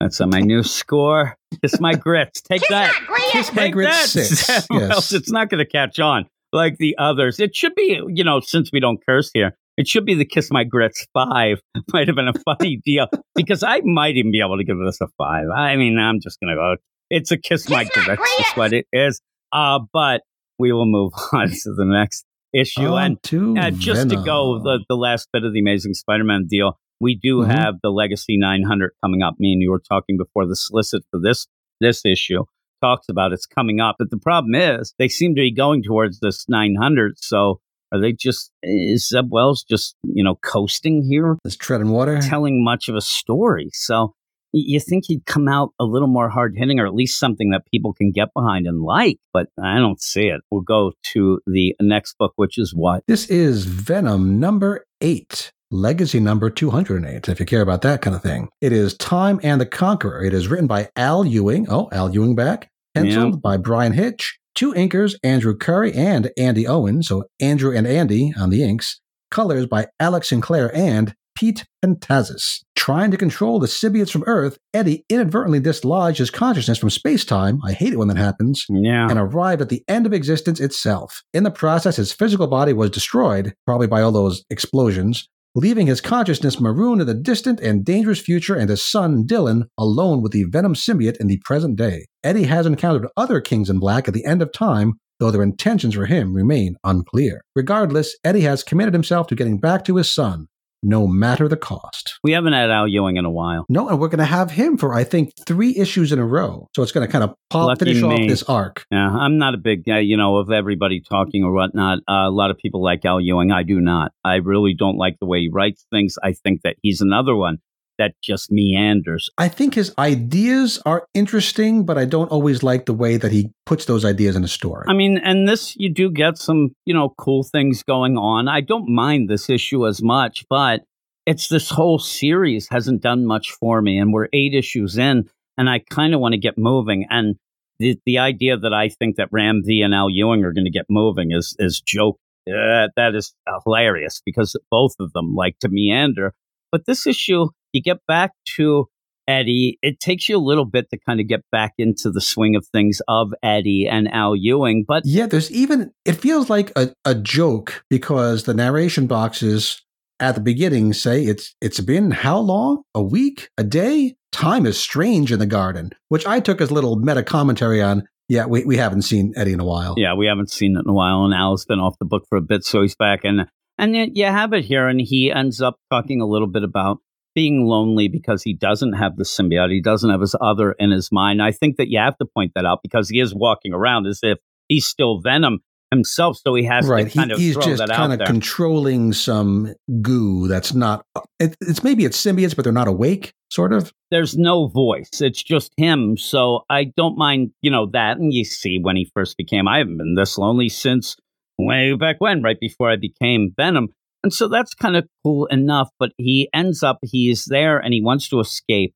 That's 0.00 0.20
on 0.20 0.30
my 0.30 0.40
new 0.40 0.62
score. 0.62 1.36
Kiss 1.62 1.80
my 1.80 1.94
grits. 2.06 2.42
Take 2.42 2.62
that. 2.68 2.92
Kiss 3.30 3.52
my 3.54 3.64
Take 3.64 3.72
grits 3.72 4.12
that. 4.14 4.24
six. 4.26 4.66
Or 4.70 4.82
else 4.82 5.12
it's 5.12 5.30
not 5.30 5.48
going 5.48 5.64
to 5.64 5.70
catch 5.70 5.98
on 5.98 6.26
like 6.52 6.76
the 6.78 6.96
others. 6.98 7.40
It 7.40 7.54
should 7.56 7.74
be, 7.74 8.00
you 8.08 8.22
know, 8.24 8.40
since 8.40 8.70
we 8.72 8.80
don't 8.80 8.98
curse 9.06 9.30
here, 9.32 9.56
it 9.78 9.88
should 9.88 10.04
be 10.04 10.14
the 10.14 10.24
Kiss 10.26 10.50
My 10.50 10.64
Grits 10.64 11.06
five. 11.14 11.60
Might 11.92 12.08
have 12.08 12.16
been 12.16 12.28
a 12.28 12.34
funny 12.44 12.80
deal 12.84 13.06
because 13.34 13.62
I 13.62 13.80
might 13.84 14.16
even 14.16 14.32
be 14.32 14.40
able 14.40 14.58
to 14.58 14.64
give 14.64 14.76
this 14.84 14.98
a 15.00 15.08
five. 15.18 15.46
I 15.54 15.76
mean, 15.76 15.98
I'm 15.98 16.20
just 16.20 16.38
going 16.40 16.54
to 16.54 16.56
go. 16.56 16.76
It's 17.08 17.30
a 17.30 17.38
Kiss, 17.38 17.68
My 17.70 17.84
Grits. 17.84 18.06
That's 18.38 18.56
what 18.56 18.72
it 18.74 18.86
is. 18.92 19.20
Uh, 19.52 19.78
but 19.94 20.22
we 20.58 20.72
will 20.72 20.86
move 20.86 21.12
on 21.32 21.48
to 21.48 21.74
the 21.74 21.84
next 21.86 22.25
issue. 22.58 22.86
On 22.86 23.18
and 23.32 23.58
uh, 23.58 23.70
just 23.70 24.08
to 24.10 24.16
go 24.24 24.58
the, 24.62 24.84
the 24.88 24.96
last 24.96 25.28
bit 25.32 25.44
of 25.44 25.52
the 25.52 25.60
Amazing 25.60 25.94
Spider-Man 25.94 26.46
deal, 26.48 26.78
we 27.00 27.14
do 27.14 27.38
Mhm. 27.42 27.48
have 27.48 27.74
the 27.82 27.90
Legacy 27.90 28.36
900 28.38 28.92
coming 29.04 29.22
up. 29.22 29.34
Me 29.38 29.52
and 29.52 29.60
you 29.62 29.70
were 29.70 29.82
talking 29.86 30.16
before 30.16 30.46
the 30.46 30.56
solicit 30.56 31.02
for 31.10 31.20
this 31.22 31.46
this 31.80 32.04
issue 32.06 32.44
talks 32.82 33.06
about 33.08 33.32
it's 33.32 33.46
coming 33.46 33.80
up, 33.80 33.96
but 33.98 34.10
the 34.10 34.18
problem 34.18 34.54
is 34.54 34.94
they 34.98 35.08
seem 35.08 35.34
to 35.34 35.40
be 35.40 35.50
going 35.52 35.82
towards 35.82 36.20
this 36.20 36.46
900. 36.48 37.14
So 37.18 37.60
are 37.92 38.00
they 38.00 38.12
just 38.12 38.50
is 38.62 39.08
Zeb 39.08 39.26
Wells 39.30 39.62
just 39.62 39.94
you 40.04 40.24
know 40.24 40.36
coasting 40.44 41.04
here, 41.08 41.36
This 41.44 41.56
treading 41.56 41.90
water. 41.90 42.18
telling 42.20 42.64
much 42.64 42.88
of 42.88 42.94
a 42.94 43.00
story? 43.00 43.68
So 43.72 44.14
you 44.58 44.80
think 44.80 45.04
he'd 45.06 45.26
come 45.26 45.48
out 45.48 45.70
a 45.78 45.84
little 45.84 46.08
more 46.08 46.28
hard 46.28 46.54
hitting, 46.56 46.78
or 46.80 46.86
at 46.86 46.94
least 46.94 47.18
something 47.18 47.50
that 47.50 47.66
people 47.72 47.92
can 47.92 48.10
get 48.12 48.28
behind 48.34 48.66
and 48.66 48.80
like, 48.82 49.18
but 49.32 49.48
I 49.62 49.78
don't 49.78 50.00
see 50.00 50.28
it. 50.28 50.40
We'll 50.50 50.62
go 50.62 50.92
to 51.12 51.40
the 51.46 51.74
next 51.80 52.16
book, 52.18 52.32
which 52.36 52.58
is 52.58 52.72
what 52.74 53.04
This 53.06 53.26
is 53.26 53.64
Venom 53.64 54.40
number 54.40 54.86
eight, 55.00 55.52
legacy 55.70 56.20
number 56.20 56.48
208, 56.50 57.28
if 57.28 57.38
you 57.40 57.46
care 57.46 57.60
about 57.62 57.82
that 57.82 58.00
kind 58.02 58.16
of 58.16 58.22
thing. 58.22 58.48
It 58.60 58.72
is 58.72 58.96
Time 58.96 59.40
and 59.42 59.60
the 59.60 59.66
Conqueror. 59.66 60.24
It 60.24 60.32
is 60.34 60.48
written 60.48 60.66
by 60.66 60.88
Al 60.96 61.24
Ewing. 61.24 61.66
Oh, 61.68 61.88
Al 61.92 62.12
Ewing 62.14 62.34
back. 62.34 62.70
Penciled 62.94 63.34
Yeah. 63.34 63.40
by 63.42 63.56
Bryan 63.58 63.92
Hitch. 63.92 64.38
Two 64.54 64.72
inkers, 64.72 65.16
Andrew 65.22 65.54
Currie 65.54 65.92
and 65.92 66.30
Andy 66.38 66.66
Owen. 66.66 67.02
So 67.02 67.24
Andrew 67.40 67.76
and 67.76 67.86
Andy 67.86 68.32
on 68.38 68.48
the 68.48 68.62
inks. 68.62 69.00
Colors 69.30 69.66
by 69.66 69.88
Alex 70.00 70.30
Sinclair 70.30 70.74
and 70.74 71.14
Pete 71.36 71.66
Pantazis. 71.84 72.62
Trying 72.76 73.10
to 73.10 73.16
control 73.16 73.58
the 73.58 73.66
symbiotes 73.66 74.10
from 74.10 74.22
Earth, 74.26 74.58
Eddie 74.72 75.04
inadvertently 75.08 75.58
dislodged 75.58 76.18
his 76.18 76.30
consciousness 76.30 76.78
from 76.78 76.90
space 76.90 77.24
time. 77.24 77.58
I 77.64 77.72
hate 77.72 77.94
it 77.94 77.96
when 77.96 78.08
that 78.08 78.18
happens 78.18 78.64
yeah. 78.68 79.08
and 79.08 79.18
arrived 79.18 79.62
at 79.62 79.70
the 79.70 79.82
end 79.88 80.06
of 80.06 80.12
existence 80.12 80.60
itself. 80.60 81.22
In 81.34 81.42
the 81.42 81.50
process, 81.50 81.96
his 81.96 82.12
physical 82.12 82.46
body 82.46 82.72
was 82.72 82.90
destroyed, 82.90 83.54
probably 83.66 83.86
by 83.86 84.02
all 84.02 84.12
those 84.12 84.44
explosions, 84.50 85.26
leaving 85.56 85.86
his 85.86 86.02
consciousness 86.02 86.60
marooned 86.60 87.00
in 87.00 87.06
the 87.06 87.14
distant 87.14 87.60
and 87.60 87.84
dangerous 87.84 88.20
future 88.20 88.54
and 88.54 88.68
his 88.68 88.84
son, 88.84 89.24
Dylan, 89.26 89.62
alone 89.78 90.22
with 90.22 90.32
the 90.32 90.44
Venom 90.44 90.74
symbiote 90.74 91.16
in 91.16 91.28
the 91.28 91.40
present 91.44 91.76
day. 91.76 92.04
Eddie 92.22 92.44
has 92.44 92.66
encountered 92.66 93.08
other 93.16 93.40
Kings 93.40 93.70
in 93.70 93.78
Black 93.78 94.06
at 94.06 94.12
the 94.12 94.26
end 94.26 94.42
of 94.42 94.52
time, 94.52 94.92
though 95.18 95.30
their 95.30 95.42
intentions 95.42 95.94
for 95.94 96.04
him 96.04 96.34
remain 96.34 96.76
unclear. 96.84 97.40
Regardless, 97.54 98.16
Eddie 98.22 98.42
has 98.42 98.62
committed 98.62 98.92
himself 98.92 99.28
to 99.28 99.34
getting 99.34 99.58
back 99.58 99.82
to 99.86 99.96
his 99.96 100.12
son, 100.12 100.46
no 100.82 101.06
matter 101.06 101.48
the 101.48 101.56
cost. 101.56 102.18
We 102.22 102.32
haven't 102.32 102.52
had 102.52 102.70
Al 102.70 102.88
Ewing 102.88 103.16
in 103.16 103.24
a 103.24 103.30
while. 103.30 103.66
No, 103.68 103.88
and 103.88 103.98
we're 103.98 104.08
going 104.08 104.18
to 104.18 104.24
have 104.24 104.50
him 104.50 104.76
for, 104.76 104.94
I 104.94 105.04
think, 105.04 105.32
three 105.46 105.76
issues 105.76 106.12
in 106.12 106.18
a 106.18 106.24
row. 106.24 106.68
So 106.74 106.82
it's 106.82 106.92
going 106.92 107.06
to 107.06 107.10
kind 107.10 107.24
of 107.24 107.34
pop, 107.50 107.66
Lucky 107.66 107.86
finish 107.86 108.02
off 108.02 108.28
this 108.28 108.42
arc. 108.44 108.84
Yeah, 108.90 109.08
I'm 109.08 109.38
not 109.38 109.54
a 109.54 109.58
big 109.58 109.84
guy, 109.84 110.00
you 110.00 110.16
know, 110.16 110.36
of 110.36 110.50
everybody 110.50 111.00
talking 111.00 111.44
or 111.44 111.52
whatnot. 111.52 111.98
Uh, 112.08 112.28
a 112.28 112.30
lot 112.30 112.50
of 112.50 112.58
people 112.58 112.82
like 112.82 113.04
Al 113.04 113.20
Ewing. 113.20 113.50
I 113.50 113.62
do 113.62 113.80
not. 113.80 114.12
I 114.24 114.36
really 114.36 114.74
don't 114.74 114.96
like 114.96 115.16
the 115.20 115.26
way 115.26 115.40
he 115.40 115.50
writes 115.52 115.86
things. 115.90 116.16
I 116.22 116.32
think 116.32 116.62
that 116.62 116.76
he's 116.82 117.00
another 117.00 117.34
one 117.34 117.58
that 117.98 118.14
just 118.22 118.50
meanders. 118.50 119.30
I 119.38 119.48
think 119.48 119.74
his 119.74 119.92
ideas 119.98 120.80
are 120.84 121.06
interesting, 121.14 121.84
but 121.84 121.98
I 121.98 122.04
don't 122.04 122.30
always 122.30 122.62
like 122.62 122.86
the 122.86 122.94
way 122.94 123.16
that 123.16 123.32
he 123.32 123.50
puts 123.64 123.86
those 123.86 124.04
ideas 124.04 124.36
in 124.36 124.44
a 124.44 124.48
story. 124.48 124.86
I 124.88 124.92
mean, 124.92 125.18
and 125.18 125.48
this, 125.48 125.76
you 125.76 125.92
do 125.92 126.10
get 126.10 126.38
some, 126.38 126.74
you 126.84 126.94
know, 126.94 127.14
cool 127.18 127.42
things 127.42 127.82
going 127.82 128.16
on. 128.16 128.48
I 128.48 128.60
don't 128.60 128.88
mind 128.88 129.28
this 129.28 129.48
issue 129.48 129.86
as 129.86 130.02
much, 130.02 130.44
but 130.48 130.82
it's 131.26 131.48
this 131.48 131.70
whole 131.70 131.98
series 131.98 132.68
hasn't 132.70 133.02
done 133.02 133.26
much 133.26 133.50
for 133.52 133.82
me. 133.82 133.98
And 133.98 134.12
we're 134.12 134.28
eight 134.32 134.54
issues 134.54 134.96
in, 134.96 135.28
and 135.58 135.68
I 135.68 135.80
kind 135.90 136.14
of 136.14 136.20
want 136.20 136.32
to 136.32 136.38
get 136.38 136.56
moving. 136.56 137.06
And 137.10 137.36
the 137.78 137.98
the 138.06 138.18
idea 138.18 138.56
that 138.56 138.72
I 138.72 138.88
think 138.88 139.16
that 139.16 139.28
Ram 139.32 139.62
V 139.64 139.82
and 139.82 139.94
Al 139.94 140.08
Ewing 140.08 140.44
are 140.44 140.52
going 140.52 140.64
to 140.64 140.70
get 140.70 140.86
moving 140.88 141.32
is 141.32 141.56
is 141.58 141.80
joke. 141.80 142.18
Uh, 142.48 142.86
that 142.94 143.12
is 143.16 143.34
hilarious 143.64 144.22
because 144.24 144.56
both 144.70 144.94
of 145.00 145.12
them 145.12 145.34
like 145.34 145.58
to 145.58 145.68
meander. 145.68 146.32
But 146.70 146.86
this 146.86 147.06
issue, 147.06 147.48
you 147.76 147.82
get 147.82 147.98
back 148.08 148.32
to 148.56 148.86
Eddie. 149.28 149.78
It 149.82 150.00
takes 150.00 150.28
you 150.28 150.36
a 150.36 150.38
little 150.38 150.64
bit 150.64 150.88
to 150.90 150.98
kind 151.06 151.20
of 151.20 151.28
get 151.28 151.42
back 151.50 151.74
into 151.78 152.10
the 152.10 152.20
swing 152.20 152.56
of 152.56 152.66
things 152.66 153.00
of 153.08 153.32
Eddie 153.42 153.88
and 153.90 154.12
Al 154.12 154.34
Ewing. 154.36 154.84
But 154.86 155.02
Yeah, 155.04 155.26
there's 155.26 155.50
even 155.50 155.92
it 156.04 156.14
feels 156.14 156.48
like 156.48 156.72
a, 156.76 156.92
a 157.04 157.14
joke 157.14 157.84
because 157.90 158.44
the 158.44 158.54
narration 158.54 159.06
boxes 159.06 159.82
at 160.20 160.34
the 160.34 160.40
beginning 160.40 160.92
say 160.92 161.22
it's 161.24 161.54
it's 161.60 161.80
been 161.80 162.10
how 162.10 162.38
long? 162.38 162.82
A 162.94 163.02
week? 163.02 163.50
A 163.58 163.64
day? 163.64 164.16
Time 164.32 164.66
is 164.66 164.78
strange 164.78 165.32
in 165.32 165.38
the 165.38 165.46
garden, 165.46 165.90
which 166.08 166.26
I 166.26 166.40
took 166.40 166.60
as 166.60 166.70
little 166.70 166.96
meta 166.96 167.22
commentary 167.22 167.82
on. 167.82 168.06
Yeah, 168.28 168.46
we, 168.46 168.64
we 168.64 168.76
haven't 168.76 169.02
seen 169.02 169.32
Eddie 169.36 169.52
in 169.52 169.60
a 169.60 169.64
while. 169.64 169.94
yeah, 169.96 170.14
we 170.14 170.26
haven't 170.26 170.50
seen 170.50 170.76
it 170.76 170.80
in 170.80 170.90
a 170.90 170.92
while, 170.92 171.24
and 171.24 171.32
Al's 171.32 171.64
been 171.64 171.78
off 171.78 171.94
the 172.00 172.04
book 172.04 172.24
for 172.28 172.36
a 172.36 172.42
bit, 172.42 172.64
so 172.64 172.82
he's 172.82 172.96
back. 172.96 173.20
And 173.24 173.46
and 173.78 173.94
yet 173.94 174.16
you 174.16 174.24
have 174.24 174.52
it 174.52 174.64
here, 174.64 174.88
and 174.88 175.00
he 175.00 175.32
ends 175.32 175.60
up 175.60 175.76
talking 175.90 176.20
a 176.20 176.26
little 176.26 176.48
bit 176.48 176.64
about 176.64 176.98
being 177.36 177.66
lonely 177.66 178.08
because 178.08 178.42
he 178.42 178.54
doesn't 178.54 178.94
have 178.94 179.16
the 179.16 179.24
symbiote, 179.24 179.70
he 179.70 179.82
doesn't 179.82 180.10
have 180.10 180.22
his 180.22 180.34
other 180.40 180.72
in 180.72 180.90
his 180.90 181.12
mind. 181.12 181.42
I 181.42 181.52
think 181.52 181.76
that 181.76 181.88
you 181.88 181.98
have 181.98 182.16
to 182.18 182.24
point 182.24 182.52
that 182.56 182.64
out 182.64 182.80
because 182.82 183.08
he 183.10 183.20
is 183.20 183.34
walking 183.34 183.72
around 183.72 184.06
as 184.06 184.20
if 184.22 184.38
he's 184.68 184.86
still 184.86 185.20
Venom 185.20 185.60
himself, 185.90 186.38
so 186.38 186.54
he 186.54 186.64
has 186.64 186.88
right. 186.88 187.08
to 187.08 187.16
kind 187.16 187.30
he, 187.30 187.34
of 187.34 187.38
he's 187.38 187.56
just 187.58 187.86
kind 187.88 188.12
of 188.12 188.26
controlling 188.26 189.12
some 189.12 189.72
goo 190.00 190.48
that's 190.48 190.74
not. 190.74 191.04
It, 191.38 191.54
it's 191.60 191.84
maybe 191.84 192.04
it's 192.04 192.20
symbiotes, 192.20 192.56
but 192.56 192.64
they're 192.64 192.72
not 192.72 192.88
awake, 192.88 193.34
sort 193.52 193.72
of. 193.72 193.92
there's 194.10 194.36
no 194.36 194.68
voice. 194.68 195.20
It's 195.20 195.42
just 195.42 195.72
him. 195.76 196.16
So 196.16 196.64
I 196.70 196.92
don't 196.96 197.18
mind, 197.18 197.50
you 197.60 197.70
know, 197.70 197.86
that. 197.92 198.16
And 198.16 198.32
you 198.32 198.44
see 198.44 198.78
when 198.80 198.96
he 198.96 199.10
first 199.14 199.36
became, 199.36 199.68
I 199.68 199.78
haven't 199.78 199.98
been 199.98 200.14
this 200.14 200.38
lonely 200.38 200.68
since 200.68 201.16
way 201.58 201.94
back 201.94 202.16
when, 202.18 202.42
right 202.42 202.58
before 202.58 202.90
I 202.90 202.96
became 202.96 203.52
Venom. 203.56 203.88
And 204.26 204.32
so 204.32 204.48
that's 204.48 204.74
kind 204.74 204.96
of 204.96 205.06
cool 205.22 205.46
enough. 205.46 205.88
But 206.00 206.10
he 206.18 206.50
ends 206.52 206.82
up, 206.82 206.98
he's 207.00 207.44
there 207.44 207.78
and 207.78 207.94
he 207.94 208.02
wants 208.02 208.28
to 208.30 208.40
escape 208.40 208.92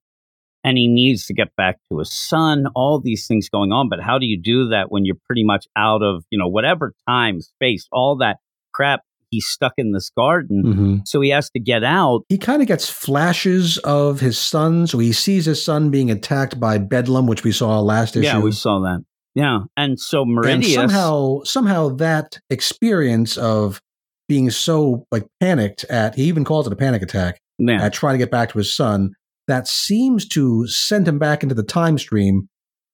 and 0.65 0.77
he 0.77 0.89
needs 0.89 1.25
to 1.27 1.35
get 1.35 1.55
back 1.57 1.77
to 1.89 2.01
his 2.01 2.13
son, 2.13 2.67
all 2.75 3.01
these 3.01 3.29
things 3.29 3.49
going 3.49 3.71
on. 3.71 3.89
But 3.89 4.01
how 4.03 4.19
do 4.19 4.27
you 4.27 4.37
do 4.43 4.71
that 4.71 4.91
when 4.91 5.05
you're 5.05 5.21
pretty 5.29 5.45
much 5.45 5.69
out 5.77 6.03
of, 6.03 6.25
you 6.31 6.39
know, 6.39 6.49
whatever 6.49 6.95
time, 7.09 7.41
space, 7.41 7.87
all 7.93 8.17
that 8.17 8.39
crap? 8.75 9.03
He's 9.31 9.47
stuck 9.47 9.75
in 9.77 9.93
this 9.93 10.11
garden. 10.11 10.65
Mm-hmm. 10.67 10.97
So 11.05 11.21
he 11.21 11.29
has 11.29 11.49
to 11.51 11.61
get 11.61 11.85
out. 11.85 12.23
He 12.29 12.37
kind 12.37 12.61
of 12.61 12.67
gets 12.67 12.91
flashes 12.91 13.79
of 13.79 14.19
his 14.19 14.37
son. 14.37 14.89
So 14.89 14.99
he 14.99 15.13
sees 15.13 15.45
his 15.45 15.65
son 15.65 15.93
being 15.93 16.11
attacked 16.11 16.59
by 16.59 16.79
Bedlam, 16.79 17.29
which 17.29 17.45
we 17.45 17.53
saw 17.53 17.79
last 17.79 18.17
issue. 18.17 18.27
Yeah, 18.27 18.41
we 18.41 18.51
saw 18.51 18.81
that. 18.81 19.05
Yeah. 19.37 19.61
And 19.77 20.01
so 20.01 20.25
Meridius. 20.25 20.55
And 20.55 20.65
somehow, 20.65 21.43
somehow 21.45 21.91
that 21.91 22.41
experience 22.51 23.37
of 23.37 23.81
being 24.31 24.49
so 24.49 25.05
like 25.11 25.27
panicked 25.41 25.83
at, 25.91 26.15
he 26.15 26.23
even 26.23 26.45
calls 26.45 26.65
it 26.65 26.73
a 26.73 26.77
panic 26.77 27.03
attack, 27.03 27.41
yeah. 27.59 27.83
at 27.83 27.93
trying 27.93 28.15
to 28.15 28.19
get 28.19 28.31
back 28.31 28.53
to 28.53 28.59
his 28.59 28.73
son, 28.73 29.11
that 29.49 29.67
seems 29.67 30.25
to 30.29 30.69
send 30.69 31.09
him 31.09 31.19
back 31.19 31.43
into 31.43 31.55
the 31.57 31.65
time 31.65 31.99
stream. 31.99 32.49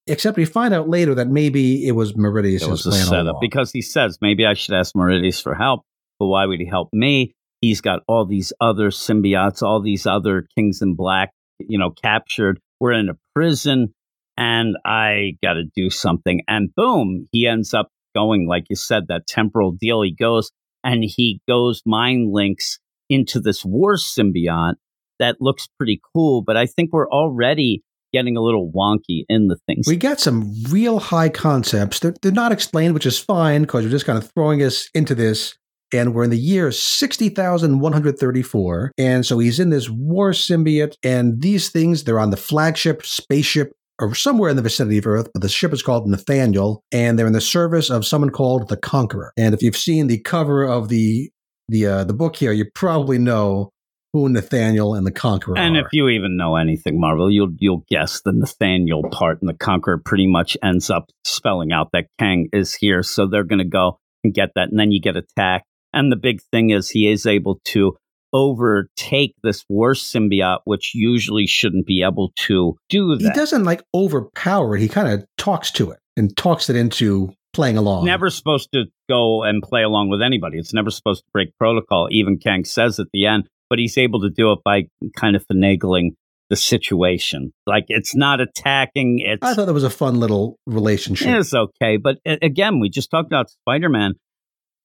Except 0.06 0.38
we 0.38 0.46
find 0.46 0.72
out 0.72 0.88
later 0.88 1.14
that 1.14 1.28
maybe 1.28 1.86
it 1.86 1.92
was 1.92 2.14
Meridius' 2.14 2.62
It 2.62 2.70
was 2.70 2.86
all 2.86 2.92
setup 2.92 3.36
because 3.38 3.70
he 3.70 3.82
says 3.82 4.16
maybe 4.22 4.46
I 4.46 4.54
should 4.54 4.74
ask 4.74 4.94
Meridius 4.94 5.42
for 5.42 5.54
help, 5.54 5.82
but 6.18 6.28
why 6.28 6.46
would 6.46 6.58
he 6.58 6.66
help 6.66 6.88
me? 6.94 7.34
He's 7.60 7.82
got 7.82 8.00
all 8.08 8.24
these 8.24 8.54
other 8.58 8.88
symbiotes, 8.88 9.62
all 9.62 9.82
these 9.82 10.06
other 10.06 10.46
Kings 10.56 10.80
in 10.80 10.94
Black, 10.94 11.32
you 11.58 11.78
know, 11.78 11.90
captured. 11.90 12.60
We're 12.80 12.92
in 12.92 13.10
a 13.10 13.18
prison, 13.34 13.92
and 14.38 14.76
I 14.86 15.36
got 15.42 15.54
to 15.54 15.64
do 15.74 15.90
something. 15.90 16.40
And 16.48 16.74
boom, 16.74 17.28
he 17.30 17.46
ends 17.46 17.74
up 17.74 17.90
going, 18.14 18.48
like 18.48 18.64
you 18.70 18.76
said, 18.76 19.08
that 19.08 19.26
temporal 19.26 19.72
deal. 19.72 20.00
He 20.00 20.14
goes 20.14 20.50
and 20.86 21.04
he 21.04 21.42
goes 21.46 21.82
mind 21.84 22.32
links 22.32 22.78
into 23.10 23.40
this 23.40 23.64
war 23.64 23.96
symbiote 23.96 24.76
that 25.18 25.36
looks 25.40 25.66
pretty 25.78 26.00
cool. 26.14 26.42
But 26.42 26.56
I 26.56 26.66
think 26.66 26.92
we're 26.92 27.08
already 27.08 27.82
getting 28.12 28.36
a 28.36 28.40
little 28.40 28.70
wonky 28.70 29.24
in 29.28 29.48
the 29.48 29.56
things. 29.66 29.86
We 29.86 29.96
get 29.96 30.20
some 30.20 30.54
real 30.70 31.00
high 31.00 31.28
concepts. 31.28 31.98
They're, 32.00 32.14
they're 32.22 32.32
not 32.32 32.52
explained, 32.52 32.94
which 32.94 33.04
is 33.06 33.18
fine 33.18 33.62
because 33.62 33.82
you're 33.82 33.90
just 33.90 34.06
kind 34.06 34.18
of 34.18 34.30
throwing 34.32 34.62
us 34.62 34.88
into 34.94 35.14
this. 35.14 35.54
And 35.92 36.14
we're 36.14 36.24
in 36.24 36.30
the 36.30 36.38
year 36.38 36.72
60,134. 36.72 38.92
And 38.98 39.24
so 39.24 39.38
he's 39.38 39.60
in 39.60 39.70
this 39.70 39.88
war 39.88 40.32
symbiote. 40.32 40.96
And 41.04 41.40
these 41.40 41.70
things, 41.70 42.02
they're 42.04 42.18
on 42.18 42.30
the 42.30 42.36
flagship 42.36 43.06
spaceship 43.06 43.72
or 43.98 44.14
somewhere 44.14 44.50
in 44.50 44.56
the 44.56 44.62
vicinity 44.62 44.98
of 44.98 45.06
Earth, 45.06 45.28
but 45.32 45.42
the 45.42 45.48
ship 45.48 45.72
is 45.72 45.82
called 45.82 46.08
Nathaniel. 46.08 46.82
And 46.92 47.18
they're 47.18 47.26
in 47.26 47.32
the 47.32 47.40
service 47.40 47.90
of 47.90 48.06
someone 48.06 48.30
called 48.30 48.68
the 48.68 48.76
Conqueror. 48.76 49.32
And 49.36 49.54
if 49.54 49.62
you've 49.62 49.76
seen 49.76 50.06
the 50.06 50.20
cover 50.20 50.64
of 50.64 50.88
the 50.88 51.30
the 51.68 51.86
uh, 51.86 52.04
the 52.04 52.14
book 52.14 52.36
here, 52.36 52.52
you 52.52 52.66
probably 52.74 53.18
know 53.18 53.70
who 54.12 54.28
Nathaniel 54.28 54.94
and 54.94 55.06
the 55.06 55.12
Conqueror 55.12 55.58
are. 55.58 55.60
And 55.60 55.76
are. 55.76 55.80
if 55.80 55.86
you 55.92 56.08
even 56.08 56.36
know 56.36 56.56
anything, 56.56 57.00
Marvel, 57.00 57.30
you'll 57.30 57.52
you'll 57.58 57.84
guess 57.90 58.22
the 58.24 58.32
Nathaniel 58.32 59.02
part, 59.10 59.40
and 59.40 59.48
the 59.48 59.54
Conqueror 59.54 59.98
pretty 59.98 60.26
much 60.26 60.56
ends 60.62 60.90
up 60.90 61.10
spelling 61.24 61.72
out 61.72 61.90
that 61.92 62.06
Kang 62.18 62.48
is 62.52 62.74
here. 62.74 63.02
So 63.02 63.26
they're 63.26 63.44
going 63.44 63.58
to 63.58 63.64
go 63.64 63.98
and 64.24 64.32
get 64.32 64.50
that, 64.54 64.68
and 64.70 64.78
then 64.78 64.90
you 64.90 65.00
get 65.00 65.16
attacked. 65.16 65.66
And 65.92 66.12
the 66.12 66.16
big 66.16 66.40
thing 66.52 66.70
is 66.70 66.90
he 66.90 67.10
is 67.10 67.26
able 67.26 67.60
to 67.66 67.96
overtake 68.32 69.34
this 69.42 69.64
worst 69.68 70.12
symbiote, 70.12 70.60
which 70.64 70.92
usually 70.94 71.46
shouldn't 71.46 71.86
be 71.86 72.02
able 72.02 72.32
to 72.36 72.76
do 72.88 73.16
he 73.18 73.30
doesn't 73.30 73.64
like 73.64 73.82
overpower 73.94 74.76
it. 74.76 74.80
He 74.80 74.88
kind 74.88 75.08
of 75.08 75.26
talks 75.38 75.70
to 75.72 75.90
it 75.90 75.98
and 76.16 76.36
talks 76.36 76.68
it 76.70 76.76
into 76.76 77.32
playing 77.52 77.76
along. 77.76 78.04
Never 78.04 78.30
supposed 78.30 78.68
to 78.74 78.84
go 79.08 79.42
and 79.42 79.62
play 79.62 79.82
along 79.82 80.10
with 80.10 80.22
anybody. 80.22 80.58
It's 80.58 80.74
never 80.74 80.90
supposed 80.90 81.22
to 81.22 81.30
break 81.32 81.56
protocol. 81.58 82.08
Even 82.10 82.38
Kang 82.38 82.64
says 82.64 82.98
at 82.98 83.06
the 83.12 83.26
end, 83.26 83.48
but 83.70 83.78
he's 83.78 83.96
able 83.98 84.20
to 84.20 84.30
do 84.30 84.52
it 84.52 84.58
by 84.64 84.88
kind 85.16 85.36
of 85.36 85.44
finagling 85.50 86.10
the 86.50 86.56
situation. 86.56 87.52
Like 87.66 87.86
it's 87.88 88.14
not 88.14 88.40
attacking. 88.40 89.20
It's 89.20 89.42
I 89.42 89.54
thought 89.54 89.66
that 89.66 89.72
was 89.72 89.84
a 89.84 89.90
fun 89.90 90.20
little 90.20 90.58
relationship. 90.66 91.28
It's 91.28 91.54
okay, 91.54 91.96
but 91.96 92.18
again, 92.26 92.78
we 92.80 92.88
just 92.88 93.10
talked 93.10 93.26
about 93.26 93.50
Spider 93.50 93.88
Man 93.88 94.14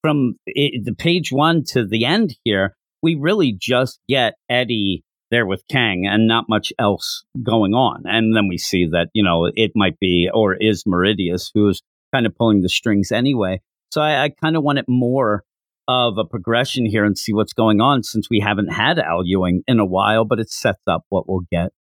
from 0.02 0.36
i 0.48 0.72
the 0.84 0.96
page 0.98 1.32
one 1.32 1.64
to 1.66 1.86
the 1.86 2.06
end 2.06 2.36
here. 2.44 2.76
We 3.02 3.16
really 3.16 3.56
just 3.58 4.00
get 4.08 4.36
Eddie 4.50 5.04
there 5.32 5.46
with 5.46 5.64
Kang 5.70 6.06
and 6.06 6.28
not 6.28 6.50
much 6.50 6.74
else 6.78 7.24
going 7.42 7.74
on. 7.74 8.04
And 8.06 8.36
then 8.36 8.48
we 8.48 8.58
see 8.58 8.86
that, 8.92 9.08
you 9.14 9.24
know, 9.24 9.50
it 9.56 9.72
might 9.76 9.98
be 10.00 10.30
or 10.32 10.56
is 10.56 10.84
Meridius 10.84 11.50
who's 11.54 11.82
kind 12.14 12.26
of 12.26 12.36
pulling 12.36 12.62
the 12.62 12.70
strings 12.70 13.12
anyway. 13.12 13.62
So 13.92 14.02
I, 14.02 14.26
I 14.26 14.30
kind 14.30 14.56
of 14.56 14.64
wanted 14.64 14.86
more 14.88 15.44
of 15.88 16.18
a 16.18 16.26
progression 16.26 16.86
here 16.86 17.04
and 17.04 17.18
see 17.18 17.34
what's 17.34 17.54
going 17.54 17.82
on 17.82 18.04
since 18.04 18.30
we 18.30 18.40
haven't 18.40 18.68
had 18.72 19.00
Al 19.00 19.26
Ewing 19.26 19.64
in 19.68 19.80
a 19.80 19.86
while, 19.86 20.26
but 20.26 20.40
it 20.40 20.52
sets 20.52 20.82
up 20.88 21.04
what 21.10 21.28
we'll 21.28 21.46
get 21.52 21.72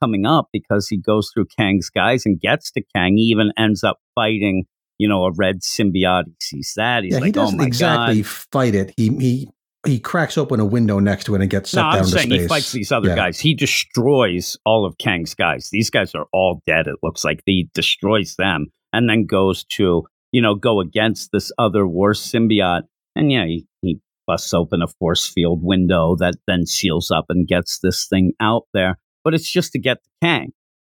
coming 0.00 0.26
up 0.26 0.48
because 0.52 0.88
he 0.88 0.96
goes 0.96 1.30
through 1.32 1.46
Kang's 1.58 1.90
guys 1.90 2.24
and 2.24 2.40
gets 2.40 2.70
to 2.72 2.82
Kang. 2.94 3.16
He 3.16 3.24
even 3.24 3.52
ends 3.58 3.82
up 3.82 3.98
fighting, 4.14 4.64
you 4.96 5.08
know, 5.08 5.24
a 5.24 5.32
red 5.32 5.60
symbiote. 5.60 6.24
He 6.26 6.34
sees 6.40 6.72
that. 6.76 7.04
He's 7.04 7.12
yeah, 7.12 7.18
like, 7.18 7.26
he 7.26 7.32
doesn't 7.32 7.56
oh 7.56 7.62
my 7.62 7.66
exactly 7.66 8.22
God. 8.22 8.30
fight 8.30 8.74
it. 8.74 8.94
He 8.96 9.08
he 9.08 9.50
he 9.86 9.98
cracks 10.00 10.36
open 10.36 10.60
a 10.60 10.64
window 10.64 10.98
next 10.98 11.24
to 11.24 11.34
it 11.34 11.40
and 11.40 11.48
gets 11.50 11.72
No, 11.74 11.82
sucked 11.82 11.92
I'm 11.94 11.98
down 12.02 12.04
to 12.04 12.10
saying 12.10 12.30
he 12.30 12.48
fights 12.48 12.72
these 12.72 12.90
other 12.92 13.08
Yeah. 13.10 13.16
guys. 13.16 13.38
He 13.40 13.54
destroys 13.54 14.56
all 14.64 14.84
of 14.84 14.98
Kang's 14.98 15.34
guys. 15.34 15.68
These 15.70 15.90
guys 15.90 16.14
are 16.14 16.26
all 16.32 16.62
dead. 16.66 16.86
It 16.86 16.96
looks 17.02 17.24
like 17.24 17.42
he 17.46 17.68
destroys 17.74 18.34
them 18.36 18.66
and 18.92 19.08
then 19.08 19.24
goes 19.26 19.64
to, 19.76 20.04
you 20.32 20.42
know, 20.42 20.54
go 20.54 20.80
against 20.80 21.30
this 21.32 21.52
other 21.58 21.86
worse 21.86 22.20
symbiote. 22.30 22.82
And 23.14 23.30
yeah, 23.32 23.46
he, 23.46 23.66
he 23.82 24.00
busts 24.26 24.52
open 24.52 24.82
a 24.82 24.88
force 24.98 25.28
field 25.28 25.60
window 25.62 26.16
that 26.16 26.34
then 26.46 26.66
seals 26.66 27.10
up 27.10 27.26
and 27.28 27.46
gets 27.46 27.78
this 27.78 28.06
thing 28.08 28.32
out 28.40 28.64
there. 28.74 28.98
But 29.24 29.34
it's 29.34 29.50
just 29.50 29.72
to 29.72 29.78
get 29.78 30.02
to 30.02 30.10
Kang. 30.22 30.52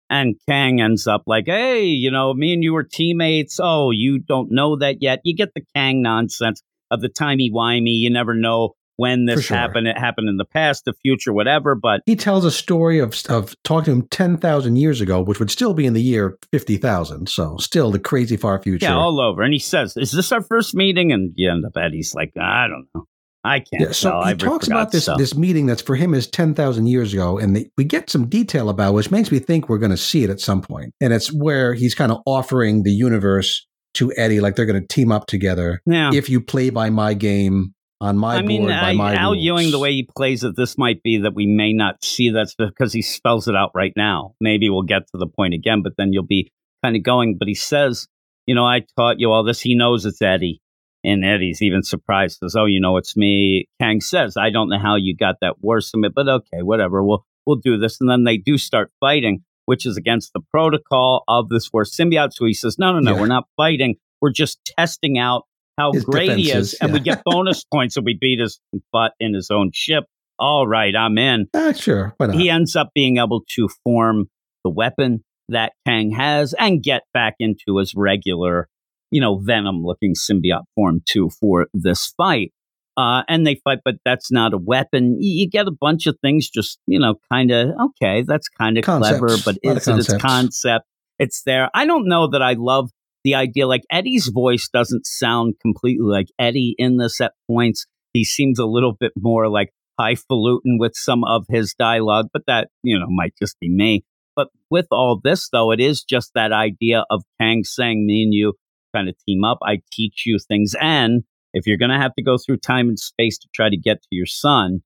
And 0.10 0.36
Kang 0.48 0.80
ends 0.82 1.08
up 1.08 1.24
like, 1.26 1.46
hey, 1.48 1.86
you 1.86 2.12
know, 2.12 2.34
me 2.36 2.54
and 2.54 2.64
you 2.64 2.74
were 2.74 2.84
teammates. 2.84 3.60
Oh, 3.62 3.90
you 3.90 4.20
don't 4.20 4.52
know 4.52 4.76
that 4.78 5.02
yet. 5.02 5.22
You 5.24 5.36
get 5.36 5.54
the 5.56 5.64
Kang 5.76 6.04
nonsense 6.04 6.62
of 6.92 7.02
the 7.02 7.10
timey-wimey. 7.10 8.00
You 8.00 8.10
never 8.10 8.34
know 8.34 8.76
when 8.98 9.26
this 9.26 9.46
sure. 9.46 9.58
happened. 9.58 9.88
It 9.88 9.98
happened 9.98 10.30
in 10.30 10.38
the 10.38 10.46
past, 10.46 10.86
the 10.86 10.94
future, 11.02 11.34
whatever. 11.34 11.76
But 11.76 12.02
He 12.06 12.16
tells 12.16 12.46
a 12.46 12.52
story 12.52 13.00
of 13.00 13.16
of 13.30 13.54
talking 13.64 13.86
to 13.86 13.92
him 13.92 14.08
ten 14.10 14.38
thousand 14.38 14.78
years 14.78 15.02
ago, 15.02 15.22
which 15.22 15.40
would 15.40 15.52
still 15.52 15.74
be 15.74 15.86
in 15.86 15.94
the 15.94 16.02
year 16.02 16.38
fifty 16.52 16.78
thousand. 16.78 17.28
So 17.30 17.58
still 17.58 17.92
the 17.92 18.00
crazy 18.00 18.38
far 18.38 18.62
future. 18.62 18.86
yeah, 18.86 18.96
all 18.96 19.20
over. 19.20 19.42
And 19.42 19.52
he 19.54 19.60
says, 19.60 19.98
"Is 19.98 20.12
this 20.12 20.32
our 20.32 20.42
first 20.42 20.76
meeting?" 20.76 21.12
And 21.12 21.34
you 21.36 21.52
end 21.52 21.66
up 21.66 21.76
Eddie's 21.76 22.14
like, 22.16 22.32
"I 22.40 22.68
don't 22.68 22.88
know. 22.96 23.06
I 23.44 23.60
can't 23.60 23.80
Yeah, 23.82 23.92
so 23.92 24.10
tell. 24.10 24.24
he 24.24 24.30
I 24.32 24.34
talks 24.34 24.68
about 24.68 24.92
this 24.92 25.04
stuff." 25.04 25.18
this 25.20 25.36
meeting 25.36 25.66
that's 25.68 25.82
for 25.82 25.96
him 25.96 26.14
is 26.14 26.26
ten 26.28 26.54
thousand 26.56 26.88
years 26.88 27.14
ago, 27.14 27.38
and 27.38 27.56
they, 27.56 27.70
we 27.78 27.84
get 27.84 28.10
some 28.10 28.28
detail 28.28 28.70
about, 28.70 28.92
it, 28.92 28.94
which 28.96 29.12
makes 29.12 29.30
me 29.32 29.40
think 29.40 29.68
we're 29.70 29.78
going 29.78 29.92
to 29.92 29.98
see 29.98 30.24
it 30.24 30.30
at 30.30 30.40
some 30.40 30.62
point. 30.62 30.94
And 31.02 31.12
it's 31.14 31.32
where 31.34 31.74
he's 31.74 31.94
kind 31.96 32.12
of 32.12 32.22
offering 32.26 32.84
the 32.84 32.92
universe 32.92 33.68
to 33.96 34.12
Eddie, 34.16 34.40
like 34.40 34.56
they're 34.56 34.66
going 34.66 34.82
to 34.82 34.88
team 34.88 35.12
up 35.12 35.28
together 35.28 35.82
yeah. 35.86 36.12
if 36.14 36.30
you 36.30 36.42
play 36.42 36.70
by 36.70 36.90
my 36.90 37.14
game 37.14 37.74
on 38.02 38.18
my 38.18 38.38
I 38.38 38.42
mean, 38.42 38.62
board 38.62 38.72
by 38.72 38.90
I- 38.90 38.94
my 38.94 39.16
Al 39.16 39.32
rules. 39.32 39.44
Ewing, 39.44 39.72
the 39.72 39.80
way 39.80 39.94
he 39.94 40.08
plays 40.16 40.44
it, 40.44 40.56
this 40.56 40.78
might 40.78 41.02
be 41.02 41.18
that 41.20 41.34
we 41.34 41.46
may 41.46 41.74
not 41.74 42.04
see 42.04 42.30
that 42.32 42.54
because 42.58 42.94
he 42.94 43.02
spells 43.02 43.48
it 43.48 43.56
out 43.56 43.72
right 43.74 43.94
now. 43.96 44.36
Maybe 44.42 44.70
we'll 44.70 44.84
get 44.84 45.08
to 45.12 45.18
the 45.18 45.28
point 45.28 45.54
again, 45.54 45.82
but 45.82 45.94
then 45.98 46.14
you'll 46.14 46.26
be 46.26 46.52
kind 46.84 46.96
of 46.96 47.04
going, 47.04 47.38
but 47.38 47.48
he 47.48 47.56
says, 47.56 48.08
you 48.46 48.54
know, 48.54 48.66
I 48.66 48.84
taught 48.98 49.20
you 49.20 49.32
all 49.32 49.44
this. 49.44 49.62
He 49.62 49.76
knows 49.76 50.06
it's 50.06 50.22
Eddie. 50.22 50.62
And 51.04 51.24
Eddie's 51.24 51.62
even 51.62 51.84
surprised, 51.84 52.40
says, 52.40 52.56
"Oh, 52.58 52.66
you 52.66 52.80
know, 52.80 52.98
it's 52.98 53.16
me." 53.16 53.68
Kang 53.80 54.02
says, 54.02 54.38
"I 54.38 54.50
don't 54.50 54.70
know 54.70 54.80
how 54.80 54.96
you 54.96 55.16
got 55.16 55.36
that 55.42 55.62
worse 55.62 55.92
from 55.92 56.04
it, 56.04 56.14
but 56.16 56.28
okay, 56.28 56.64
whatever. 56.64 57.04
We'll 57.04 57.24
we'll 57.46 57.58
do 57.58 57.78
this." 57.78 58.02
And 58.02 58.10
then 58.10 58.24
they 58.24 58.38
do 58.38 58.58
start 58.58 58.92
fighting, 59.00 59.44
which 59.66 59.86
is 59.86 59.98
against 59.98 60.32
the 60.34 60.42
protocol 60.52 61.24
of 61.28 61.50
this 61.50 61.70
war 61.74 61.84
symbiote. 61.84 62.34
So 62.34 62.46
he 62.46 62.54
says, 62.54 62.78
"No, 62.80 62.92
no, 62.94 63.00
no, 63.00 63.14
Yeah. 63.16 63.20
we're 63.22 63.28
not 63.28 63.46
fighting. 63.58 63.96
We're 64.22 64.32
just 64.32 64.60
testing 64.78 65.18
out 65.18 65.44
how 65.78 65.92
His 65.94 66.06
great 66.06 66.32
he 66.38 66.44
is, 66.52 66.72
defenses, 66.72 66.78
and 66.82 66.94
we 66.94 67.00
get 67.00 67.22
bonus 67.26 67.64
points 67.74 67.98
if 67.98 68.04
we 68.06 68.18
beat 68.20 68.40
his 68.40 68.60
butt 68.92 69.14
in 69.20 69.34
his 69.34 69.50
own 69.52 69.72
ship." 69.74 70.06
All 70.38 70.68
right, 70.68 70.94
I'm 70.96 71.18
in 71.18 71.48
Ah, 71.56 71.72
sure. 71.72 72.14
Why 72.18 72.28
not? 72.28 72.36
he 72.36 72.50
ends 72.50 72.76
up 72.76 72.90
being 72.94 73.18
able 73.18 73.44
to 73.56 73.70
form 73.86 74.26
the 74.66 74.70
weapon 74.70 75.24
that 75.48 75.72
Kang 75.88 76.12
has 76.12 76.54
and 76.60 76.84
get 76.84 77.04
back 77.14 77.36
into 77.40 77.78
his 77.78 77.94
regular, 77.96 78.68
you 79.12 79.22
know, 79.22 79.38
venom 79.38 79.82
looking 79.84 80.14
symbiote 80.14 80.64
form 80.76 81.02
too 81.06 81.30
for 81.40 81.68
this 81.74 82.14
fight. 82.18 82.52
Uh, 82.98 83.24
and 83.28 83.46
they 83.46 83.56
fight, 83.64 83.80
but 83.84 83.96
that's 84.06 84.32
not 84.32 84.54
a 84.54 84.58
weapon. 84.58 85.14
Y- 85.14 85.18
You 85.44 85.50
get 85.50 85.68
a 85.68 85.72
bunch 85.72 86.08
of 86.08 86.18
things 86.22 86.50
just, 86.50 86.80
you 86.88 87.00
know, 87.00 87.16
kind 87.32 87.52
of, 87.52 87.70
okay, 87.88 88.24
that's 88.26 88.48
kind 88.50 88.78
of 88.78 88.86
clever, 89.20 89.28
but 89.46 89.56
is 89.64 89.88
it 89.88 89.92
its 90.00 90.08
concept? 90.22 90.86
It's 91.20 91.44
there. 91.46 91.70
I 91.74 91.86
don't 91.86 92.08
know 92.08 92.28
that 92.30 92.42
I 92.42 92.54
love 92.58 92.90
the 93.24 93.36
idea. 93.36 93.68
Like 93.68 93.82
Eddie's 93.92 94.28
voice 94.28 94.70
doesn't 94.72 95.06
sound 95.06 95.56
completely 95.62 96.06
like 96.06 96.28
Eddie 96.40 96.76
in 96.78 96.98
this 96.98 97.20
at 97.22 97.34
points. 97.50 97.86
He 98.14 98.24
seems 98.24 98.60
a 98.60 98.66
little 98.66 98.94
bit 98.98 99.12
more 99.18 99.50
like 99.50 99.72
highfalutin 100.00 100.78
with 100.80 100.94
some 100.96 101.24
of 101.24 101.46
his 101.50 101.74
dialogue, 101.78 102.28
but 102.34 102.44
that, 102.48 102.70
you 102.84 102.98
know, 103.00 103.08
might 103.10 103.34
just 103.42 103.58
be 103.60 103.70
me. 103.70 104.04
But 104.36 104.50
with 104.70 104.88
all 104.92 105.20
this, 105.24 105.50
though, 105.52 105.72
it 105.72 105.80
is 105.80 106.04
just 106.04 106.32
that 106.36 106.52
idea 106.52 107.06
of 107.10 107.24
Kang 107.40 107.64
saying, 107.64 108.06
me 108.06 108.24
and 108.24 108.34
you 108.34 108.54
kind 108.94 109.10
of 109.10 109.16
team 109.28 109.44
up. 109.44 109.60
I 109.64 109.80
teach 109.92 110.24
you 110.26 110.38
things. 110.46 110.74
And 110.80 111.24
if 111.56 111.66
you're 111.66 111.78
going 111.78 111.90
to 111.92 111.98
have 111.98 112.14
to 112.16 112.24
go 112.24 112.38
through 112.38 112.58
time 112.58 112.88
and 112.90 113.00
space 113.00 113.38
to 113.40 113.48
try 113.56 113.70
to 113.70 113.78
get 113.78 114.02
to 114.04 114.08
your 114.12 114.28
son, 114.28 114.82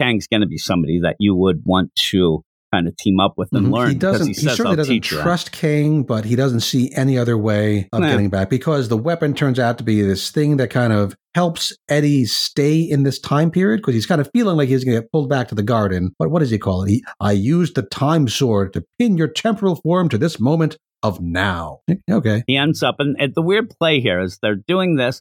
Kang's 0.00 0.26
going 0.28 0.42
to 0.42 0.46
be 0.46 0.58
somebody 0.58 1.00
that 1.02 1.16
you 1.18 1.34
would 1.34 1.62
want 1.64 1.90
to 2.10 2.44
kind 2.72 2.88
of 2.88 2.96
team 2.96 3.20
up 3.20 3.34
with 3.36 3.50
and 3.52 3.66
Mhm. 3.66 3.72
learn. 3.74 3.88
He 3.90 3.94
doesn't. 3.94 4.28
He, 4.28 4.32
says, 4.34 4.56
certainly 4.56 4.76
doesn't 4.76 4.94
teach 4.94 5.10
that." 5.10 5.22
trust 5.22 5.52
Kang, 5.52 6.04
but 6.04 6.24
he 6.24 6.36
doesn't 6.36 6.60
see 6.60 6.90
any 6.96 7.18
other 7.18 7.36
way 7.36 7.86
of 7.92 8.00
Yeah. 8.00 8.10
getting 8.10 8.30
back 8.30 8.48
because 8.48 8.88
the 8.88 8.96
weapon 8.96 9.34
turns 9.34 9.58
out 9.58 9.76
to 9.78 9.84
be 9.84 10.00
this 10.00 10.30
thing 10.30 10.56
that 10.56 10.70
kind 10.70 10.92
of 10.92 11.14
helps 11.34 11.76
Eddie 11.90 12.24
stay 12.24 12.80
in 12.80 13.02
this 13.02 13.18
time 13.18 13.50
period 13.50 13.78
because 13.78 13.94
he's 13.94 14.06
kind 14.06 14.20
of 14.22 14.30
feeling 14.34 14.56
like 14.56 14.70
he's 14.70 14.84
going 14.84 14.94
to 14.96 15.02
get 15.02 15.12
pulled 15.12 15.28
back 15.28 15.48
to 15.48 15.54
the 15.54 15.62
garden. 15.62 16.14
But 16.18 16.30
what 16.30 16.38
does 16.40 16.50
he 16.50 16.58
call 16.58 16.84
it? 16.84 16.88
He, 16.90 17.04
I 17.20 17.32
used 17.32 17.74
the 17.74 17.82
time 17.82 18.26
sword 18.26 18.72
to 18.72 18.84
pin 18.98 19.18
your 19.18 19.28
temporal 19.28 19.76
form 19.76 20.08
to 20.08 20.16
this 20.18 20.40
moment 20.40 20.78
of 21.02 21.20
now. 21.20 21.80
Okay. 22.10 22.42
he 22.46 22.56
ends 22.56 22.82
up 22.82 22.96
and, 23.00 23.16
and 23.18 23.34
the 23.34 23.42
weird 23.42 23.68
play 23.78 24.00
here 24.00 24.20
is 24.20 24.38
they're 24.40 24.54
doing 24.54 24.96
this 24.96 25.20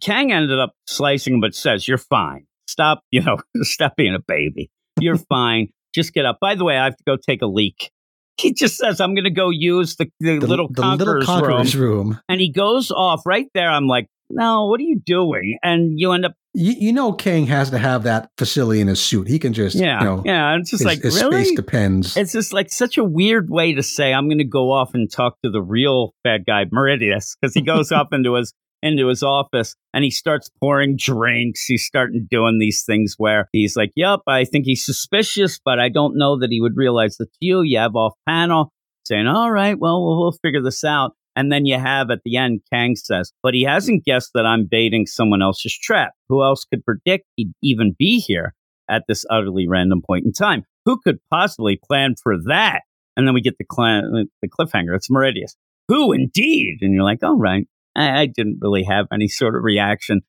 kang 0.00 0.32
ended 0.32 0.58
up 0.58 0.74
slicing 0.86 1.34
him 1.34 1.40
but 1.40 1.54
says 1.54 1.86
you're 1.86 1.98
fine. 1.98 2.46
Stop 2.68 3.02
you 3.10 3.22
know 3.22 3.38
stop 3.62 3.96
being 3.96 4.14
a 4.14 4.20
baby. 4.20 4.70
You're 5.00 5.16
fine. 5.28 5.68
Just 5.94 6.14
get 6.14 6.24
up. 6.24 6.38
By 6.40 6.54
the 6.54 6.64
way 6.64 6.76
i 6.78 6.84
have 6.84 6.96
to 6.96 7.04
go 7.06 7.16
take 7.16 7.42
a 7.42 7.46
leak. 7.46 7.90
He 8.38 8.52
just 8.54 8.76
says 8.76 9.00
i'm 9.00 9.14
going 9.14 9.24
to 9.24 9.30
go 9.30 9.50
use 9.50 9.96
the, 9.96 10.10
the, 10.20 10.38
The 10.38 10.46
little 10.46 10.68
the 10.68 10.82
conqueror's, 10.82 11.26
little 11.28 11.42
conqueror's 11.42 11.76
room. 11.76 12.08
room. 12.08 12.20
and 12.28 12.40
he 12.40 12.50
goes 12.50 12.90
off 12.90 13.22
right 13.26 13.46
there. 13.54 13.70
I'm 13.70 13.86
like 13.86 14.08
no 14.30 14.66
what 14.66 14.80
are 14.80 14.84
you 14.84 14.98
doing? 15.04 15.58
And 15.62 16.00
you 16.00 16.12
end 16.12 16.24
up 16.24 16.32
You, 16.54 16.72
you 16.72 16.92
know, 16.92 17.12
Kang 17.12 17.46
has 17.48 17.68
to 17.70 17.78
have 17.78 18.04
that 18.04 18.30
facility 18.38 18.80
in 18.80 18.88
his 18.88 19.00
suit. 19.02 19.28
He 19.28 19.38
can 19.38 19.52
just, 19.52 19.76
yeah. 19.76 19.98
you 20.00 20.04
know, 20.06 20.22
yeah 20.24 20.56
it's 20.56 20.70
just 20.70 20.80
his, 20.80 20.86
like 20.86 21.02
his 21.02 21.22
really? 21.22 21.44
space 21.44 21.56
depends. 21.56 22.16
It's 22.16 22.32
just 22.32 22.54
like 22.54 22.70
such 22.72 22.96
a 22.96 23.04
weird 23.04 23.50
way 23.50 23.74
to 23.74 23.82
say 23.82 24.12
I'm 24.14 24.28
going 24.28 24.38
to 24.38 24.44
go 24.44 24.70
off 24.72 24.94
and 24.94 25.10
talk 25.12 25.36
to 25.44 25.50
the 25.50 25.60
real 25.62 26.14
bad 26.24 26.46
guy 26.46 26.64
Meridius 26.64 27.36
because 27.38 27.52
he 27.54 27.60
goes 27.60 27.92
up 28.00 28.14
into 28.14 28.34
his 28.34 28.54
into 28.82 29.08
his 29.08 29.22
office 29.22 29.76
and 29.94 30.04
he 30.04 30.10
starts 30.10 30.50
pouring 30.60 30.96
drinks. 30.96 31.64
He's 31.64 31.84
starting 31.84 32.26
doing 32.30 32.58
these 32.58 32.84
things 32.84 33.14
where 33.16 33.48
he's 33.52 33.76
like, 33.76 33.92
"Yep, 33.96 34.20
I 34.26 34.44
think 34.44 34.64
he's 34.64 34.84
suspicious, 34.84 35.58
but 35.64 35.78
I 35.78 35.88
don't 35.88 36.18
know 36.18 36.38
that 36.38 36.50
he 36.50 36.60
would 36.60 36.76
realize 36.76 37.16
it's 37.20 37.36
you." 37.40 37.62
You 37.62 37.78
have 37.78 37.96
off 37.96 38.14
panel 38.26 38.72
saying, 39.04 39.26
"All 39.26 39.50
right, 39.50 39.78
well, 39.78 40.02
we'll, 40.04 40.32
figure 40.32 40.62
this 40.62 40.84
out." 40.84 41.12
And 41.34 41.50
then 41.50 41.64
you 41.66 41.78
have 41.78 42.10
at 42.10 42.20
the 42.24 42.36
end, 42.36 42.60
Kang 42.72 42.94
says, 42.96 43.32
but 43.42 43.54
he 43.54 43.62
hasn't 43.62 44.04
guessed 44.04 44.32
that 44.34 44.46
I'm 44.46 44.66
baiting 44.70 45.06
someone 45.06 45.42
else's 45.42 45.76
trap. 45.76 46.12
Who 46.28 46.42
else 46.42 46.64
could 46.64 46.84
predict 46.84 47.26
he'd 47.36 47.52
even 47.62 47.96
be 47.98 48.18
here 48.18 48.54
at 48.88 49.04
this 49.08 49.24
utterly 49.30 49.66
random 49.66 50.02
point 50.06 50.26
in 50.26 50.32
time? 50.32 50.64
Who 50.84 51.00
could 51.02 51.20
possibly 51.30 51.80
plan 51.82 52.16
for 52.22 52.36
that? 52.48 52.82
And 53.16 53.26
then 53.26 53.34
we 53.34 53.40
get 53.40 53.58
the, 53.58 53.64
clan, 53.64 54.28
the 54.42 54.48
cliffhanger. 54.48 54.94
It's 54.94 55.10
Meridius. 55.10 55.54
Who 55.88 56.12
indeed? 56.12 56.78
And 56.80 56.94
you're 56.94 57.02
like, 57.02 57.22
all 57.22 57.38
right. 57.38 57.66
I, 57.96 58.20
I 58.22 58.26
didn't 58.26 58.58
really 58.60 58.84
have 58.84 59.06
any 59.12 59.28
sort 59.28 59.56
of 59.56 59.62
reaction 59.62 60.20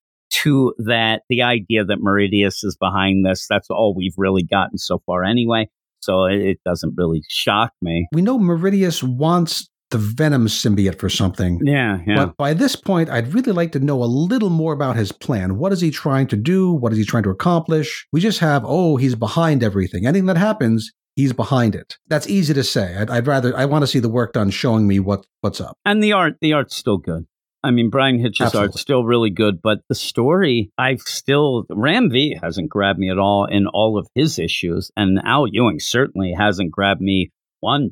to 0.42 0.74
that. 0.80 1.22
The 1.30 1.42
idea 1.42 1.86
that 1.86 2.00
Meridius 2.00 2.64
is 2.64 2.78
behind 2.80 3.26
this, 3.26 3.46
that's 3.50 3.70
all 3.70 3.94
we've 3.96 4.16
really 4.18 4.44
gotten 4.44 4.78
so 4.78 5.02
far 5.06 5.24
anyway. 5.24 5.70
So 6.02 6.26
it, 6.26 6.42
it 6.42 6.60
doesn't 6.66 6.96
really 6.98 7.24
shock 7.30 7.72
me. 7.82 8.08
we 8.12 8.22
know 8.22 8.38
Meridius 8.38 9.02
wants 9.04 9.70
the 9.92 9.98
Venom 10.00 10.48
symbiote 10.48 11.00
for 11.00 11.08
something. 11.08 11.60
Yeah, 11.64 12.00
yeah. 12.08 12.16
But 12.16 12.38
by 12.38 12.56
this 12.56 12.76
point, 12.76 13.10
I'd 13.12 13.32
really 13.34 13.52
like 13.52 13.72
to 13.74 13.80
know 13.80 14.04
a 14.04 14.06
little 14.06 14.50
more 14.50 14.74
about 14.74 14.96
his 14.96 15.12
plan. 15.12 15.58
What 15.58 15.72
is 15.72 15.82
he 15.82 15.92
trying 15.92 16.26
to 16.28 16.36
do? 16.36 16.72
What 16.72 16.92
is 16.92 16.98
he 16.98 17.06
trying 17.06 17.24
to 17.24 17.30
accomplish? 17.30 18.08
We 18.12 18.20
just 18.20 18.40
have, 18.40 18.64
oh, 18.66 18.98
he's 18.98 19.14
behind 19.14 19.64
everything. 19.64 20.08
Anything 20.08 20.26
that 20.26 20.38
happens, 20.38 20.92
he's 21.16 21.32
behind 21.32 21.76
it. 21.76 21.98
That's 22.08 22.28
easy 22.28 22.56
to 22.56 22.64
say. 22.64 22.98
I'd, 22.98 23.12
I'd 23.12 23.28
rather, 23.28 23.56
I 23.56 23.66
want 23.66 23.84
to 23.84 23.88
see 23.88 24.00
the 24.00 24.10
work 24.10 24.34
done 24.34 24.50
showing 24.50 24.88
me 24.88 25.00
what, 25.00 25.28
what's 25.42 25.62
up. 25.62 25.78
and 25.86 26.04
the 26.04 26.12
art 26.12 26.38
the 26.42 26.54
art's 26.54 26.76
still 26.76 26.98
good 26.98 27.28
i 27.64 27.72
mean 27.72 27.90
bryan 27.90 28.20
hitch's 28.20 28.42
Absolutely. 28.42 28.68
art's 28.70 28.82
still 28.82 29.04
really 29.04 29.30
good 29.30 29.62
but 29.62 29.80
the 29.90 29.96
story 29.96 30.72
i've 30.78 31.02
still 31.02 31.66
ram 31.70 32.10
v 32.10 32.38
hasn't 32.42 32.70
grabbed 32.70 33.00
me 33.00 33.10
at 33.10 33.18
all 33.18 33.46
in 33.46 33.68
all 33.68 33.98
of 33.98 34.08
his 34.16 34.38
issues 34.40 34.92
and 34.98 35.20
al 35.26 35.48
ewing 35.48 35.80
certainly 35.80 36.34
hasn't 36.38 36.72
grabbed 36.72 37.02
me 37.02 37.32
one 37.62 37.92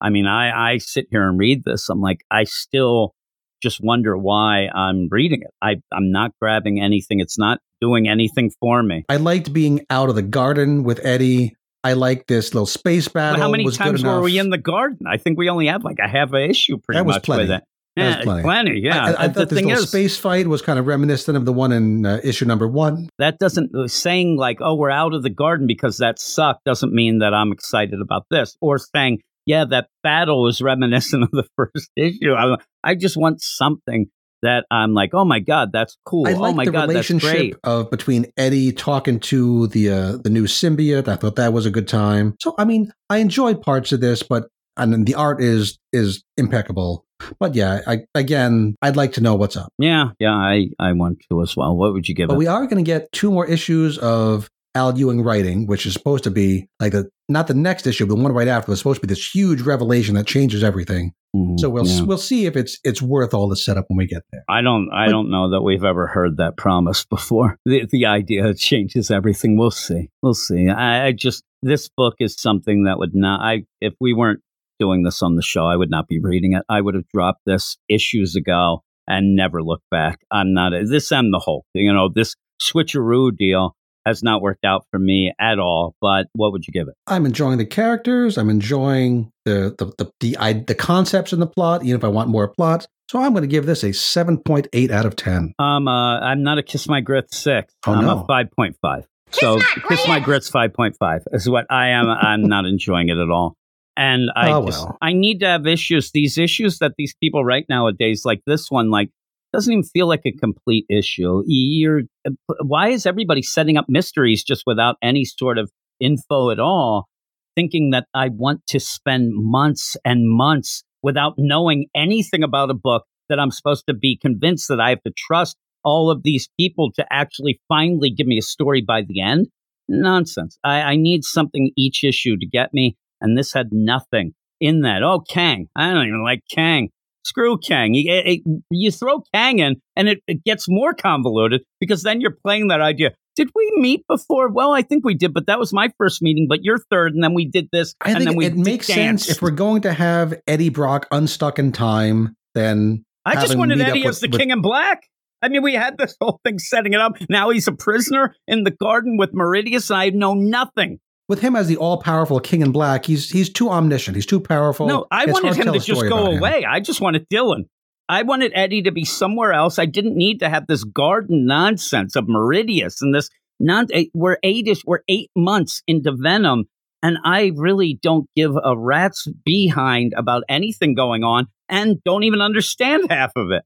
i 0.00 0.10
mean 0.10 0.26
i 0.26 0.72
i 0.72 0.78
sit 0.78 1.06
here 1.10 1.28
and 1.28 1.38
read 1.38 1.62
this 1.64 1.88
i'm 1.88 2.00
like 2.00 2.20
i 2.30 2.44
still 2.44 3.14
just 3.62 3.80
wonder 3.82 4.16
why 4.18 4.66
i'm 4.74 5.08
reading 5.10 5.40
it 5.42 5.50
i 5.62 5.76
i'm 5.92 6.10
not 6.10 6.32
grabbing 6.40 6.80
anything 6.80 7.20
it's 7.20 7.38
not 7.38 7.58
doing 7.80 8.08
anything 8.08 8.50
for 8.60 8.82
me 8.82 9.04
I 9.08 9.16
liked 9.16 9.52
being 9.52 9.80
out 9.90 10.08
of 10.08 10.14
the 10.14 10.22
garden 10.22 10.84
with 10.84 11.04
Eddie. 11.04 11.54
I 11.82 11.92
like 11.92 12.26
this 12.26 12.54
little 12.54 12.64
space 12.66 13.08
battle. 13.08 13.36
but 13.36 13.42
how 13.42 13.50
many 13.50 13.64
was 13.66 13.76
times 13.76 14.02
were 14.02 14.22
we 14.22 14.38
in 14.38 14.48
the 14.50 14.56
garden 14.58 15.06
i 15.06 15.18
think 15.18 15.36
we 15.38 15.50
only 15.50 15.66
had 15.66 15.84
like 15.84 15.98
a 15.98 16.08
half 16.08 16.32
a 16.32 16.48
issue 16.48 16.78
pretty 16.78 16.98
That 16.98 17.04
was 17.06 17.16
much 17.16 17.24
plenty. 17.24 17.42
with 17.42 17.50
it 17.50 17.54
was 17.54 17.60
yeah, 17.96 18.22
plenty. 18.22 18.80
yeah. 18.80 19.04
I, 19.04 19.10
I, 19.10 19.24
I 19.24 19.28
the 19.28 19.34
thought 19.34 19.48
this 19.50 19.58
thing 19.58 19.68
little 19.68 19.84
is, 19.84 19.88
space 19.88 20.16
fight 20.16 20.48
was 20.48 20.62
kind 20.62 20.78
of 20.78 20.86
reminiscent 20.86 21.36
of 21.36 21.44
the 21.44 21.52
one 21.52 21.72
in 21.72 22.04
uh, 22.04 22.20
issue 22.24 22.44
number 22.44 22.66
one. 22.66 23.08
that 23.18 23.38
doesn't 23.38 23.74
uh, 23.74 23.86
saying 23.86 24.36
like 24.36 24.58
oh 24.60 24.74
we're 24.74 24.90
out 24.90 25.14
of 25.14 25.22
the 25.22 25.30
garden 25.30 25.66
because 25.66 25.98
that 25.98 26.18
sucked 26.18 26.64
doesn't 26.64 26.92
mean 26.92 27.20
that 27.20 27.32
i'm 27.32 27.52
excited 27.52 28.00
about 28.00 28.24
this 28.30 28.56
or 28.60 28.78
saying 28.78 29.20
yeah 29.46 29.64
that 29.64 29.88
battle 30.02 30.48
is 30.48 30.60
reminiscent 30.60 31.22
of 31.22 31.30
the 31.30 31.44
first 31.56 31.90
issue 31.96 32.34
i, 32.34 32.56
I 32.82 32.94
just 32.94 33.16
want 33.16 33.40
something 33.40 34.06
that 34.42 34.64
i'm 34.70 34.92
like 34.92 35.10
oh 35.14 35.24
my 35.24 35.40
god 35.40 35.70
that's 35.72 35.96
cool 36.04 36.26
I 36.26 36.32
oh 36.32 36.38
like 36.38 36.56
my 36.56 36.64
the 36.64 36.72
god 36.72 36.90
that's 36.90 37.08
great 37.08 37.22
relationship 37.22 37.60
of 37.64 37.90
between 37.90 38.26
Eddie 38.36 38.72
talking 38.72 39.20
to 39.20 39.68
the 39.68 39.90
uh, 39.90 40.16
the 40.18 40.30
new 40.30 40.44
symbiote. 40.44 41.08
I 41.08 41.16
thought 41.16 41.36
that 41.36 41.52
was 41.52 41.64
a 41.64 41.70
good 41.70 41.88
time. 41.88 42.36
So 42.40 42.54
I 42.58 42.64
mean, 42.64 42.92
I 43.08 43.18
enjoyed 43.18 43.62
parts 43.62 43.92
of 43.92 44.00
this, 44.00 44.22
but 44.22 44.48
and 44.76 45.06
the 45.06 45.14
art 45.14 45.40
is 45.40 45.78
is 45.92 46.24
impeccable. 46.36 47.06
But 47.40 47.54
yeah, 47.54 47.80
I, 47.86 47.98
again, 48.14 48.76
I'd 48.82 48.96
like 48.96 49.12
to 49.14 49.20
know 49.20 49.34
what's 49.34 49.56
up. 49.56 49.70
yeah 49.78 50.10
yeah 50.18 50.34
i 50.34 50.66
i 50.78 50.92
want 50.92 51.18
to 51.30 51.42
as 51.42 51.56
well 51.56 51.76
what 51.76 51.92
would 51.92 52.08
you 52.08 52.14
give 52.14 52.28
But 52.28 52.34
it 52.34 52.38
we 52.38 52.46
are 52.46 52.66
going 52.66 52.82
to 52.84 52.88
get 52.94 53.10
two 53.12 53.30
more 53.30 53.46
issues 53.46 53.98
of 53.98 54.48
Al 54.76 54.98
Ewing 54.98 55.22
writing, 55.22 55.68
which 55.68 55.86
is 55.86 55.92
supposed 55.92 56.24
to 56.24 56.32
be 56.32 56.66
like 56.80 56.90
the 56.90 57.08
not 57.28 57.46
the 57.46 57.54
next 57.54 57.86
issue, 57.86 58.06
but 58.06 58.16
the 58.16 58.20
one 58.22 58.32
right 58.32 58.48
after 58.48 58.72
was 58.72 58.80
supposed 58.80 59.00
to 59.00 59.06
be 59.06 59.12
this 59.14 59.30
huge 59.32 59.60
revelation 59.62 60.16
that 60.16 60.26
changes 60.26 60.64
everything. 60.64 61.12
Mhm, 61.36 61.60
So 61.60 61.70
we'll 61.70 61.86
yeah. 61.86 62.02
we'll 62.02 62.18
see 62.18 62.46
if 62.46 62.56
it's 62.56 62.80
it's 62.82 63.00
worth 63.00 63.32
all 63.34 63.48
the 63.48 63.54
setup 63.56 63.84
when 63.86 63.98
we 63.98 64.08
get 64.08 64.22
there. 64.32 64.42
I 64.48 64.62
don't. 64.62 64.88
I 64.92 65.06
But- 65.06 65.12
don't 65.12 65.30
know 65.30 65.50
that 65.50 65.62
we've 65.62 65.84
ever 65.84 66.08
heard 66.08 66.38
that 66.38 66.56
promise 66.56 67.04
before. 67.16 67.56
The 67.64 67.86
the 67.88 68.06
idea 68.06 68.52
changes 68.70 69.12
everything. 69.12 69.56
We'll 69.56 69.70
see. 69.70 70.10
We'll 70.22 70.34
see. 70.34 70.68
I, 70.68 71.06
I 71.06 71.12
just 71.12 71.44
this 71.62 71.88
book 71.96 72.14
is 72.18 72.34
something 72.36 72.82
that 72.84 72.98
would 72.98 73.14
not. 73.14 73.40
I 73.42 73.64
if 73.80 73.94
we 74.00 74.12
weren't 74.12 74.40
doing 74.78 75.02
this 75.02 75.22
on 75.22 75.36
the 75.36 75.42
show, 75.42 75.66
I 75.66 75.76
would 75.76 75.90
not 75.90 76.08
be 76.08 76.20
reading 76.20 76.54
it. 76.54 76.62
I 76.68 76.80
would 76.80 76.94
have 76.94 77.08
dropped 77.12 77.40
this 77.46 77.76
issues 77.88 78.36
ago 78.36 78.82
and 79.06 79.36
never 79.36 79.62
looked 79.62 79.88
back. 79.90 80.20
I'm 80.30 80.54
not 80.54 80.72
this. 80.88 81.10
and 81.12 81.32
the 81.32 81.38
Hulk. 81.38 81.64
You 81.74 81.92
know 81.92 82.08
this 82.08 82.34
switcheroo 82.62 83.36
deal 83.36 83.74
has 84.06 84.22
not 84.22 84.42
worked 84.42 84.64
out 84.64 84.84
for 84.90 84.98
me 84.98 85.32
at 85.40 85.58
all. 85.58 85.94
But 86.00 86.26
what 86.34 86.52
would 86.52 86.66
you 86.66 86.72
give 86.72 86.88
it? 86.88 86.94
I'm 87.06 87.26
enjoying 87.26 87.58
the 87.58 87.66
characters. 87.66 88.36
I'm 88.38 88.50
enjoying 88.50 89.30
the 89.44 89.74
the 89.78 89.92
the 89.98 90.10
the, 90.20 90.36
I, 90.38 90.52
the 90.54 90.74
concepts 90.74 91.32
in 91.32 91.40
the 91.40 91.46
plot. 91.46 91.84
Even 91.84 91.96
if 91.96 92.04
I 92.04 92.08
want 92.08 92.28
more 92.28 92.48
plot, 92.48 92.86
so 93.10 93.20
I'm 93.20 93.32
going 93.32 93.42
to 93.42 93.48
give 93.48 93.66
this 93.66 93.84
a 93.84 93.92
seven 93.92 94.38
point 94.38 94.68
eight 94.72 94.90
out 94.90 95.06
of 95.06 95.16
ten. 95.16 95.54
Um, 95.58 95.88
uh, 95.88 96.20
I'm 96.20 96.42
not 96.42 96.58
a 96.58 96.62
Kiss 96.62 96.88
My 96.88 97.00
Grits 97.00 97.36
six. 97.36 97.72
Oh, 97.86 97.92
I'm 97.92 98.04
no. 98.04 98.20
a 98.20 98.26
five 98.26 98.48
point 98.56 98.76
five. 98.80 99.06
So 99.30 99.60
Kiss 99.88 100.06
My 100.06 100.20
Grits 100.20 100.48
five 100.48 100.72
point 100.72 100.96
five 100.98 101.22
is 101.32 101.48
what 101.48 101.66
I 101.70 101.88
am. 101.88 102.08
I'm 102.08 102.42
not 102.42 102.66
enjoying 102.66 103.08
it 103.08 103.18
at 103.18 103.30
all. 103.30 103.56
And 103.96 104.30
I 104.34 104.50
Oh, 104.52 104.66
just 104.66 104.84
well. 104.84 104.98
I 105.00 105.12
need 105.12 105.38
to 105.40 105.46
have 105.46 105.66
issues. 105.66 106.10
These 106.12 106.36
issues 106.38 106.78
that 106.78 106.92
these 106.98 107.14
people 107.22 107.44
write 107.44 107.66
nowadays, 107.68 108.22
like 108.24 108.40
this 108.46 108.70
one, 108.70 108.90
like 108.90 109.10
doesn't 109.52 109.72
even 109.72 109.84
feel 109.84 110.08
like 110.08 110.22
a 110.26 110.32
complete 110.32 110.84
issue. 110.90 111.42
You're 111.46 112.02
uh, 112.26 112.30
why 112.62 112.88
is 112.88 113.06
everybody 113.06 113.42
setting 113.42 113.76
up 113.76 113.86
mysteries 113.88 114.42
just 114.42 114.64
without 114.66 114.96
any 115.00 115.24
sort 115.24 115.58
of 115.58 115.70
info 116.00 116.50
at 116.50 116.58
all, 116.58 117.08
thinking 117.54 117.90
that 117.90 118.06
I 118.14 118.30
want 118.30 118.66
to 118.68 118.80
spend 118.80 119.30
months 119.32 119.96
and 120.04 120.28
months 120.28 120.82
without 121.02 121.34
knowing 121.38 121.86
anything 121.94 122.42
about 122.42 122.70
a 122.70 122.74
book 122.74 123.04
that 123.28 123.38
I'm 123.38 123.50
supposed 123.50 123.84
to 123.88 123.94
be 123.94 124.18
convinced 124.20 124.68
that 124.68 124.80
I 124.80 124.90
have 124.90 125.02
to 125.04 125.12
trust 125.16 125.56
all 125.84 126.10
of 126.10 126.22
these 126.22 126.48
people 126.58 126.90
to 126.92 127.06
actually 127.10 127.60
finally 127.68 128.10
give 128.10 128.26
me 128.26 128.38
a 128.38 128.42
story 128.42 128.82
by 128.86 129.02
the 129.06 129.20
end? 129.20 129.48
Nonsense. 129.86 130.58
I, 130.64 130.80
I 130.80 130.96
need 130.96 131.24
something 131.24 131.70
each 131.76 132.04
issue 132.04 132.36
to 132.38 132.46
get 132.46 132.72
me, 132.72 132.96
and 133.24 133.36
this 133.36 133.52
had 133.52 133.68
nothing 133.72 134.34
in 134.60 134.82
that. 134.82 135.02
Oh, 135.02 135.20
Kang. 135.20 135.66
I 135.74 135.92
don't 135.92 136.06
even 136.06 136.22
like 136.22 136.42
Kang. 136.50 136.90
Screw 137.24 137.58
Kang. 137.58 137.94
You, 137.94 138.04
it- 138.24 138.42
you 138.70 138.90
throw 138.90 139.22
Kang 139.34 139.58
in, 139.58 139.76
and 139.96 140.08
it, 140.08 140.20
it 140.28 140.44
gets 140.44 140.66
more 140.68 140.92
convoluted 140.94 141.62
because 141.80 142.02
then 142.02 142.20
you're 142.20 142.36
playing 142.44 142.68
that 142.68 142.80
idea. 142.80 143.10
Did 143.34 143.48
we 143.54 143.72
meet 143.76 144.06
before? 144.08 144.48
Well, 144.52 144.72
I 144.72 144.82
think 144.82 145.04
we 145.04 145.14
did, 145.14 145.34
but 145.34 145.46
that 145.46 145.58
was 145.58 145.72
my 145.72 145.88
first 145.98 146.22
meeting. 146.22 146.46
But 146.48 146.60
you're 146.62 146.78
third, 146.90 147.14
and 147.14 147.24
then 147.24 147.34
we 147.34 147.48
did 147.48 147.68
this, 147.72 147.94
I 148.00 148.10
and 148.10 148.16
then 148.20 148.26
think 148.28 148.36
we 148.38 148.46
it 148.46 148.56
makes 148.56 148.86
danced. 148.86 149.24
sense 149.26 149.36
if 149.36 149.42
we're 149.42 149.50
going 149.50 149.82
to 149.82 149.92
have 149.92 150.40
Eddie 150.46 150.68
Brock 150.68 151.06
unstuck 151.10 151.58
in 151.58 151.72
time. 151.72 152.36
Then 152.54 153.04
I 153.24 153.34
just 153.34 153.56
wanted 153.56 153.80
Eddie 153.80 154.06
as 154.06 154.20
the 154.20 154.28
with- 154.28 154.38
King 154.38 154.50
in 154.50 154.60
Black. 154.62 155.02
I 155.42 155.48
mean, 155.48 155.62
we 155.62 155.74
had 155.74 155.98
this 155.98 156.16
whole 156.20 156.40
thing 156.44 156.58
setting 156.58 156.92
it 156.94 157.00
up. 157.00 157.16
Now 157.28 157.50
he's 157.50 157.66
a 157.68 157.72
prisoner 157.72 158.34
in 158.46 158.62
the 158.64 158.70
garden 158.70 159.16
with 159.18 159.32
Meridius, 159.34 159.90
and 159.90 159.98
I 159.98 160.08
know 160.10 160.34
nothing. 160.34 161.00
With 161.28 161.40
him 161.40 161.56
as 161.56 161.66
the 161.68 161.76
all-powerful 161.76 162.40
King 162.40 162.60
in 162.62 162.72
Black, 162.72 163.06
he's 163.06 163.30
he's 163.30 163.50
too 163.50 163.70
omniscient. 163.70 164.16
He's 164.16 164.26
too 164.26 164.40
powerful. 164.40 164.86
No, 164.86 165.06
I 165.10 165.24
It's 165.24 165.32
wanted 165.32 165.56
him 165.56 165.64
tell 165.64 165.72
to 165.74 165.80
just 165.80 166.00
go 166.02 166.06
about 166.18 166.32
him. 166.32 166.38
away. 166.38 166.64
I 166.64 166.80
just 166.80 167.00
wanted 167.00 167.28
Dylan. 167.28 167.64
I 168.08 168.22
wanted 168.22 168.52
Eddie 168.54 168.82
to 168.82 168.92
be 168.92 169.04
somewhere 169.04 169.52
else. 169.52 169.78
I 169.78 169.86
didn't 169.86 170.16
need 170.16 170.40
to 170.40 170.48
have 170.50 170.66
this 170.66 170.84
garden 170.84 171.46
nonsense 171.46 172.16
of 172.16 172.26
Meridius 172.26 173.00
and 173.00 173.14
this 173.14 173.30
non. 173.58 173.86
eh, 173.92 174.04
We're 174.12 174.36
eight 174.42 174.68
we're 174.84 175.00
eight 175.08 175.30
months 175.34 175.82
into 175.86 176.12
Venom, 176.14 176.64
and 177.02 177.16
I 177.24 177.52
really 177.56 177.98
don't 178.02 178.28
give 178.36 178.52
a 178.62 178.76
rat's 178.76 179.26
behind 179.44 180.12
about 180.16 180.42
anything 180.50 180.94
going 180.94 181.24
on, 181.24 181.46
and 181.68 182.02
don't 182.04 182.24
even 182.24 182.42
understand 182.42 183.06
half 183.10 183.32
of 183.36 183.50
it. 183.50 183.62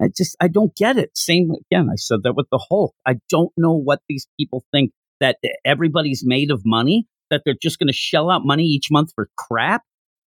I 0.00 0.08
just 0.16 0.36
I 0.40 0.46
don't 0.48 0.74
get 0.76 0.96
it. 0.96 1.10
Same 1.16 1.50
again. 1.50 1.88
I 1.90 1.96
said 1.96 2.22
that 2.22 2.34
with 2.36 2.46
the 2.52 2.64
Hulk. 2.70 2.94
I 3.04 3.16
don't 3.28 3.52
know 3.56 3.74
what 3.74 4.00
these 4.08 4.28
people 4.38 4.64
think 4.72 4.92
that 5.20 5.38
everybody's 5.64 6.22
made 6.24 6.50
of 6.50 6.62
money. 6.64 7.06
That 7.30 7.42
they're 7.44 7.54
just 7.62 7.78
going 7.78 7.86
to 7.86 7.92
shell 7.92 8.28
out 8.28 8.42
money 8.44 8.64
each 8.64 8.88
month 8.90 9.12
for 9.14 9.28
crap. 9.36 9.82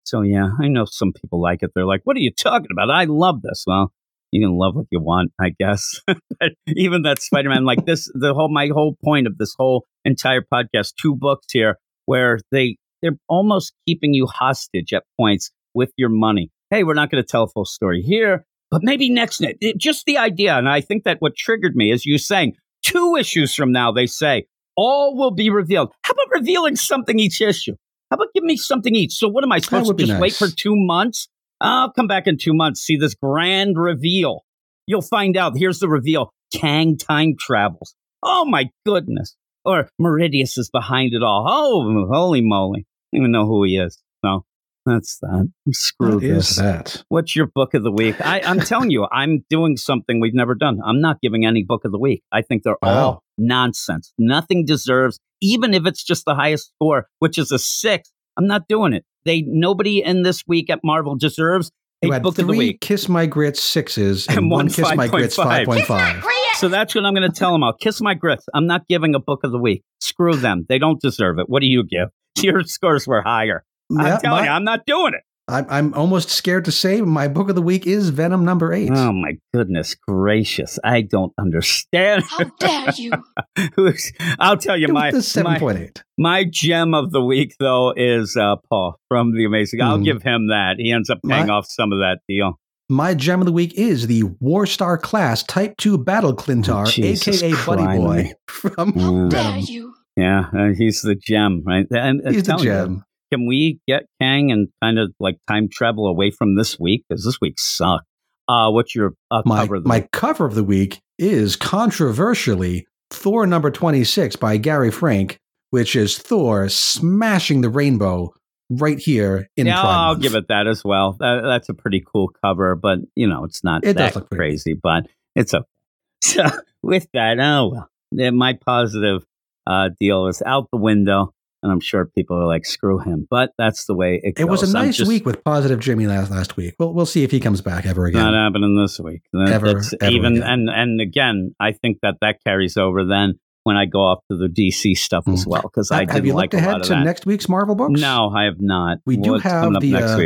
So 0.04 0.22
yeah, 0.22 0.48
I 0.60 0.66
know 0.68 0.84
some 0.84 1.12
people 1.12 1.40
like 1.40 1.62
it. 1.62 1.70
They're 1.74 1.86
like, 1.86 2.00
"What 2.04 2.16
are 2.16 2.20
you 2.20 2.32
talking 2.32 2.68
about? 2.72 2.90
I 2.90 3.04
love 3.04 3.42
this." 3.42 3.62
Well, 3.66 3.92
you 4.32 4.44
can 4.44 4.56
love 4.58 4.74
what 4.74 4.86
you 4.90 5.00
want, 5.00 5.32
I 5.40 5.50
guess. 5.58 6.00
But 6.40 6.52
Even 6.68 7.02
that 7.02 7.20
Spider-Man, 7.22 7.64
like 7.64 7.84
this, 7.84 8.10
the 8.14 8.32
whole 8.34 8.48
my 8.52 8.68
whole 8.72 8.96
point 9.04 9.26
of 9.26 9.38
this 9.38 9.54
whole 9.58 9.84
entire 10.04 10.40
podcast, 10.52 10.94
two 11.00 11.14
books 11.16 11.46
here, 11.52 11.76
where 12.06 12.38
they 12.50 12.78
they're 13.02 13.18
almost 13.28 13.74
keeping 13.86 14.12
you 14.14 14.26
hostage 14.26 14.92
at 14.92 15.04
points 15.20 15.50
with 15.74 15.92
your 15.96 16.08
money. 16.10 16.50
Hey, 16.70 16.82
we're 16.84 16.94
not 16.94 17.10
going 17.10 17.22
to 17.22 17.26
tell 17.26 17.44
a 17.44 17.48
full 17.48 17.64
story 17.64 18.02
here, 18.02 18.44
but 18.72 18.82
maybe 18.82 19.08
next. 19.10 19.40
It- 19.40 19.78
Just 19.78 20.04
the 20.06 20.18
idea, 20.18 20.56
and 20.56 20.68
I 20.68 20.80
think 20.80 21.04
that 21.04 21.18
what 21.20 21.36
triggered 21.36 21.76
me 21.76 21.92
is 21.92 22.04
you 22.06 22.18
saying 22.18 22.54
two 22.84 23.14
issues 23.16 23.54
from 23.54 23.70
now. 23.72 23.92
They 23.92 24.06
say 24.06 24.46
all 24.78 25.16
will 25.16 25.32
be 25.32 25.50
revealed. 25.50 25.92
How 26.04 26.12
about 26.12 26.32
revealing 26.32 26.76
something 26.76 27.18
each 27.18 27.40
issue? 27.40 27.74
How 28.10 28.14
about 28.14 28.28
give 28.32 28.44
me 28.44 28.56
something 28.56 28.94
each? 28.94 29.12
So 29.12 29.28
what 29.28 29.42
am 29.42 29.50
I 29.50 29.58
supposed 29.58 29.98
to 29.98 30.06
just 30.06 30.20
wait 30.20 30.34
for 30.34 30.46
two 30.46 30.76
months? 30.76 31.28
I'll 31.60 31.92
come 31.92 32.06
back 32.06 32.28
in 32.28 32.38
two 32.38 32.54
months, 32.54 32.80
see 32.80 32.96
this 32.96 33.14
grand 33.14 33.76
reveal. 33.76 34.44
You'll 34.86 35.02
find 35.02 35.36
out. 35.36 35.58
Here's 35.58 35.80
the 35.80 35.88
reveal. 35.88 36.32
Kang 36.54 36.96
time 36.96 37.34
travels. 37.38 37.96
Oh 38.22 38.44
my 38.44 38.70
goodness. 38.86 39.36
Or 39.64 39.90
Meridius 40.00 40.56
is 40.56 40.70
behind 40.72 41.12
it 41.12 41.24
all. 41.24 41.44
Oh, 41.48 42.06
holy 42.10 42.40
moly. 42.40 42.86
I 43.12 43.16
don't 43.16 43.22
even 43.22 43.32
know 43.32 43.46
who 43.46 43.64
he 43.64 43.76
is. 43.76 44.00
So 44.24 44.44
that's 44.88 45.18
that. 45.20 45.50
Screw 45.70 46.14
What 46.14 46.20
this. 46.22 46.50
is 46.50 46.56
that? 46.56 47.02
What's 47.08 47.36
your 47.36 47.46
book 47.46 47.74
of 47.74 47.82
the 47.82 47.92
week? 47.92 48.16
I, 48.20 48.40
I'm 48.40 48.60
telling 48.72 48.90
you, 48.90 49.06
I'm 49.12 49.44
doing 49.50 49.76
something 49.76 50.20
we've 50.20 50.34
never 50.34 50.54
done. 50.54 50.78
I'm 50.84 51.00
not 51.00 51.20
giving 51.20 51.44
any 51.46 51.62
book 51.64 51.84
of 51.84 51.92
the 51.92 51.98
week. 51.98 52.22
I 52.32 52.42
think 52.42 52.62
they're 52.62 52.76
Wow. 52.82 53.04
all 53.04 53.22
nonsense. 53.36 54.12
Nothing 54.18 54.64
deserves, 54.64 55.18
even 55.40 55.74
if 55.74 55.86
it's 55.86 56.02
just 56.02 56.24
the 56.24 56.34
highest 56.34 56.72
score, 56.74 57.06
which 57.18 57.38
is 57.38 57.52
a 57.52 57.58
six. 57.58 58.10
I'm 58.36 58.46
not 58.46 58.68
doing 58.68 58.92
it. 58.92 59.04
They 59.24 59.42
nobody 59.46 60.02
in 60.02 60.22
this 60.22 60.44
week 60.46 60.70
at 60.70 60.80
Marvel 60.84 61.16
deserves 61.16 61.70
a 62.02 62.06
You 62.06 62.12
had 62.12 62.22
book 62.22 62.36
three 62.36 62.42
of 62.44 62.48
the 62.48 62.56
week. 62.56 62.80
Kiss 62.80 63.08
My 63.08 63.26
Grits 63.26 63.60
sixes 63.62 64.26
and, 64.28 64.38
And 64.38 64.50
one, 64.50 64.66
one 64.66 64.68
Kiss 64.74 64.94
My 64.94 65.08
Grits 65.08 65.36
5.5. 65.36 65.84
5.5. 65.86 66.22
So 66.56 66.68
that's 66.68 66.94
what 66.94 67.04
I'm 67.04 67.14
going 67.14 67.28
to 67.30 67.36
tell 67.36 67.52
them. 67.52 67.62
I'll 67.62 67.72
kiss 67.76 68.00
my 68.00 68.14
grits. 68.14 68.44
I'm 68.52 68.66
not 68.66 68.88
giving 68.88 69.14
a 69.14 69.20
book 69.20 69.44
of 69.44 69.52
the 69.52 69.58
week. 69.60 69.84
Screw 70.00 70.34
them. 70.34 70.66
They 70.68 70.78
don't 70.78 71.00
deserve 71.00 71.38
it. 71.38 71.48
What 71.48 71.60
do 71.60 71.66
you 71.66 71.84
give? 71.84 72.08
Your 72.42 72.62
scores 72.64 73.06
were 73.06 73.22
higher. 73.22 73.64
I'm 73.90 74.06
Yeah, 74.06 74.18
telling 74.18 74.40
my- 74.40 74.44
you, 74.46 74.50
I'm 74.50 74.64
not 74.64 74.86
doing 74.86 75.14
it. 75.14 75.20
I'm, 75.50 75.64
I'm 75.70 75.94
almost 75.94 76.28
scared 76.28 76.66
to 76.66 76.72
say 76.72 77.00
my 77.00 77.26
book 77.26 77.48
of 77.48 77.54
the 77.54 77.62
week 77.62 77.86
is 77.86 78.10
Venom 78.10 78.44
number 78.44 78.70
eight. 78.74 78.90
Oh 78.92 79.12
my 79.14 79.38
goodness 79.54 79.94
gracious! 79.94 80.78
I 80.84 81.00
don't 81.00 81.32
understand. 81.40 82.24
How 82.28 82.44
dare 82.60 82.90
you? 82.96 83.12
Who's- 83.74 84.12
I'll 84.38 84.58
tell 84.58 84.76
you 84.76 84.88
It 84.88 84.92
my 84.92 85.10
my, 85.10 85.18
7.8. 85.18 86.02
my 86.18 86.44
gem 86.52 86.92
of 86.92 87.12
the 87.12 87.24
week 87.24 87.54
though 87.58 87.94
is 87.96 88.36
uh, 88.36 88.56
Paul 88.68 88.96
from 89.08 89.32
the 89.34 89.46
Amazing. 89.46 89.80
I'll 89.80 89.98
Mhm. 89.98 90.04
give 90.04 90.22
him 90.22 90.48
that. 90.48 90.74
He 90.78 90.92
ends 90.92 91.08
up 91.08 91.20
paying 91.26 91.46
My- 91.46 91.54
off 91.54 91.66
some 91.66 91.92
of 91.92 91.98
that 92.00 92.18
deal. 92.28 92.58
My 92.90 93.14
gem 93.14 93.40
of 93.40 93.46
the 93.46 93.52
week 93.52 93.72
is 93.74 94.06
the 94.06 94.22
Warstar 94.42 95.00
class 95.00 95.42
Type 95.42 95.76
2 95.78 95.96
Battle 95.98 96.34
Klyntar, 96.34 96.86
Oh, 96.86 96.90
Jesus 96.90 97.42
aka 97.42 97.64
Buddy 97.66 97.84
Christ. 97.84 98.00
Boy, 98.02 98.32
from 98.48 98.92
Mm. 98.92 99.30
Dare 99.30 99.56
you? 99.58 99.94
Yeah, 100.16 100.46
uh, 100.54 100.68
he's 100.76 101.00
the 101.02 101.14
gem, 101.14 101.62
right? 101.66 101.86
And, 101.90 102.20
and 102.20 102.34
He's 102.34 102.42
the 102.44 102.48
telling 102.52 102.64
you, 102.64 102.70
gem. 102.72 103.04
Can 103.32 103.46
we 103.46 103.80
get 103.86 104.04
Kang 104.20 104.50
and 104.50 104.68
kind 104.82 104.98
of 104.98 105.12
like 105.20 105.36
time 105.48 105.68
travel 105.70 106.06
away 106.06 106.30
from 106.30 106.56
this 106.56 106.78
week 106.78 107.04
because 107.08 107.24
this 107.24 107.40
week 107.40 107.54
sucked? 107.58 108.04
Uh, 108.48 108.70
what's 108.70 108.94
your 108.94 109.14
uh, 109.30 109.42
My, 109.44 109.60
cover? 109.60 109.76
of 109.76 109.82
the 109.84 109.88
my 109.88 109.98
week? 110.00 110.10
cover 110.12 110.46
of 110.46 110.54
the 110.54 110.64
week 110.64 111.00
is 111.18 111.56
controversially 111.56 112.86
Thor 113.10 113.46
number 113.46 113.70
26 113.70 114.36
by 114.36 114.56
Gary 114.56 114.90
Frank, 114.90 115.38
which 115.70 115.94
is 115.96 116.16
Thor 116.18 116.68
smashing 116.68 117.60
the 117.60 117.68
rainbow 117.68 118.32
right 118.70 118.98
here 118.98 119.48
in 119.56 119.66
yeah, 119.66 119.82
I'll 119.82 120.16
give 120.16 120.34
it 120.34 120.48
that 120.48 120.66
as 120.66 120.84
well. 120.84 121.16
That, 121.20 121.42
that's 121.42 121.68
a 121.68 121.74
pretty 121.74 122.04
cool 122.12 122.30
cover, 122.44 122.74
but 122.74 122.98
you 123.16 123.26
know, 123.26 123.44
it's 123.44 123.64
not 123.64 123.84
It 123.84 123.94
does 123.94 124.12
that 124.12 124.16
look 124.16 124.30
pretty 124.30 124.38
crazy, 124.38 124.74
but 124.74 125.06
it's 125.34 125.54
okay. 125.54 125.64
So 126.20 126.44
with 126.82 127.06
that, 127.14 127.38
oh 127.38 127.86
well, 128.12 128.32
my 128.32 128.58
positive 128.66 129.24
uh, 129.66 129.90
deal 130.00 130.26
is 130.26 130.42
out 130.44 130.68
the 130.72 130.78
window, 130.78 131.32
and 131.62 131.72
I'm 131.72 131.80
sure 131.80 132.06
people 132.06 132.36
are 132.36 132.46
like, 132.46 132.64
"Screw 132.66 132.98
him," 132.98 133.26
but 133.30 133.50
that's 133.58 133.86
the 133.86 133.94
way 133.94 134.20
it 134.22 134.36
goes. 134.36 134.42
It 134.46 134.48
was 134.48 134.62
a 134.62 134.72
nice 134.72 134.96
just 134.96 135.08
week 135.08 135.26
with 135.26 135.42
positive 135.44 135.80
Jimmy 135.80 136.06
last 136.06 136.30
last 136.30 136.56
week. 136.56 136.74
We'll 136.78 136.92
we'll 136.94 137.06
see 137.06 137.24
if 137.24 137.30
he 137.30 137.40
comes 137.40 137.60
back 137.60 137.86
ever 137.86 138.06
again. 138.06 138.22
Not 138.22 138.34
happening 138.34 138.76
this 138.80 138.98
week. 139.00 139.22
That- 139.32 139.48
Ever- 139.48 139.74
that's 139.74 139.94
ever 140.00 140.12
even 140.12 140.36
again. 140.38 140.48
and 140.48 140.68
and 140.70 141.00
again, 141.00 141.54
I 141.60 141.72
think 141.72 141.98
that 142.02 142.16
that 142.20 142.36
carries 142.44 142.76
over 142.76 143.04
then 143.04 143.34
when 143.64 143.76
I 143.76 143.84
go 143.86 143.98
off 143.98 144.20
to 144.30 144.36
the 144.36 144.48
DC 144.48 144.94
stuff 144.96 145.24
as 145.28 145.44
Mm. 145.44 145.48
well 145.48 145.62
because 145.62 145.90
I 145.90 146.06
have 146.10 146.24
you 146.24 146.32
like 146.32 146.52
looked 146.52 146.64
lot 146.64 146.70
ahead 146.76 146.82
to 146.84 146.88
that. 146.90 147.04
next 147.04 147.26
week's 147.26 147.48
Marvel 147.48 147.74
books? 147.74 148.00
No, 148.00 148.30
I 148.34 148.44
have 148.44 148.60
not. 148.60 148.98
We 149.04 149.16
do 149.16 149.32
What's 149.32 149.42
have 149.44 149.72
the, 149.80 149.94
uh, 149.96 150.20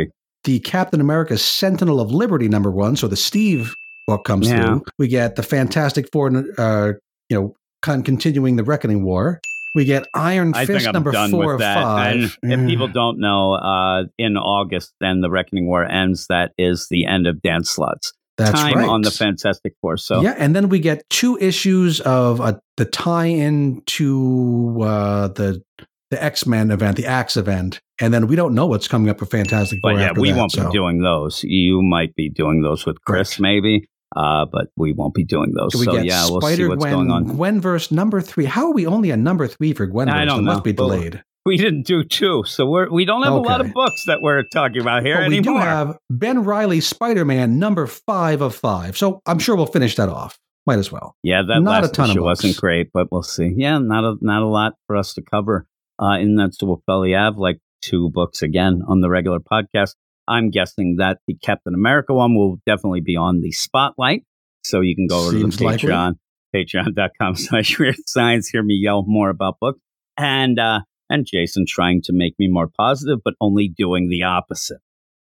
the 0.45 0.59
Captain 0.59 1.01
America 1.01 1.37
Sentinel 1.37 1.99
of 1.99 2.11
Liberty 2.11 2.47
number 2.47 2.71
one. 2.71 2.95
So 2.95 3.07
the 3.07 3.15
Steve 3.17 3.73
book 4.07 4.23
comes 4.25 4.49
Yeah. 4.49 4.65
through. 4.65 4.83
We 4.99 5.07
get 5.07 5.35
the 5.35 5.43
Fantastic 5.43 6.07
Four, 6.13 6.31
uh, 6.57 6.91
you 7.29 7.37
know, 7.37 7.53
con- 7.81 8.03
continuing 8.03 8.55
the 8.57 8.63
Reckoning 8.63 9.03
War. 9.03 9.39
We 9.75 9.85
get 9.85 10.07
Iron 10.13 10.53
I 10.53 10.65
Fist 10.65 10.91
number 10.91 11.11
four 11.11 11.45
with 11.45 11.53
of 11.55 11.59
that. 11.59 11.81
five. 11.81 12.37
And 12.43 12.53
if 12.53 12.67
people 12.69 12.87
don't 12.87 13.19
know, 13.19 13.53
uh, 13.53 14.03
in 14.17 14.37
August, 14.37 14.93
then 14.99 15.21
the 15.21 15.29
Reckoning 15.29 15.67
War 15.67 15.83
ends. 15.83 16.27
That 16.27 16.51
is 16.57 16.87
the 16.89 17.05
end 17.05 17.25
of 17.27 17.41
Dan 17.41 17.63
Slott's 17.63 18.13
That's 18.37 18.51
time 18.51 18.75
right. 18.75 18.87
on 18.87 19.01
the 19.01 19.11
Fantastic 19.11 19.73
Four. 19.81 19.97
So 19.97 20.21
yeah, 20.21 20.35
and 20.37 20.55
then 20.55 20.69
we 20.69 20.79
get 20.79 21.09
two 21.09 21.37
issues 21.37 22.01
of 22.01 22.39
uh, 22.39 22.53
the 22.77 22.85
tie-in 22.85 23.81
to 23.87 24.77
uh, 24.81 25.27
the 25.29 25.63
the 26.11 26.23
X 26.23 26.45
Men 26.45 26.69
event, 26.69 26.97
the 26.97 27.07
Axe 27.07 27.37
event, 27.37 27.81
and 27.99 28.13
then 28.13 28.27
we 28.27 28.35
don't 28.35 28.53
know 28.53 28.67
what's 28.67 28.87
coming 28.87 29.09
up 29.09 29.17
for 29.17 29.25
Fantastic 29.25 29.79
Four. 29.81 29.93
but 29.93 29.99
yeah, 29.99 30.11
we 30.15 30.31
that, 30.31 30.37
won't 30.37 30.51
so. 30.51 30.67
be 30.67 30.71
doing 30.71 31.01
those. 31.01 31.43
You 31.43 31.81
might 31.81 32.15
be 32.15 32.29
doing 32.29 32.61
those 32.61 32.85
with 32.85 33.01
Chris, 33.01 33.29
Correct. 33.29 33.41
maybe, 33.41 33.87
uh, 34.15 34.45
but 34.51 34.67
we 34.77 34.93
won't 34.93 35.13
be 35.13 35.23
doing 35.23 35.53
those. 35.55 35.73
So 35.73 35.79
we 35.79 35.85
so 35.85 35.91
get 35.93 36.05
yeah, 36.05 36.25
we'll 36.29 36.41
see 36.41 36.47
Spider 36.55 36.69
what's 36.69 36.79
Gwen, 36.79 36.93
going 36.93 37.11
on. 37.11 37.25
Gwenverse 37.27 37.91
number 37.91 38.21
three. 38.21 38.45
How 38.45 38.67
are 38.67 38.73
we 38.73 38.85
only 38.85 39.09
a 39.11 39.17
number 39.17 39.47
three 39.47 39.73
for 39.73 39.87
Gwenverse? 39.87 40.13
I 40.13 40.25
don't 40.25 40.39
It 40.39 40.43
must 40.43 40.57
know. 40.59 40.63
be 40.63 40.73
Well, 40.73 40.89
delayed. 40.89 41.23
We 41.45 41.57
didn't 41.57 41.85
do 41.85 42.05
two, 42.05 42.43
so 42.45 42.65
we're 42.65 42.89
we 42.89 43.03
don't 43.03 43.21
have 43.23 43.33
a 43.33 43.37
lot 43.37 43.59
of 43.59 43.73
books 43.73 44.05
that 44.07 44.19
we're 44.21 44.43
talking 44.53 44.79
about 44.79 45.03
here 45.03 45.17
But 45.17 45.27
we 45.27 45.41
do 45.41 45.57
have 45.57 45.97
Ben 46.09 46.45
Reilly 46.45 46.79
Spider 46.79 47.25
Man 47.25 47.59
number 47.59 47.85
five 47.85 48.39
of 48.41 48.55
five. 48.55 48.97
So 48.97 49.21
I'm 49.25 49.39
sure 49.39 49.55
we'll 49.57 49.65
finish 49.65 49.97
that 49.97 50.07
off. 50.07 50.39
Might 50.65 50.79
as 50.79 50.89
well. 50.89 51.17
yeah, 51.23 51.41
that 51.45 51.59
not 51.59 51.79
a 51.79 51.87
last 51.87 51.93
ton 51.95 52.17
of 52.17 52.23
wasn't 52.23 52.55
great, 52.55 52.91
but 52.93 53.11
we'll 53.11 53.23
see. 53.23 53.51
Yeah, 53.57 53.79
not 53.79 54.05
a 54.05 54.15
not 54.21 54.41
a 54.41 54.47
lot 54.47 54.75
for 54.87 54.95
us 54.95 55.13
to 55.15 55.21
cover 55.21 55.67
uh, 56.01 56.17
in 56.19 56.35
that. 56.35 56.55
So 56.55 56.65
we'll 56.65 56.81
probably 56.85 57.11
have 57.11 57.37
like 57.37 57.59
two 57.81 58.09
books 58.11 58.41
again 58.41 58.81
on 58.87 59.01
the 59.01 59.09
regular 59.09 59.39
podcast. 59.41 59.95
I'm 60.27 60.49
guessing 60.49 60.97
that 60.99 61.19
the 61.27 61.35
Captain 61.35 61.73
America 61.73 62.13
one 62.13 62.35
will 62.35 62.59
definitely 62.65 63.01
be 63.01 63.15
on 63.15 63.41
the 63.41 63.51
spotlight. 63.51 64.23
So 64.63 64.81
you 64.81 64.95
can 64.95 65.07
go 65.07 65.27
over 65.27 65.31
Seems 65.31 65.57
to 65.57 65.63
the. 65.63 65.69
Patreon, 65.71 66.13
patreon.com 66.55 67.35
slash 67.35 67.77
weird 67.77 67.97
science, 68.07 68.47
hear 68.49 68.63
me 68.63 68.75
yell 68.75 69.03
more 69.05 69.29
about 69.29 69.57
books. 69.59 69.79
And 70.17 70.59
uh 70.59 70.81
and 71.09 71.25
Jason 71.25 71.65
trying 71.67 72.01
to 72.03 72.13
make 72.13 72.33
me 72.39 72.47
more 72.47 72.69
positive, 72.75 73.19
but 73.23 73.35
only 73.41 73.67
doing 73.67 74.09
the 74.09 74.23
opposite. 74.23 74.79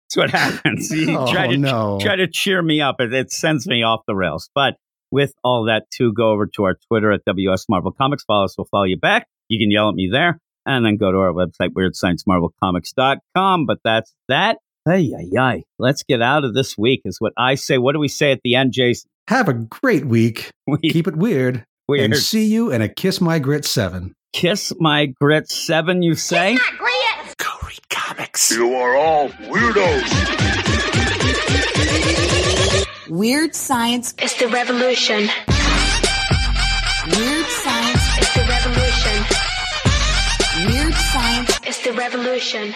That's 0.07 0.17
what 0.17 0.29
happens. 0.31 0.91
You 0.91 1.17
oh, 1.17 1.31
try 1.31 1.47
to 1.47 1.57
no. 1.57 1.99
try 2.01 2.15
to 2.15 2.27
cheer 2.27 2.61
me 2.61 2.81
up. 2.81 2.99
It, 2.99 3.13
it 3.13 3.31
sends 3.31 3.67
me 3.67 3.83
off 3.83 4.01
the 4.07 4.15
rails. 4.15 4.49
But 4.53 4.75
with 5.11 5.33
all 5.43 5.65
that 5.65 5.89
too, 5.91 6.13
go 6.13 6.31
over 6.31 6.47
to 6.55 6.63
our 6.63 6.77
Twitter 6.87 7.11
at 7.11 7.23
WS 7.25 7.65
Marvel 7.69 7.91
Comics. 7.91 8.23
Follow 8.23 8.45
us. 8.45 8.57
We'll 8.57 8.65
follow 8.65 8.83
you 8.83 8.97
back. 8.97 9.27
You 9.47 9.63
can 9.63 9.71
yell 9.71 9.89
at 9.89 9.95
me 9.95 10.09
there. 10.11 10.39
And 10.65 10.85
then 10.85 10.97
go 10.97 11.11
to 11.11 11.17
our 11.19 11.31
website, 11.31 11.69
weirdsciencemarvelcomics.com. 11.69 13.65
But 13.65 13.77
that's 13.85 14.13
that. 14.27 14.57
Ay, 14.88 15.11
ay, 15.17 15.38
ay. 15.38 15.63
Let's 15.79 16.03
get 16.03 16.21
out 16.21 16.45
of 16.45 16.53
this 16.53 16.77
week 16.77 17.01
is 17.03 17.17
what 17.19 17.33
I 17.38 17.55
say. 17.55 17.77
What 17.77 17.93
do 17.93 17.99
we 17.99 18.07
say 18.07 18.31
at 18.31 18.39
the 18.43 18.55
end, 18.55 18.71
Jason? 18.73 19.09
Have 19.27 19.49
a 19.49 19.53
great 19.53 20.05
week. 20.05 20.49
We, 20.67 20.77
Keep 20.89 21.07
it 21.07 21.15
weird. 21.15 21.63
weird. 21.88 22.03
And 22.11 22.15
see 22.17 22.45
you 22.45 22.71
in 22.71 22.81
a 22.81 22.89
Kiss 22.89 23.21
My 23.21 23.39
Grit 23.39 23.63
7. 23.65 24.13
Kiss 24.33 24.73
my 24.79 25.05
grit 25.07 25.49
seven, 25.49 26.03
you 26.03 26.13
say? 26.13 26.57
Go 27.38 27.49
read 27.65 27.89
comics. 27.89 28.51
You 28.51 28.75
are 28.75 28.95
all 28.95 29.29
weirdos. 29.29 30.03
Weird 33.09 33.55
science 33.55 34.13
is 34.21 34.35
the 34.35 34.47
revolution. 34.49 35.29
Weird 37.15 37.45
science. 37.47 38.03
is 38.19 38.33
the 38.35 38.45
revolution. 38.49 39.25
Weird 40.67 40.93
science. 40.93 41.59
is 41.65 41.79
the 41.83 41.93
revolution. 41.93 42.75